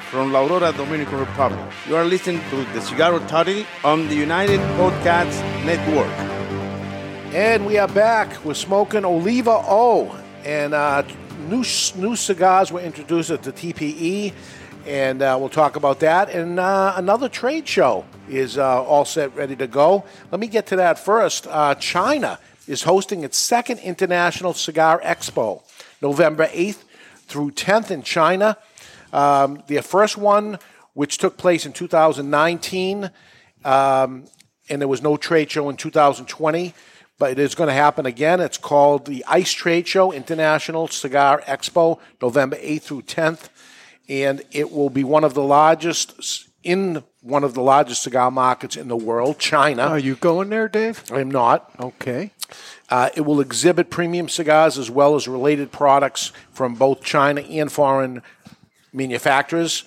[0.11, 1.65] from La Aurora, Dominican Republic.
[1.87, 6.11] You are listening to the Cigar Authority on the United Podcast Network.
[7.33, 8.43] And we are back.
[8.43, 10.13] We're smoking Oliva O.
[10.43, 11.03] And uh,
[11.47, 11.63] new,
[11.95, 14.33] new cigars were introduced at the TPE.
[14.85, 16.29] And uh, we'll talk about that.
[16.29, 20.03] And uh, another trade show is uh, all set, ready to go.
[20.29, 21.47] Let me get to that first.
[21.47, 25.61] Uh, China is hosting its second International Cigar Expo,
[26.01, 26.83] November 8th
[27.27, 28.57] through 10th in China.
[29.13, 30.59] Um, their first one,
[30.93, 33.11] which took place in 2019,
[33.63, 34.25] um,
[34.69, 36.73] and there was no trade show in 2020,
[37.17, 38.39] but it is going to happen again.
[38.39, 43.49] It's called the ICE Trade Show, International Cigar Expo, November 8th through 10th,
[44.09, 48.75] and it will be one of the largest in one of the largest cigar markets
[48.75, 49.83] in the world, China.
[49.83, 51.03] Are you going there, Dave?
[51.11, 51.71] I'm not.
[51.79, 52.31] Okay.
[52.89, 57.71] Uh, it will exhibit premium cigars as well as related products from both China and
[57.71, 58.21] foreign
[58.93, 59.83] manufacturers.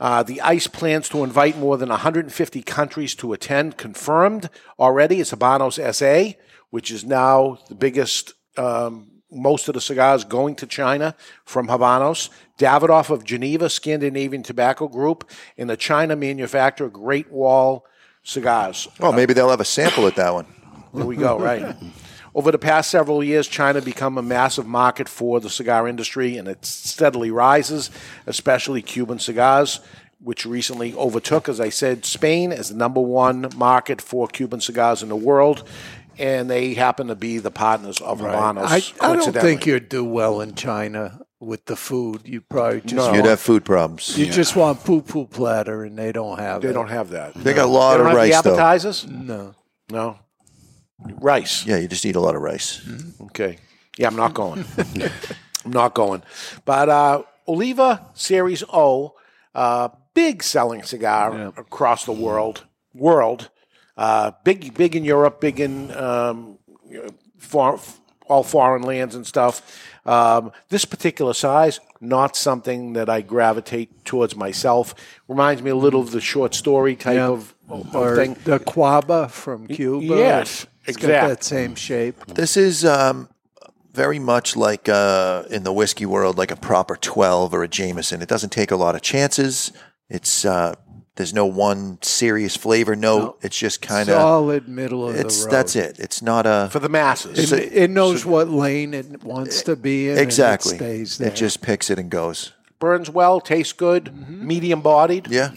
[0.00, 3.76] Uh, the ICE plans to invite more than 150 countries to attend.
[3.76, 4.48] Confirmed
[4.78, 6.38] already is Habanos SA,
[6.70, 12.30] which is now the biggest, um, most of the cigars going to China from Habanos.
[12.58, 17.84] Davidoff of Geneva, Scandinavian Tobacco Group, and the China manufacturer Great Wall
[18.22, 18.88] Cigars.
[19.00, 20.46] Oh, maybe they'll have a sample at that one.
[20.94, 21.76] There we go, right.
[22.38, 26.46] Over the past several years, China become a massive market for the cigar industry, and
[26.46, 27.90] it steadily rises,
[28.28, 29.80] especially Cuban cigars,
[30.22, 35.02] which recently overtook, as I said, Spain as the number one market for Cuban cigars
[35.02, 35.64] in the world.
[36.16, 38.94] And they happen to be the partners of Habanos.
[39.00, 42.20] I, I don't think you'd do well in China with the food.
[42.24, 43.14] You probably just No.
[43.14, 44.16] You'd have food problems.
[44.16, 46.72] You just want poo poo platter, and they don't have They it.
[46.72, 47.34] don't have that.
[47.34, 48.54] They got a lot They don't of have rice, the though.
[48.54, 49.06] appetizers?
[49.08, 49.54] No.
[49.90, 50.18] No.
[51.20, 51.64] Rice.
[51.66, 52.80] Yeah, you just eat a lot of rice.
[53.26, 53.58] Okay.
[53.96, 54.64] Yeah, I'm not going.
[55.64, 56.22] I'm not going.
[56.64, 59.14] But uh, Oliva Series O,
[59.54, 62.64] uh, big selling cigar across the world.
[62.94, 63.50] World,
[63.96, 66.58] uh, big, big in Europe, big in um,
[67.38, 67.78] far,
[68.26, 69.84] all foreign lands and stuff.
[70.04, 74.94] Um, this particular size, not something that I gravitate towards myself.
[75.28, 77.28] Reminds me a little of the short story type Yeah.
[77.28, 78.34] of, of or thing.
[78.44, 80.06] the Cuaba from Cuba.
[80.06, 81.22] yes, it's exact.
[81.22, 82.24] got that same shape.
[82.26, 83.28] This is um,
[83.92, 88.22] very much like uh, in the whiskey world, like a proper 12 or a Jameson.
[88.22, 89.72] It doesn't take a lot of chances.
[90.08, 90.74] It's uh,
[91.16, 93.38] there's no one serious flavor note.
[93.42, 95.52] It's just kind of Solid middle of It's the road.
[95.52, 95.98] that's it.
[95.98, 97.52] It's not a for the masses.
[97.52, 100.12] It, it knows what lane it wants to be in.
[100.12, 100.74] and exactly.
[100.74, 101.28] it stays there.
[101.28, 102.52] It just picks it and goes.
[102.78, 104.46] burns well, tastes good, Mm-hmm.
[104.46, 105.26] medium bodied.
[105.28, 105.50] Yeah,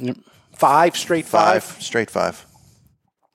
[0.53, 1.63] Five, straight five.
[1.63, 2.45] five straight five.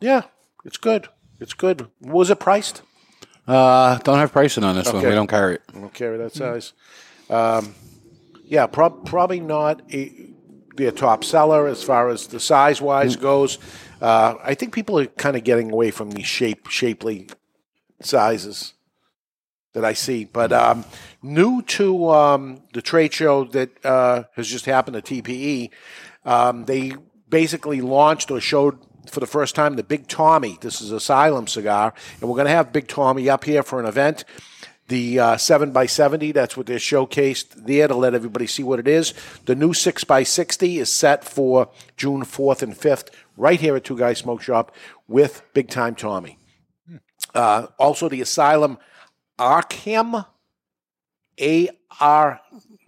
[0.00, 0.22] Yeah,
[0.64, 1.08] it's good.
[1.40, 1.88] It's good.
[2.00, 2.82] What was it priced?
[3.46, 4.96] Uh, don't have pricing on this one.
[4.96, 5.08] Okay.
[5.08, 5.62] We don't carry it.
[5.74, 6.72] I don't carry that size.
[7.30, 7.74] Um,
[8.44, 10.30] yeah, prob- probably not a,
[10.74, 13.58] be a top seller as far as the size wise goes.
[14.00, 17.28] Uh, I think people are kind of getting away from these shape shapely
[18.00, 18.74] sizes
[19.72, 20.24] that I see.
[20.24, 20.84] But um,
[21.22, 25.70] new to um, the trade show that uh, has just happened at TPE,
[26.24, 26.92] um, they
[27.28, 28.78] basically launched or showed
[29.10, 30.58] for the first time the Big Tommy.
[30.60, 33.86] This is Asylum cigar, and we're going to have Big Tommy up here for an
[33.86, 34.24] event.
[34.88, 39.14] The uh, 7x70, that's what they're showcased there to let everybody see what it is.
[39.46, 44.18] The new 6x60 is set for June 4th and 5th, right here at Two Guys
[44.18, 44.72] Smoke Shop
[45.08, 46.38] with Big Time Tommy.
[47.34, 48.78] Uh, also, the Asylum
[49.38, 50.26] Arkham,
[51.40, 51.68] A
[52.00, 52.40] R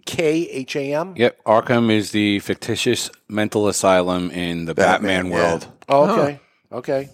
[0.05, 1.13] K H A M.
[1.15, 5.67] Yep, Arkham is the fictitious mental asylum in the Batman, Batman, world.
[5.87, 6.39] Oh, okay.
[6.71, 7.09] Okay.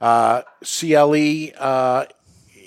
[0.00, 2.06] Uh, CLE uh,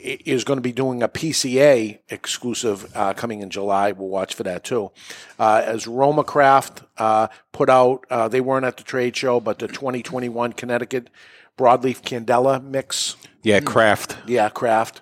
[0.06, 3.92] is going to be doing a PCA exclusive uh, coming in July.
[3.92, 4.92] We'll watch for that too.
[5.40, 9.60] Uh, as Roma Craft uh, put out, uh, they weren't at the trade show, but
[9.60, 11.10] the 2021 Connecticut
[11.58, 13.16] Broadleaf Candela mix.
[13.44, 14.18] Yeah, Craft.
[14.28, 15.02] Yeah, Craft.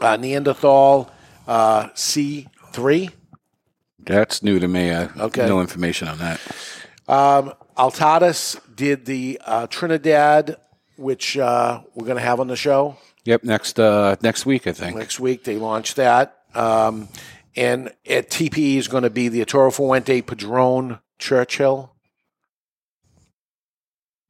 [0.00, 1.10] Uh, Neanderthal
[1.46, 3.10] uh, C3.
[4.00, 4.92] That's new to me.
[4.92, 5.46] I Okay.
[5.46, 6.40] no information on that.
[7.08, 10.56] Um, Altadis did the uh, Trinidad,
[10.96, 14.72] which uh, we're going to have on the show Yep, next uh, next week I
[14.72, 14.96] think.
[14.96, 15.44] next week.
[15.44, 16.38] They launched that.
[16.54, 17.08] Um,
[17.56, 21.92] and at TPE is going to be the Toro Fuente Padron Churchill.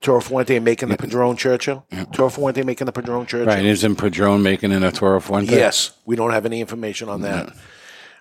[0.01, 1.85] Toro Fuente making the Padron Churchill.
[2.12, 3.47] Toro Fuente making the Padron Churchill.
[3.47, 5.55] Right, isn't Padron making an Toro Fuente?
[5.55, 7.53] Yes, we don't have any information on that.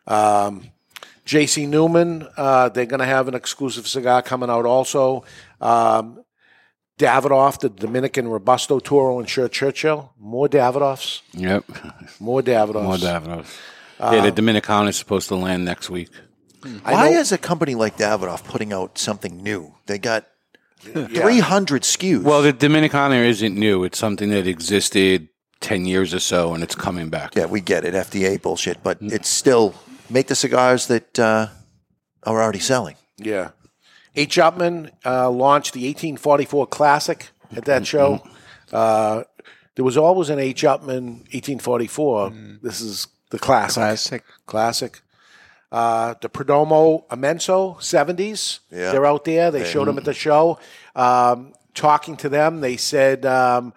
[0.08, 0.64] Um,
[1.28, 5.26] JC Newman, uh, they're going to have an exclusive cigar coming out also.
[5.60, 6.24] Um,
[6.98, 10.14] Davidoff, the Dominican Robusto Toro and Shirt Churchill.
[10.18, 11.22] More Davidoffs.
[11.34, 11.66] Yep.
[12.20, 12.84] More Davidoffs.
[12.84, 13.60] More Davidoff.
[14.00, 16.10] Uh, yeah, the Dominican is supposed to land next week.
[16.84, 19.76] Why is a company like Davidoff putting out something new?
[19.86, 20.26] They got
[20.80, 22.24] 300 SKUs.
[22.24, 23.84] Well, the Dominicana isn't new.
[23.84, 25.30] It's something that existed
[25.60, 27.36] 10 years or so, and it's coming back.
[27.36, 29.76] Yeah, we get it, FDA bullshit, but it's still
[30.10, 31.48] make the cigars that uh,
[32.24, 32.96] are already selling.
[33.18, 33.52] Yeah.
[34.16, 34.38] H.
[34.38, 38.24] Upmann uh, launched the 1844 Classic at that show.
[38.72, 39.24] Uh,
[39.76, 40.64] there was always an H.
[40.64, 42.32] Upmann 1844.
[42.64, 43.76] This is the classic.
[43.82, 44.24] Classic.
[44.46, 45.02] Classic.
[45.72, 48.60] Uh, the Perdomo Inmenso 70s.
[48.72, 48.92] Yeah.
[48.92, 49.52] They're out there.
[49.52, 49.66] They Yeah.
[49.66, 50.60] showed them at the show.
[50.96, 53.74] Um, talking to them, they said um,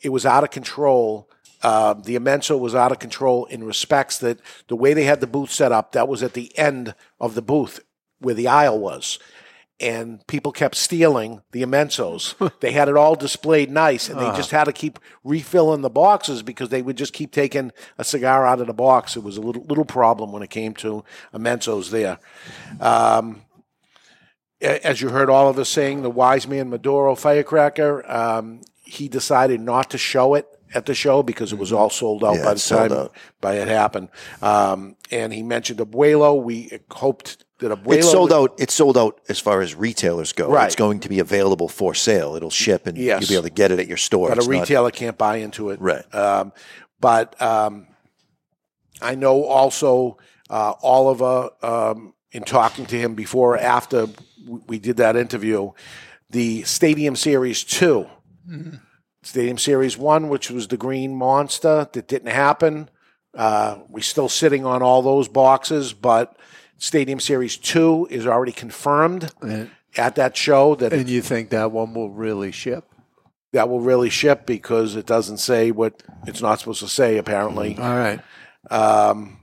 [0.00, 1.28] it was out of control.
[1.62, 5.26] Uh, the Inmenso was out of control in respects that the way they had the
[5.26, 7.80] booth set up, that was at the end of the booth
[8.20, 9.18] where the aisle was.
[9.80, 12.36] and people kept stealing the Inmensos.
[12.60, 14.36] they had it all displayed nice, and they Ah.
[14.36, 18.46] just had to keep refilling the boxes because they would just keep taking a cigar
[18.46, 19.16] out of the box.
[19.16, 21.02] It was a little little problem when it came to
[21.34, 22.18] Inmensos there.
[22.80, 23.42] Um,
[24.60, 29.60] as you heard all of us saying, the wise man Maduro firecracker, um, he decided
[29.60, 32.44] not to show it at the show because it was all sold out Yeah, by
[32.46, 33.12] the it's sold time out.
[33.40, 34.08] by it happened.
[34.40, 36.42] Um, and he mentioned Abuelo.
[36.42, 38.54] We hoped that Abuelo It's sold would- out.
[38.58, 40.48] It's sold out as far as retailers go.
[40.50, 40.66] Right.
[40.66, 42.34] It's going to be available for sale.
[42.36, 43.20] It'll ship, and Yes.
[43.22, 44.28] you'll be able to get it at your store.
[44.28, 45.80] but It's a not- retailer can't buy into it.
[45.80, 46.04] Right.
[46.14, 46.52] Um,
[47.00, 47.86] but um,
[49.00, 50.16] I know also
[50.50, 54.06] uh, Oliver, um, in talking to him before or after
[54.44, 55.70] w- we did that interview,
[56.30, 58.06] the Stadium Series 2,
[59.22, 62.90] Stadium Series 1, which was the Green Monster, that didn't happen.
[63.34, 66.36] Uh, we're still sitting on all those boxes, but
[66.78, 71.70] Stadium Series 2 is already confirmed And, at that show that and you think that
[71.70, 72.84] one will really ship?
[73.52, 77.76] that will really ship because it doesn't say what it's not supposed to say, apparently.
[77.76, 78.18] All right.
[78.70, 79.40] Um,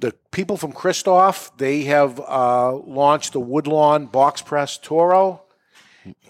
[0.00, 5.43] the people from Kristoff, they have uh, launched the Woodlawn Box Press Toro,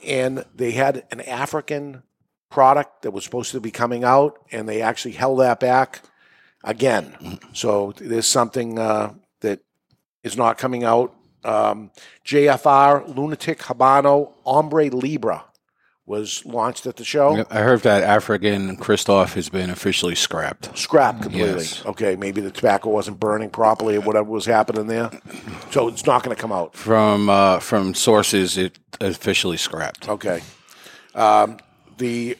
[0.07, 2.03] and they had an African
[2.51, 6.03] product that was supposed to be coming out, and they actually held that back
[6.63, 7.39] again.
[7.53, 9.61] So there's something uh, that
[10.23, 11.15] is not coming out.
[11.45, 11.91] Um,
[12.25, 15.45] JFR Lunatic Habano Ombre Libra
[16.07, 17.47] was launched at the show.
[17.51, 20.77] I heard that African Kristoff has been officially scrapped.
[20.77, 21.63] Scrapped completely.
[21.63, 21.85] Yes.
[21.87, 25.11] Okay, maybe the tobacco wasn't burning properly or whatever was happening there.
[25.71, 26.75] So it's not going to come out.
[26.77, 30.09] From uh, from sources, it officially scrapped.
[30.09, 30.43] Okay.
[31.15, 31.59] Um,
[31.97, 32.37] the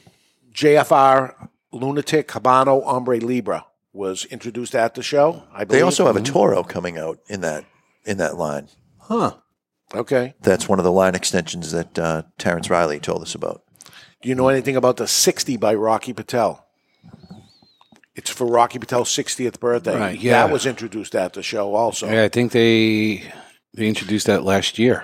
[0.53, 5.43] JFR Lunatic Habano Hombre Libra was introduced at the show.
[5.51, 5.69] I believe.
[5.69, 7.65] They also have a Toro coming out in that
[8.05, 8.67] in that line.
[8.99, 9.37] Huh.
[9.93, 10.33] Okay.
[10.41, 13.61] That's one of the line extensions that uh, Terence Reilly told us about.
[14.21, 16.65] Do you know anything about the 60 by Rocky Patel?
[18.15, 19.97] It's for Rocky Patel's 60th birthday.
[19.97, 20.45] Right, yeah.
[20.45, 22.09] That was introduced at the show also.
[22.09, 23.23] Yeah, I think they
[23.73, 25.03] they introduced that last year.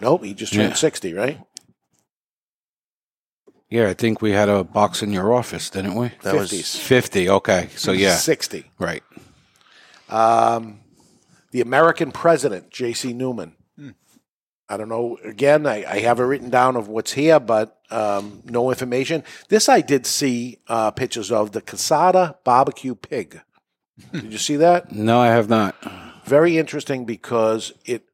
[0.00, 0.74] Nope, he just turned Yeah.
[0.74, 1.38] 60, right?
[3.68, 6.10] Yeah, I think we had a box in your office, didn't we?
[6.22, 7.28] That was- fifty.
[7.28, 8.70] Okay, so yeah, 60.
[8.78, 9.02] Right.
[10.08, 10.80] Um,
[11.50, 13.12] the American president, J.C.
[13.12, 13.56] Newman.
[14.68, 15.16] I don't know.
[15.24, 19.24] Again, I, I have it written down of what's here, but um, no information.
[19.48, 23.40] This I did see uh, pictures of the Casada barbecue pig.
[24.12, 24.92] Did you see that?
[24.92, 25.74] No, I have not.
[26.26, 28.04] Very interesting because it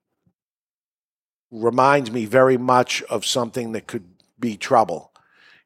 [1.51, 4.05] reminds me very much of something that could
[4.39, 5.13] be trouble.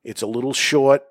[0.04, 1.04] It's a little short,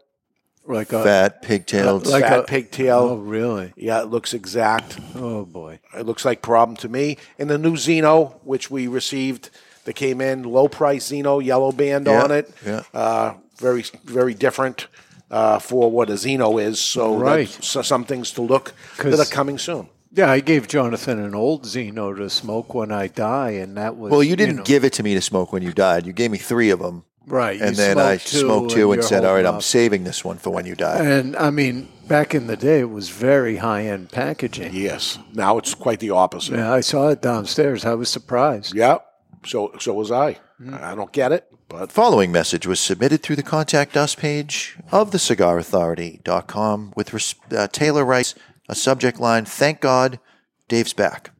[0.65, 2.05] Like a Fat, pigtailed.
[2.07, 2.99] like fat a- pigtail.
[2.99, 3.73] Oh, really?
[3.75, 4.99] Yeah, it looks exact.
[5.15, 5.79] Oh boy.
[5.97, 7.17] It looks like problem to me.
[7.39, 9.49] And the new Zino, which we received,
[9.87, 12.51] that came in low price Zino yellow band Yeah, on it.
[12.65, 12.83] yeah.
[12.93, 14.87] Uh, very very different
[15.31, 16.79] uh, for what a Zino is.
[16.79, 17.47] So Right.
[17.49, 19.87] so some things to look that are coming soon.
[20.13, 24.11] Yeah, I gave Jonathan an old Zino to smoke when I die, and that was
[24.11, 26.05] Well, you didn't know, give it to me to smoke when you died.
[26.05, 27.03] You gave me three of them.
[27.29, 29.47] Right, And you then I smoked two smoked two and and said, all right, holding
[29.47, 30.99] I'm up." saving this one for when you die.
[31.03, 34.73] And I mean, back in the day, it was very high end packaging.
[34.73, 35.19] Yes.
[35.33, 36.55] Now it's quite the opposite.
[36.55, 37.83] Yeah, I saw it downstairs.
[37.83, 38.73] I was surprised.
[38.73, 38.99] Yeah.
[39.45, 40.39] So so was I.
[40.57, 40.73] Hmm.
[40.73, 45.11] I don't get it, but following message was submitted through the contact us page of
[45.11, 48.33] the cigarauthority.com with res- uh, Taylor writes
[48.67, 50.19] a subject line, thank God
[50.67, 51.31] Dave's back.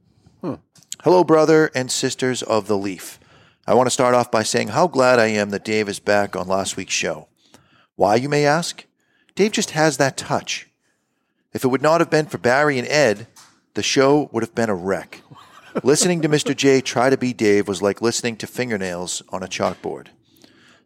[1.03, 3.19] Hello, brother and sisters of the Leaf.
[3.67, 6.35] I want to start off by saying how glad I am that Dave is back
[6.35, 7.27] on last week's show.
[7.95, 8.83] Why, you may ask?
[9.35, 10.67] Dave just has that touch.
[11.53, 13.27] If it would not have been for Barry and Ed,
[13.75, 15.21] the show would have been a wreck.
[15.83, 16.55] Listening to Mr.
[16.55, 20.07] J try to be Dave was like listening to fingernails on a chalkboard.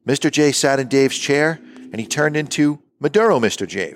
[0.08, 0.32] Mr.
[0.32, 3.68] J sat in Dave's chair and he turned into Maduro Mr.
[3.68, 3.96] J.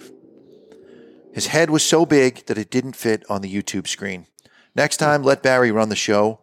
[1.34, 4.28] His head was so big that it didn't fit on the YouTube screen.
[4.74, 6.40] Next time, let Barry run the show.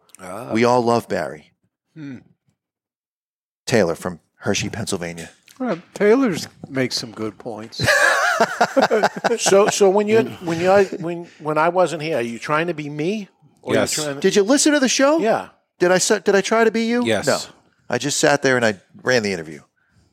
[0.51, 1.51] We all love Barry.
[1.93, 2.19] Hmm.
[3.65, 5.29] Taylor from Hershey, Pennsylvania.
[5.59, 7.77] Well, Taylor's makes some good points.
[9.37, 12.73] so so when you when you when when I wasn't here, are you trying to
[12.73, 13.29] be me?
[13.63, 13.97] Or Yes.
[13.97, 15.19] Are you trying to, Did you listen to the show?
[15.19, 15.49] Yeah.
[15.79, 17.03] Did I did I try to be you?
[17.05, 17.25] Yes.
[17.25, 17.39] No.
[17.89, 19.61] I just sat there and I ran the interview.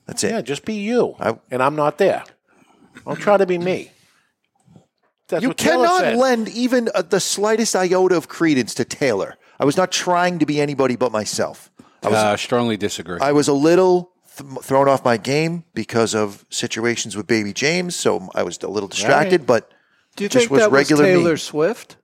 [0.06, 0.30] That's it.
[0.30, 1.14] Yeah, just be you,
[1.50, 2.24] and I'm not there.
[3.04, 3.92] Don't try to be me.
[5.28, 9.36] That's you cannot lend even uh, the slightest iota of credence to Taylor.
[9.60, 11.70] I was not trying to be anybody but myself.
[12.02, 13.20] I was, uh, strongly disagree.
[13.20, 17.94] I was a little th- thrown off my game because of situations with baby James,
[17.94, 19.42] so I was a little distracted.
[19.42, 19.46] Right.
[19.46, 19.70] But
[20.16, 21.10] Do you just think was that was regular me.
[21.10, 21.96] Taylor Swift?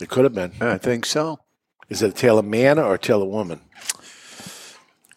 [0.00, 0.52] It could have been.
[0.60, 1.40] I think so.
[1.88, 3.60] Is it a tale of man or a tale of woman?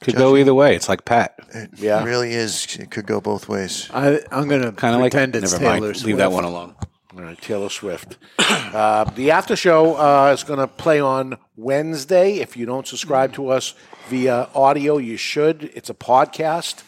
[0.01, 0.75] Could go either way.
[0.75, 1.35] It's like Pat.
[1.53, 2.03] It Yeah.
[2.03, 2.77] really is.
[2.79, 3.89] It could go both ways.
[3.91, 5.11] I, I'm going to Kind of like.
[5.11, 5.95] pretend it's Never Taylor mind.
[5.95, 6.05] Swift.
[6.05, 6.75] Leave that one alone.
[7.15, 8.17] All right, Taylor Swift.
[8.37, 12.35] Uh, the after show uh, is going to play on Wednesday.
[12.35, 13.73] If you don't subscribe to us
[14.07, 15.71] via audio, you should.
[15.73, 16.83] It's a podcast.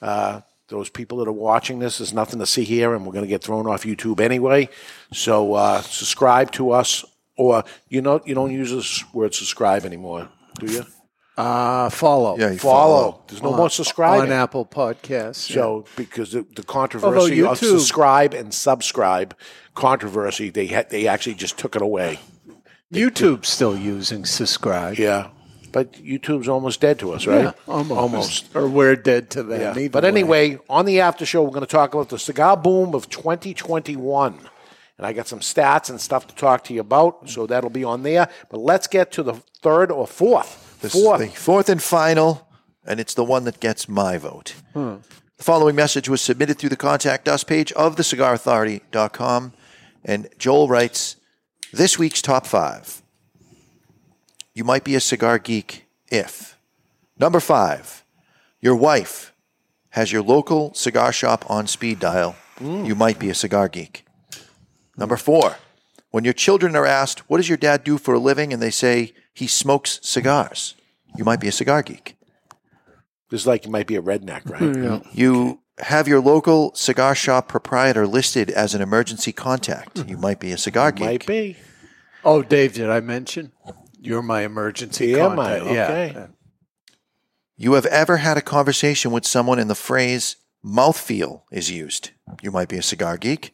[0.00, 3.24] Uh, those people that are watching this, there's nothing to see here, and we're going
[3.24, 4.68] to get thrown off YouTube anyway.
[5.12, 7.04] So uh, subscribe to us,
[7.42, 10.28] or you know, you don't use this word subscribe anymore,
[10.58, 10.84] do you?
[11.36, 12.36] Uh, follow.
[12.38, 13.12] Yeah, you Follow.
[13.12, 13.22] follow.
[13.26, 14.30] There's no on, more subscribing.
[14.30, 15.48] on Apple Podcasts.
[15.48, 15.54] yeah.
[15.54, 19.34] So because the, the controversy of subscribe and subscribe
[19.74, 22.20] controversy, they had they actually just took it away.
[22.92, 24.98] YouTube's still using subscribe.
[24.98, 25.28] Yeah,
[25.72, 27.44] but YouTube's almost dead to us, right?
[27.44, 27.98] Yeah, almost.
[27.98, 28.54] almost.
[28.56, 29.58] Or we're dead to them.
[29.58, 29.70] Yeah.
[29.78, 30.08] either But way.
[30.10, 34.38] anyway, on the after show, we're going to talk about the cigar boom of 2021.
[34.98, 37.84] And I got some stats and stuff to talk to you about, so that'll be
[37.84, 38.28] on there.
[38.50, 40.78] But let's get to the third or fourth.
[40.80, 41.20] This fourth.
[41.20, 42.46] is the fourth and final,
[42.84, 44.54] and it's the one that gets my vote.
[44.74, 44.96] Hmm.
[45.38, 49.52] The following message was submitted through the contact us page of thecigarauthority.com.
[50.04, 51.16] And Joel writes
[51.72, 53.02] This week's top five.
[54.54, 56.58] You might be a cigar geek if.
[57.18, 58.04] Number five,
[58.60, 59.32] your wife
[59.90, 62.36] has your local cigar shop on speed dial.
[62.60, 64.04] You might be a cigar geek.
[64.96, 65.56] Number four,
[66.10, 68.52] when your children are asked, What does your dad do for a living?
[68.52, 70.74] and they say, He smokes cigars.
[71.16, 72.16] You might be a cigar geek.
[73.30, 74.60] This is like you might be a redneck, right?
[74.60, 75.08] Mm-hmm.
[75.12, 80.06] You have your local cigar shop proprietor listed as an emergency contact.
[80.06, 81.06] You might be a cigar geek.
[81.06, 81.56] Might be.
[82.24, 83.52] Oh, Dave, did I mention?
[83.98, 85.64] You're my emergency Yeah, contact.
[85.64, 86.12] my- okay.
[86.14, 86.26] Yeah.
[87.56, 92.10] You have ever had a conversation with someone and the phrase mouthfeel is used.
[92.42, 93.52] You might be a cigar geek.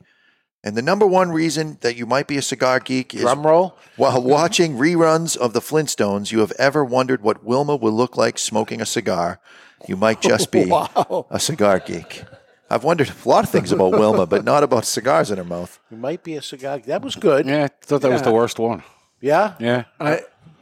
[0.64, 3.78] And the number one reason that you might be a cigar geek is Drum roll.
[3.96, 8.38] while watching reruns of the Flintstones, you have ever wondered what Wilma will look like
[8.38, 9.40] smoking a cigar.
[9.86, 11.26] You might just be Wow.
[11.30, 12.24] a cigar geek.
[12.68, 15.78] I've wondered a lot of things about Wilma, but not about cigars in her mouth.
[15.90, 16.78] You might be a cigar.
[16.80, 17.46] That was good.
[17.46, 18.82] Yeah, I thought that was the worst one.
[19.20, 19.54] Yeah.
[19.60, 19.84] Yeah.
[20.00, 20.16] I,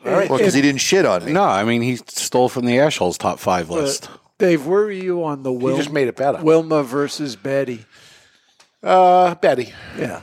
[0.04, 0.28] All right.
[0.30, 1.32] Well, because he didn't shit on me.
[1.32, 4.08] No, I mean he stole from the Ashholes top five but list.
[4.38, 6.42] Dave, where are you on the He Wilma, just made it better.
[6.42, 7.86] Wilma versus Betty?
[8.82, 9.72] Uh, Betty.
[9.98, 10.20] Yeah,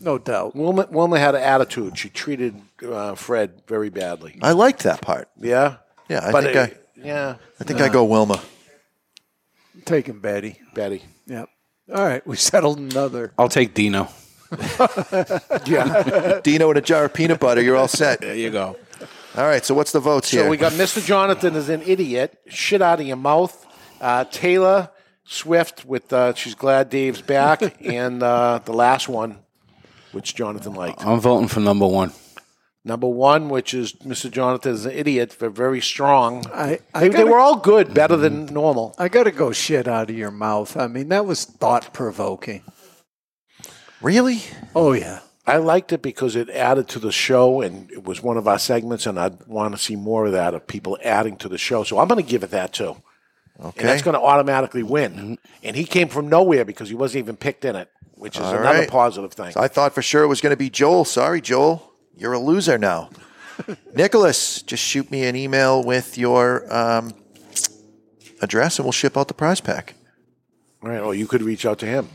[0.00, 0.54] no doubt.
[0.54, 1.96] Wilma, Wilma had an attitude.
[1.98, 4.38] She treated uh, Fred very badly.
[4.42, 5.28] I liked that part.
[5.40, 5.76] Yeah.
[6.08, 8.40] Yeah, I but think it- I, yeah, I think I go Wilma.
[9.84, 10.60] Taking Betty.
[10.74, 11.02] Betty.
[11.26, 11.48] Yep.
[11.94, 13.32] All right, we settled another.
[13.38, 14.08] I'll take Dino.
[15.66, 16.40] Yeah.
[16.44, 17.62] Dino and a jar of peanut butter.
[17.62, 18.20] You're all set.
[18.20, 18.76] There you go.
[19.36, 19.64] All right.
[19.64, 20.44] So what's the votes here?
[20.44, 21.02] so we got Mr.
[21.04, 22.38] Jonathan is an idiot.
[22.48, 23.66] Shit out of your mouth.
[24.00, 24.90] Uh, Taylor
[25.24, 29.38] Swift with uh, she's glad Dave's back, and uh, the last one,
[30.12, 31.04] which Jonathan liked.
[31.06, 32.12] I'm voting for number one.
[32.84, 34.28] Number one, which is Mr.
[34.28, 35.36] Jonathan is an idiot.
[35.38, 36.44] They're very strong.
[36.52, 38.92] I, I They, they gotta- were all good, better than normal.
[38.98, 40.76] I got to go shit out of your mouth.
[40.76, 42.62] I mean, that was thought provoking.
[44.00, 44.42] really?
[44.74, 45.20] Oh yeah.
[45.46, 48.60] I liked it because it added to the show, and it was one of our
[48.60, 51.82] segments, and I'd want to see more of that of people adding to the show.
[51.82, 52.96] So I'm going to give it that too.
[53.60, 53.80] Okay.
[53.80, 55.38] And that's going to automatically win.
[55.62, 58.54] And he came from nowhere because he wasn't even picked in it, which is All
[58.54, 58.88] another right.
[58.90, 59.52] positive thing.
[59.52, 61.04] So I thought for sure it was going to be Joel.
[61.04, 61.92] Sorry, Joel.
[62.16, 63.10] You're a loser now.
[63.94, 67.12] Nicholas, just shoot me an email with your um,
[68.40, 69.94] address and we'll ship out the prize pack.
[70.82, 71.00] All right.
[71.00, 72.08] Or you could reach out to him.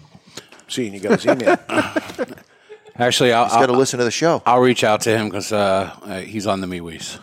[0.67, 1.57] Seeing you got his email.
[2.99, 4.41] Actually, I'll, He's got to listen to the show.
[4.45, 7.19] I'll reach out to him because uh, uh, he's on the MeWe's.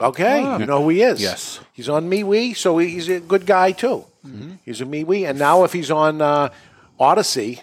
[0.00, 0.40] Okay.
[0.58, 1.20] You know who he is.
[1.22, 1.60] Yes.
[1.72, 4.04] He's on MeWe, so he's a good guy too.
[4.64, 5.28] He's a MeWe.
[5.28, 6.48] And now if he's on uh,
[7.00, 7.62] Odysee,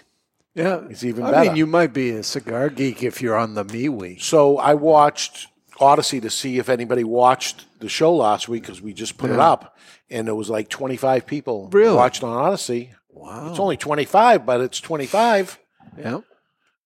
[0.54, 0.80] Yeah.
[0.88, 1.44] It's even I better.
[1.50, 4.20] mean, you might be a cigar geek if you're on the MeWe.
[4.20, 5.48] So I watched
[5.80, 9.38] Odysee to see if anybody watched the show last week because we just put it
[9.40, 9.76] up,
[10.08, 11.94] and there was like 25 people Really?
[11.96, 12.90] watched on Odysee.
[13.10, 13.50] Wow.
[13.50, 15.58] It's only 25, but it's 25.
[15.98, 16.20] Yeah.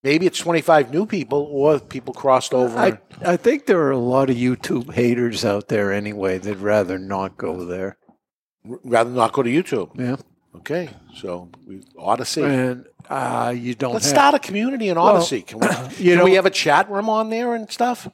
[0.05, 2.79] Maybe it's 25 new people, or people crossed over.
[2.79, 6.99] I, I think there are a lot of YouTube haters out there anyway that'd rather
[6.99, 7.99] not go there.
[8.69, 9.99] r- rather not go to YouTube.
[9.99, 10.17] Yeah.
[10.57, 12.43] Okay, so we Odysee.
[12.43, 15.43] And uh, you don't Let's have- start a community in Well, Odysee.
[15.43, 15.67] Can we?
[15.99, 18.09] you can know- we have a chat room on there and stuff?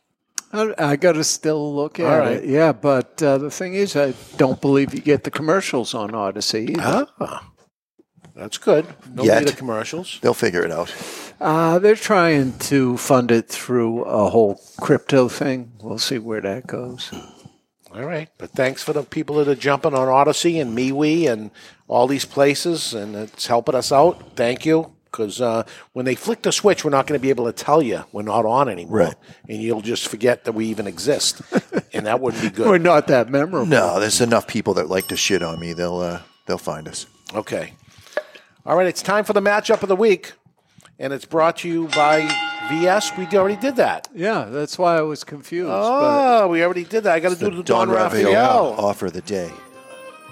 [0.53, 2.33] I, I got to still look at right.
[2.37, 2.45] it.
[2.49, 6.77] Yeah, but uh, the thing is, I don't believe you get the commercials on Odysee.
[6.79, 7.07] Either.
[7.21, 7.51] Ah,
[8.35, 8.87] that's good.
[9.15, 9.41] No Yet.
[9.45, 10.19] need of commercials.
[10.23, 10.93] They'll figure it out.
[11.41, 15.73] Uh, they're trying to fund it through a whole crypto thing.
[15.83, 17.11] We'll see where that goes.
[17.93, 21.51] All right, but thanks for the people that are jumping on Odysee and MeWe and
[21.87, 24.35] all these places, and it's helping us out.
[24.35, 25.63] Thank you, because uh,
[25.93, 28.23] when they flick the switch, we're not going to be able to tell you we're
[28.23, 29.15] not on anymore, Right.
[29.49, 31.41] and you'll just forget that we even exist.
[31.53, 32.67] and and that wouldn't be good.
[32.67, 33.67] We're not that memorable.
[33.67, 35.73] No, there's enough people that like to shit on me.
[35.73, 37.07] They'll uh, they'll find us.
[37.33, 37.75] Okay.
[38.67, 40.33] All right, it's time for the matchup of the week,
[40.99, 42.21] and it's brought to you by
[42.71, 43.15] VS.
[43.19, 44.09] We already did that.
[44.15, 45.69] Yeah, that's why I was confused.
[45.71, 47.13] Oh, we already did that.
[47.13, 48.33] I got to do the Don, Don Raphael.
[48.33, 49.51] Raphael offer of the day.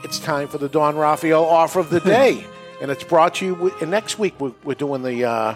[0.02, 2.46] It's time for the Don Raphael offer of the day,
[2.80, 3.70] and it's brought to you.
[3.82, 5.54] And next week we're, we're doing the uh,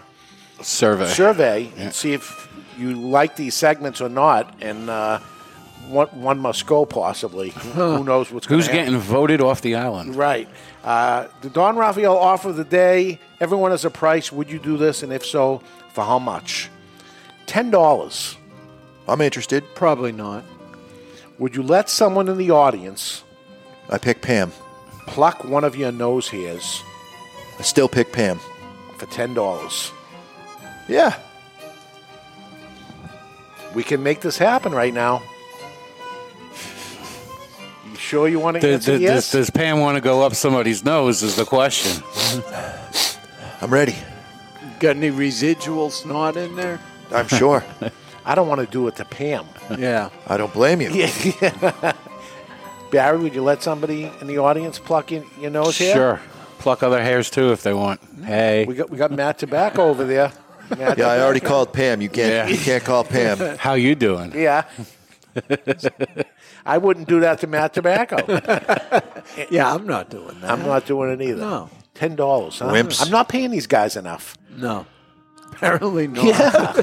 [0.60, 1.06] Survey.
[1.08, 2.46] survey and see if
[2.76, 5.20] you like these segments or not, and uh,
[5.88, 7.50] one one must go possibly.
[7.50, 8.92] Who knows what's going Who's to happen?
[8.94, 10.16] getting voted off the island?
[10.16, 10.48] Right.
[10.84, 13.18] Uh, the Don Raphael offer of the day.
[13.40, 14.30] Everyone has a price.
[14.32, 15.02] Would you do this?
[15.02, 16.68] And if so, for how much?
[17.46, 18.36] Ten dollars.
[19.08, 19.62] I'm interested.
[19.74, 20.44] Probably not.
[21.38, 23.22] Would you let someone in the audience
[23.90, 24.52] I pick Pam.
[25.06, 26.82] pluck one of your nose hairs
[27.58, 28.40] I still pick Pam.
[28.98, 29.92] for ten dollars?
[30.88, 31.16] Yeah.
[33.74, 35.22] We can make this happen right now.
[38.06, 39.32] You sure you want to Does, answer does, yes?
[39.32, 41.24] does Pam want to go up somebody's nose?
[41.24, 42.04] Is the question.
[43.60, 43.96] I'm ready.
[44.78, 46.78] Got any residual snot in there?
[47.10, 47.64] I'm sure.
[48.24, 49.46] I don't want to do it to Pam.
[49.76, 50.10] Yeah.
[50.28, 50.90] I don't blame you.
[51.40, 51.94] Yeah.
[52.92, 55.92] Barry, would you let somebody in the audience pluck in your nose hair?
[55.92, 56.20] Sure.
[56.60, 58.00] Pluck other hairs too if they want.
[58.22, 58.66] Hey.
[58.66, 60.30] We got we got Matt Tobacco over there.
[60.78, 62.00] Matt Yeah, I already called Pam.
[62.00, 62.30] You can't.
[62.30, 62.46] Yeah.
[62.46, 63.58] You can't call Pam.
[63.58, 64.30] How you doing?
[64.32, 64.62] Yeah.
[66.66, 68.16] I wouldn't do that to Matt Tobacco.
[69.50, 70.50] Yeah, I'm not doing that.
[70.50, 71.40] I'm not doing it either.
[71.40, 71.68] No.
[71.94, 72.66] Ten dollars, huh?
[72.72, 73.04] Wimps.
[73.04, 74.36] I'm not paying these guys enough.
[74.56, 74.86] No.
[75.52, 76.24] Apparently not.
[76.24, 76.82] Yeah.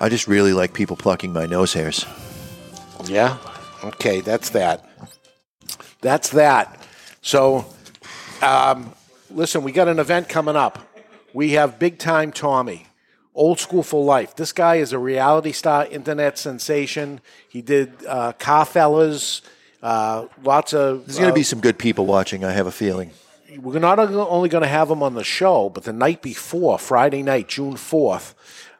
[0.00, 2.06] I just really like people plucking my nose hairs.
[3.04, 3.36] Yeah.
[3.82, 4.88] Okay, that's that.
[6.00, 6.80] That's that.
[7.20, 7.66] So,
[8.40, 8.92] um,
[9.30, 10.78] listen, we got an event coming up.
[11.34, 12.86] We have Big Time Tommy,
[13.34, 14.36] Old School for Life.
[14.36, 17.20] This guy is a reality star, internet sensation.
[17.48, 19.42] He did uh, Car Fellas,
[19.82, 21.06] uh, lots of.
[21.06, 22.44] There's going to uh, be some good people watching.
[22.44, 23.10] I have a feeling.
[23.58, 27.22] we're not only going to have him on the show, but the night before, Friday
[27.22, 28.34] night, June 4th,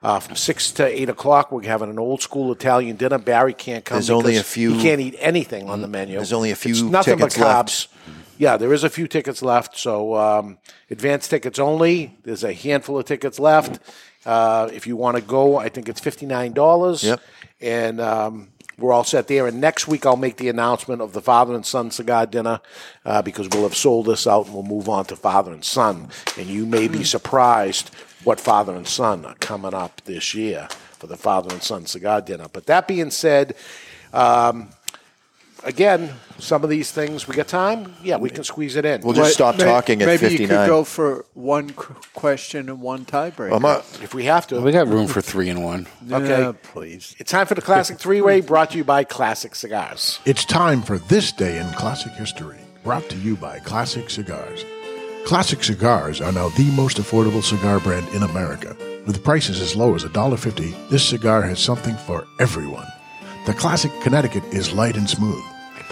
[0.05, 3.19] uh, from 6 to 8 o'clock, we're having an old school Italian dinner.
[3.19, 6.17] Barry can't come There's only a few- He can't eat anything on the menu.
[6.17, 7.89] There's only a few It's nothing but carbs.
[8.37, 9.79] Yeah, there is a few tickets left.
[9.79, 10.59] So um,
[10.91, 12.17] advance tickets only.
[12.25, 13.79] There's a handful of tickets left.
[14.27, 17.05] Uh, if you want to go, I think it's $59.
[17.05, 17.21] Yep.
[17.61, 18.49] And um,
[18.79, 19.47] we're all set there.
[19.47, 22.61] And next week, I'll make the announcement of the father and son cigar dinner
[23.05, 26.09] uh, because we'll have sold this out and we'll move on to father and son.
[26.39, 27.91] And you may be surprised
[28.25, 32.21] what father and son are coming up this year for the father and son cigar
[32.21, 32.47] dinner.
[32.53, 33.55] But that being said,
[34.13, 34.71] um,
[35.65, 37.95] again, some of these things we got time.
[38.03, 39.03] Yeah, we can squeeze it in.
[39.03, 42.81] We'll just stop May- talking at Maybe you could go for one qu- question and
[42.81, 43.55] one tiebreaker.
[43.55, 44.61] I'm not- if we have to.
[44.61, 45.87] We got room for three and one.
[46.11, 46.29] Okay.
[46.29, 47.15] Yeah, please.
[47.19, 50.19] It's time for the classic three-way, brought to you by Classic Cigars.
[50.25, 54.65] It's time for This Day in Classic History, brought to you by Classic Cigars.
[55.25, 58.77] Classic Cigars are now the most affordable cigar brand in America.
[59.07, 62.87] With prices as low as $1.50, this cigar has something for everyone.
[63.47, 65.43] The Classic Connecticut is light and smooth.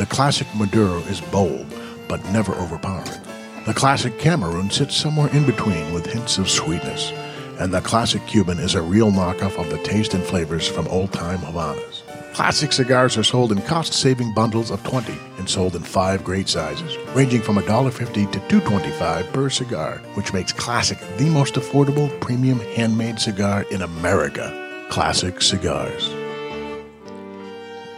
[0.02, 1.72] The Classic Maduro is bold,
[2.08, 3.20] but never overpowering.
[3.66, 7.12] The Classic Cameroon sits somewhere in between with hints of sweetness.
[7.60, 11.12] And the Classic Cuban is a real knockoff of the taste and flavors from old
[11.12, 12.02] time Havanas.
[12.34, 16.48] Classic cigars are sold in cost saving bundles of 20 and sold in five great
[16.48, 22.58] sizes, ranging from $1.50 to $2.25 per cigar, which makes Classic the most affordable premium
[22.74, 24.86] handmade cigar in America.
[24.90, 26.21] Classic Cigars.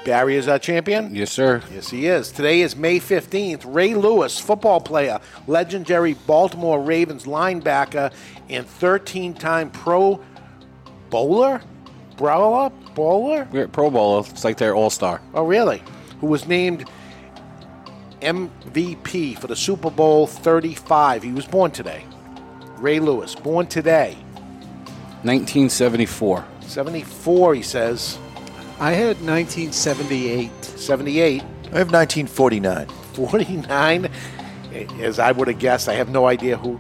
[0.04, 1.14] Barry is our champion.
[1.14, 1.62] Yes, sir.
[1.72, 2.30] Yes, he is.
[2.30, 3.62] Today is May 15th.
[3.66, 8.12] Ray Lewis, football player, legendary Baltimore Ravens linebacker,
[8.50, 10.20] and 13 time Pro
[11.08, 11.62] Bowler?
[12.16, 12.70] Brawler?
[12.94, 13.48] Bowler?
[13.54, 14.20] At Pro Bowl.
[14.20, 15.20] It's like their all star.
[15.32, 15.82] Oh, really?
[16.20, 16.88] Who was named
[18.20, 21.22] MVP for the Super Bowl 35.
[21.22, 22.04] He was born today.
[22.78, 24.16] Ray Lewis, born today.
[25.22, 26.44] 1974.
[26.62, 28.18] 74, he says.
[28.84, 30.50] I had 1978.
[30.62, 31.42] 78.
[31.42, 32.86] I have 1949.
[33.14, 34.10] 49,
[35.00, 35.88] as I would have guessed.
[35.88, 36.78] I have no idea who.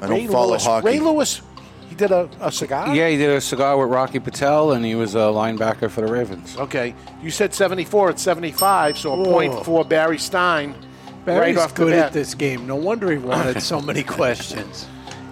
[0.00, 0.64] I don't Ray follow Lewis.
[0.64, 0.86] hockey.
[0.86, 1.42] Ray Lewis,
[1.90, 2.94] he did a, a cigar?
[2.94, 6.10] Yeah, he did a cigar with Rocky Patel, and he was a linebacker for the
[6.10, 6.56] Ravens.
[6.56, 6.94] Okay.
[7.22, 9.24] You said 74, it's 75, so a Whoa.
[9.24, 10.74] point for Barry Stein.
[11.26, 12.06] Barry's right off the good bat.
[12.06, 12.66] at this game.
[12.66, 14.88] No wonder he wanted so many questions.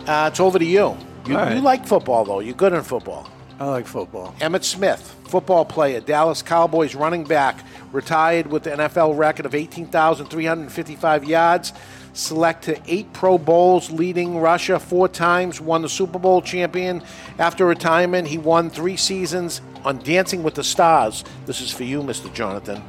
[0.06, 0.97] Uh, it's over to you.
[1.26, 1.56] You, All right.
[1.56, 2.40] you like football, though.
[2.40, 3.26] You're good in football.
[3.59, 4.34] I like football.
[4.40, 11.24] Emmitt Smith, football player, Dallas Cowboys running back, retired with the NFL record of 18,355
[11.24, 11.73] yards,
[12.12, 17.01] select to eight Pro Bowls, leading Russia four times, won the Super Bowl champion.
[17.39, 21.23] After retirement, he won three seasons on Dancing with the Stars.
[21.47, 22.32] This is for you, Mr.
[22.35, 22.82] Jonathan.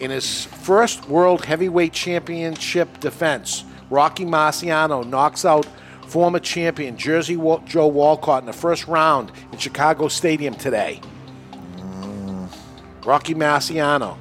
[0.00, 5.66] In his first World Heavyweight Championship defense, Rocky Marciano knocks out
[6.06, 11.00] former champion Jersey Joe Walcott in the first round in Chicago Stadium today.
[13.04, 14.16] Rocky Marciano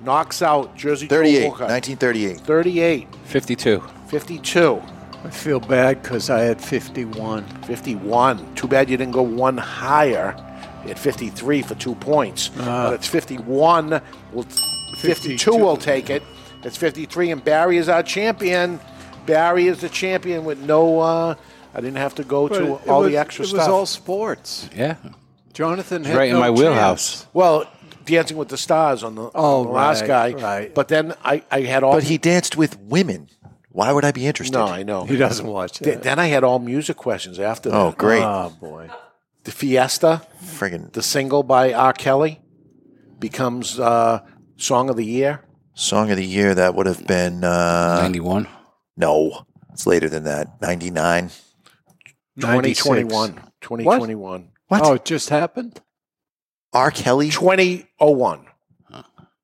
[0.00, 1.68] knocks out Jersey 38, Joe Walcott.
[1.70, 2.40] 1938.
[2.40, 3.08] 38.
[3.24, 3.82] 52.
[4.08, 4.82] 52.
[5.24, 7.44] I feel bad because I had 51.
[7.62, 8.54] 51.
[8.54, 10.34] Too bad you didn't go one higher
[10.88, 12.50] at 53 for two points.
[12.58, 12.88] Ah.
[12.88, 13.90] but it's 51.
[14.32, 14.44] Well,
[14.98, 16.22] 52 will take it.
[16.64, 18.80] It's 53, and Barry is our champion.
[19.26, 21.00] Barry is the champion with no.
[21.00, 21.34] Uh,
[21.74, 23.58] I didn't have to go But to it all was- the extra it stuff.
[23.60, 24.68] was all sports.
[24.74, 24.96] Yeah.
[25.52, 26.58] Jonathan It's had right in my chance.
[26.60, 27.26] wheelhouse.
[27.32, 27.66] Well,
[28.04, 30.42] Dancing with the Stars on the, Oh, on the last right, guy.
[30.60, 30.74] right.
[30.74, 31.92] But then I, I had all.
[31.92, 33.28] But he danced with women.
[33.70, 34.56] Why would I be interested?
[34.56, 35.04] No, I know.
[35.04, 36.02] He doesn't watch Th- that.
[36.02, 37.76] Then I had all music questions after that.
[37.76, 38.22] Oh, great.
[38.22, 38.90] Oh, boy.
[39.44, 41.92] The Fiesta, Friggin' the single by R.
[41.92, 42.40] Kelly,
[43.18, 44.20] becomes uh,
[44.56, 45.40] Song of the Year.
[45.74, 47.42] song of the year, that would have been.
[47.44, 48.46] Uh, 91.
[48.96, 50.60] no, it's later than that.
[50.60, 51.30] 99.
[52.40, 53.34] 2021.
[53.60, 54.48] 2021.
[54.72, 54.86] What?
[54.86, 55.82] Oh, it just happened?
[56.72, 56.90] R.
[56.90, 57.28] Kelly?
[57.28, 58.46] 2001.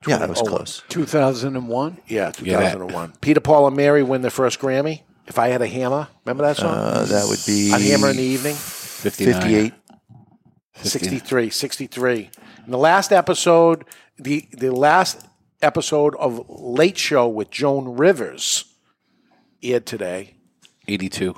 [0.06, 0.82] Yeah, that was close.
[0.88, 1.98] 2001?
[2.06, 3.12] Yeah, Yeah, 2001.
[3.20, 5.02] Peter, Paul, and Mary win their first Grammy.
[5.26, 6.74] If I had a hammer, remember that song?
[6.74, 7.70] Uh, that would be.
[7.72, 8.54] a hammer in the evening.
[8.54, 9.42] 59.
[9.42, 9.74] 58.
[10.82, 12.30] 63, 63.
[12.64, 13.84] In the last episode,
[14.16, 15.26] the the last
[15.60, 18.64] episode of Late Show with Joan Rivers
[19.62, 20.36] aired today.
[20.86, 21.34] 82.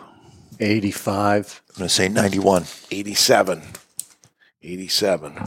[0.60, 1.62] 85.
[1.70, 2.64] I'm going to say 91.
[2.90, 3.62] 87.
[4.62, 5.44] 87.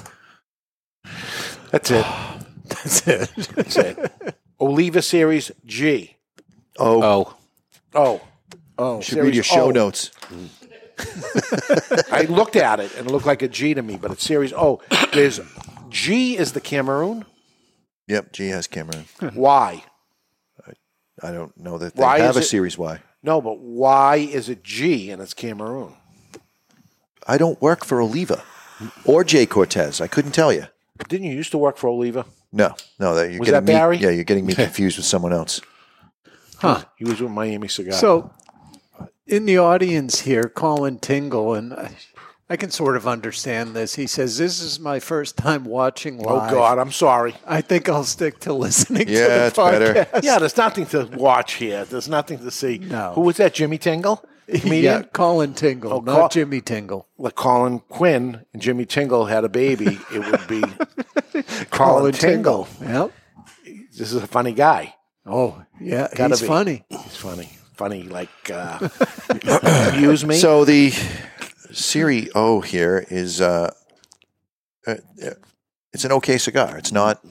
[1.72, 2.06] That's it.
[2.66, 3.30] That's it.
[3.56, 4.36] That's it.
[4.60, 6.16] Oliva Series G.
[6.80, 7.36] Oh, Oh.
[7.94, 8.22] Oh.
[8.78, 8.96] Oh.
[8.98, 9.72] you should read your Series show O.
[9.72, 10.12] notes.
[12.12, 14.54] I looked at it and it looked like a G to me, but it's Series
[14.54, 14.82] O.
[15.14, 15.40] There's
[15.90, 17.26] G is the Cameroon.
[18.08, 19.06] Yep, G has Cameroon.
[19.34, 19.84] Why?
[21.22, 23.00] I don't know that they Why have is a it- Series Y.
[23.22, 25.94] No, but why is it G and it's Cameroon?
[27.26, 28.44] I don't work for Oliva
[29.06, 29.46] or J.
[29.46, 30.02] Cortes.
[30.02, 30.66] I couldn't tell you.
[31.08, 32.26] Didn't you used to work for Oliva?
[32.52, 33.78] No, no, that you're Was getting that me.
[33.78, 33.98] Barry?
[33.98, 35.60] Yeah, you're getting me confused with someone else.
[36.60, 36.84] Huh.
[36.98, 37.94] He was with Miami Cigar.
[37.94, 38.32] So,
[39.28, 41.96] in the audience here, Colin Tingle, and I,
[42.50, 43.96] I can sort of understand this.
[43.96, 46.52] He says, This is my first time watching oh live.
[46.52, 47.36] God, I'm sorry.
[47.48, 49.94] I think I'll stick to listening to Yeah, the it's better.
[50.06, 50.24] podcast.
[50.24, 51.86] Yeah, there's nothing to watch here.
[51.86, 52.78] There's nothing to see.
[52.78, 53.14] No.
[53.16, 53.54] Who was that?
[53.56, 54.24] Jimmy Tingle?
[54.48, 55.04] Yeah, Comedian?
[55.14, 57.08] Colin Tingle, Oh, not Col- Jimmy Tingle.
[57.18, 60.62] Like Colin Quinn and Jimmy Tingle had a baby, it would be
[61.72, 62.68] Colin, Tingle.
[62.82, 63.12] Yep.
[63.98, 64.96] This is a funny guy.
[65.26, 66.48] Oh, yeah, Gotta he's be.
[66.48, 66.84] funny.
[66.90, 67.50] He's funny.
[67.76, 68.88] Funny, like, uh,
[69.98, 70.36] use me.
[70.36, 70.92] So the
[71.72, 73.72] Serie O here is uh,
[74.86, 74.96] uh,
[75.94, 76.78] it's an okay cigar.
[76.78, 77.24] It's not.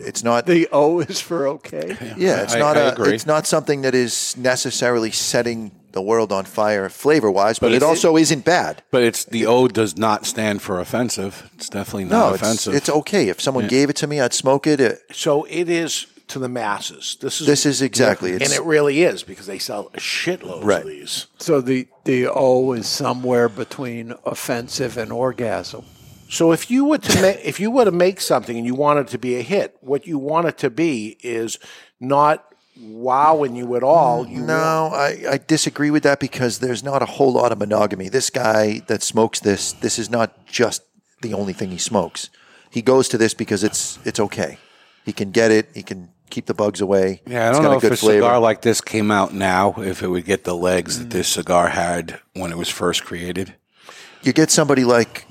[0.00, 0.46] It's not.
[0.46, 1.96] The O is for okay.
[2.16, 2.92] Yeah, it's I- not I a.
[2.92, 3.14] agree.
[3.14, 7.74] It's not something that is necessarily setting the world on fire flavor wise, but, But
[7.74, 8.82] it also isn't bad.
[8.90, 11.48] But it's the O does not stand for offensive.
[11.54, 12.74] It's definitely No, not it's, offensive.
[12.74, 13.28] it's okay.
[13.30, 13.70] If someone Yeah.
[13.70, 14.78] gave it to me, I'd smoke it.
[14.80, 17.16] It- so it is to the masses.
[17.20, 18.32] This is This is exactly.
[18.32, 20.82] and It's, it really is because they sell a shitload Right.
[20.82, 21.26] of these.
[21.38, 25.84] So the, the O is somewhere between offensive and orgasm.
[26.28, 28.98] So if you were to make if you were to make something and you want
[28.98, 31.58] it to be a hit, what you want it to be is
[32.00, 32.44] not
[32.78, 34.26] wowing you at all.
[34.26, 38.08] You No, I, I disagree with that because there's not a whole lot of monogamy.
[38.08, 40.82] This guy that smokes this, this is not just
[41.22, 42.28] the only thing he smokes.
[42.70, 44.58] He goes to this because it's it's okay.
[45.04, 45.68] He can get it.
[45.74, 47.22] He can keep the bugs away.
[47.26, 48.22] yeah, I It's don't got know a if a flavor.
[48.22, 51.34] cigar like this came out now, if it would get the legs that this mm.
[51.34, 53.54] cigar had when it was first created.
[54.22, 55.26] you get somebody like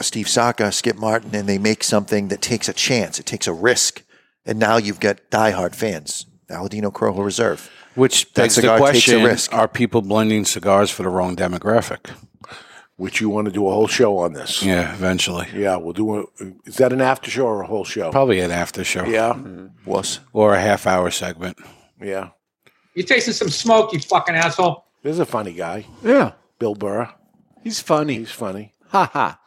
[0.00, 3.18] Steve Saka, Skip Martin, and they make something that takes a chance.
[3.18, 4.02] It takes a risk,
[4.46, 6.26] and now you've got diehard fans.
[6.50, 7.70] Aladino Corojo Reserve.
[7.94, 9.52] Which That begs the cigar takes a question: risk.
[9.52, 12.10] Are people blending cigars for the wrong demographic?
[12.96, 14.60] which you want to do a whole show on this.
[14.64, 15.46] Yeah, eventually.
[15.54, 16.24] Yeah, we'll do a.
[16.66, 18.10] Is that an after show or a whole show?
[18.10, 19.04] Probably an after show.
[19.04, 19.66] Yeah, mm-hmm.
[19.88, 21.58] Was Or a half hour segment.
[22.02, 22.30] yeah.
[22.94, 24.84] You're tasting some smoke, you fucking asshole.
[25.04, 27.08] This is a funny guy, Yeah, Bill Burr.
[27.62, 28.14] he's funny.
[28.14, 28.72] He's funny.
[28.88, 29.37] Ha ha.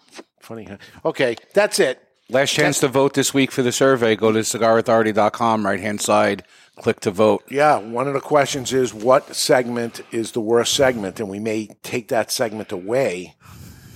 [0.51, 0.65] Funny.
[0.65, 0.77] Huh?
[1.05, 2.05] Okay, that's it.
[2.27, 4.17] Last chance to vote this week for the survey.
[4.17, 6.43] Go to cigarauthority.com, right hand side,
[6.75, 7.43] click to vote.
[7.49, 11.67] Yeah, one of the questions is what segment is the worst segment, and we may
[11.83, 13.35] take that segment away.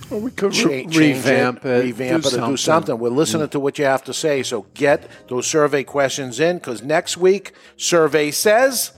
[0.08, 2.56] Well, we could Cha- re- change revamp it, revamp do it, or do something.
[2.56, 2.98] something.
[3.00, 3.50] We're listening mm.
[3.50, 7.52] to what you have to say, so get those survey questions in because next week,
[7.76, 8.92] survey says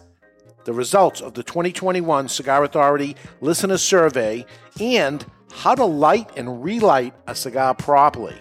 [0.65, 4.47] the results of the 2021 Cigar Authority Listener Survey
[4.81, 8.37] and how to light and relight a cigar properly.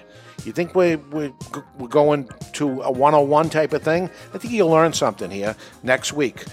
[0.45, 1.33] You think we're, we're,
[1.77, 4.09] we're going to a 101 type of thing?
[4.33, 6.45] I think you'll learn something here next week.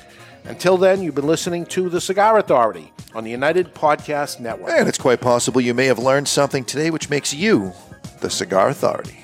[0.44, 4.70] Until then, you've been listening to The Cigar Authority on the United Podcast Network.
[4.70, 7.72] And it's quite possible you may have learned something today which makes you
[8.20, 9.23] the Cigar Authority.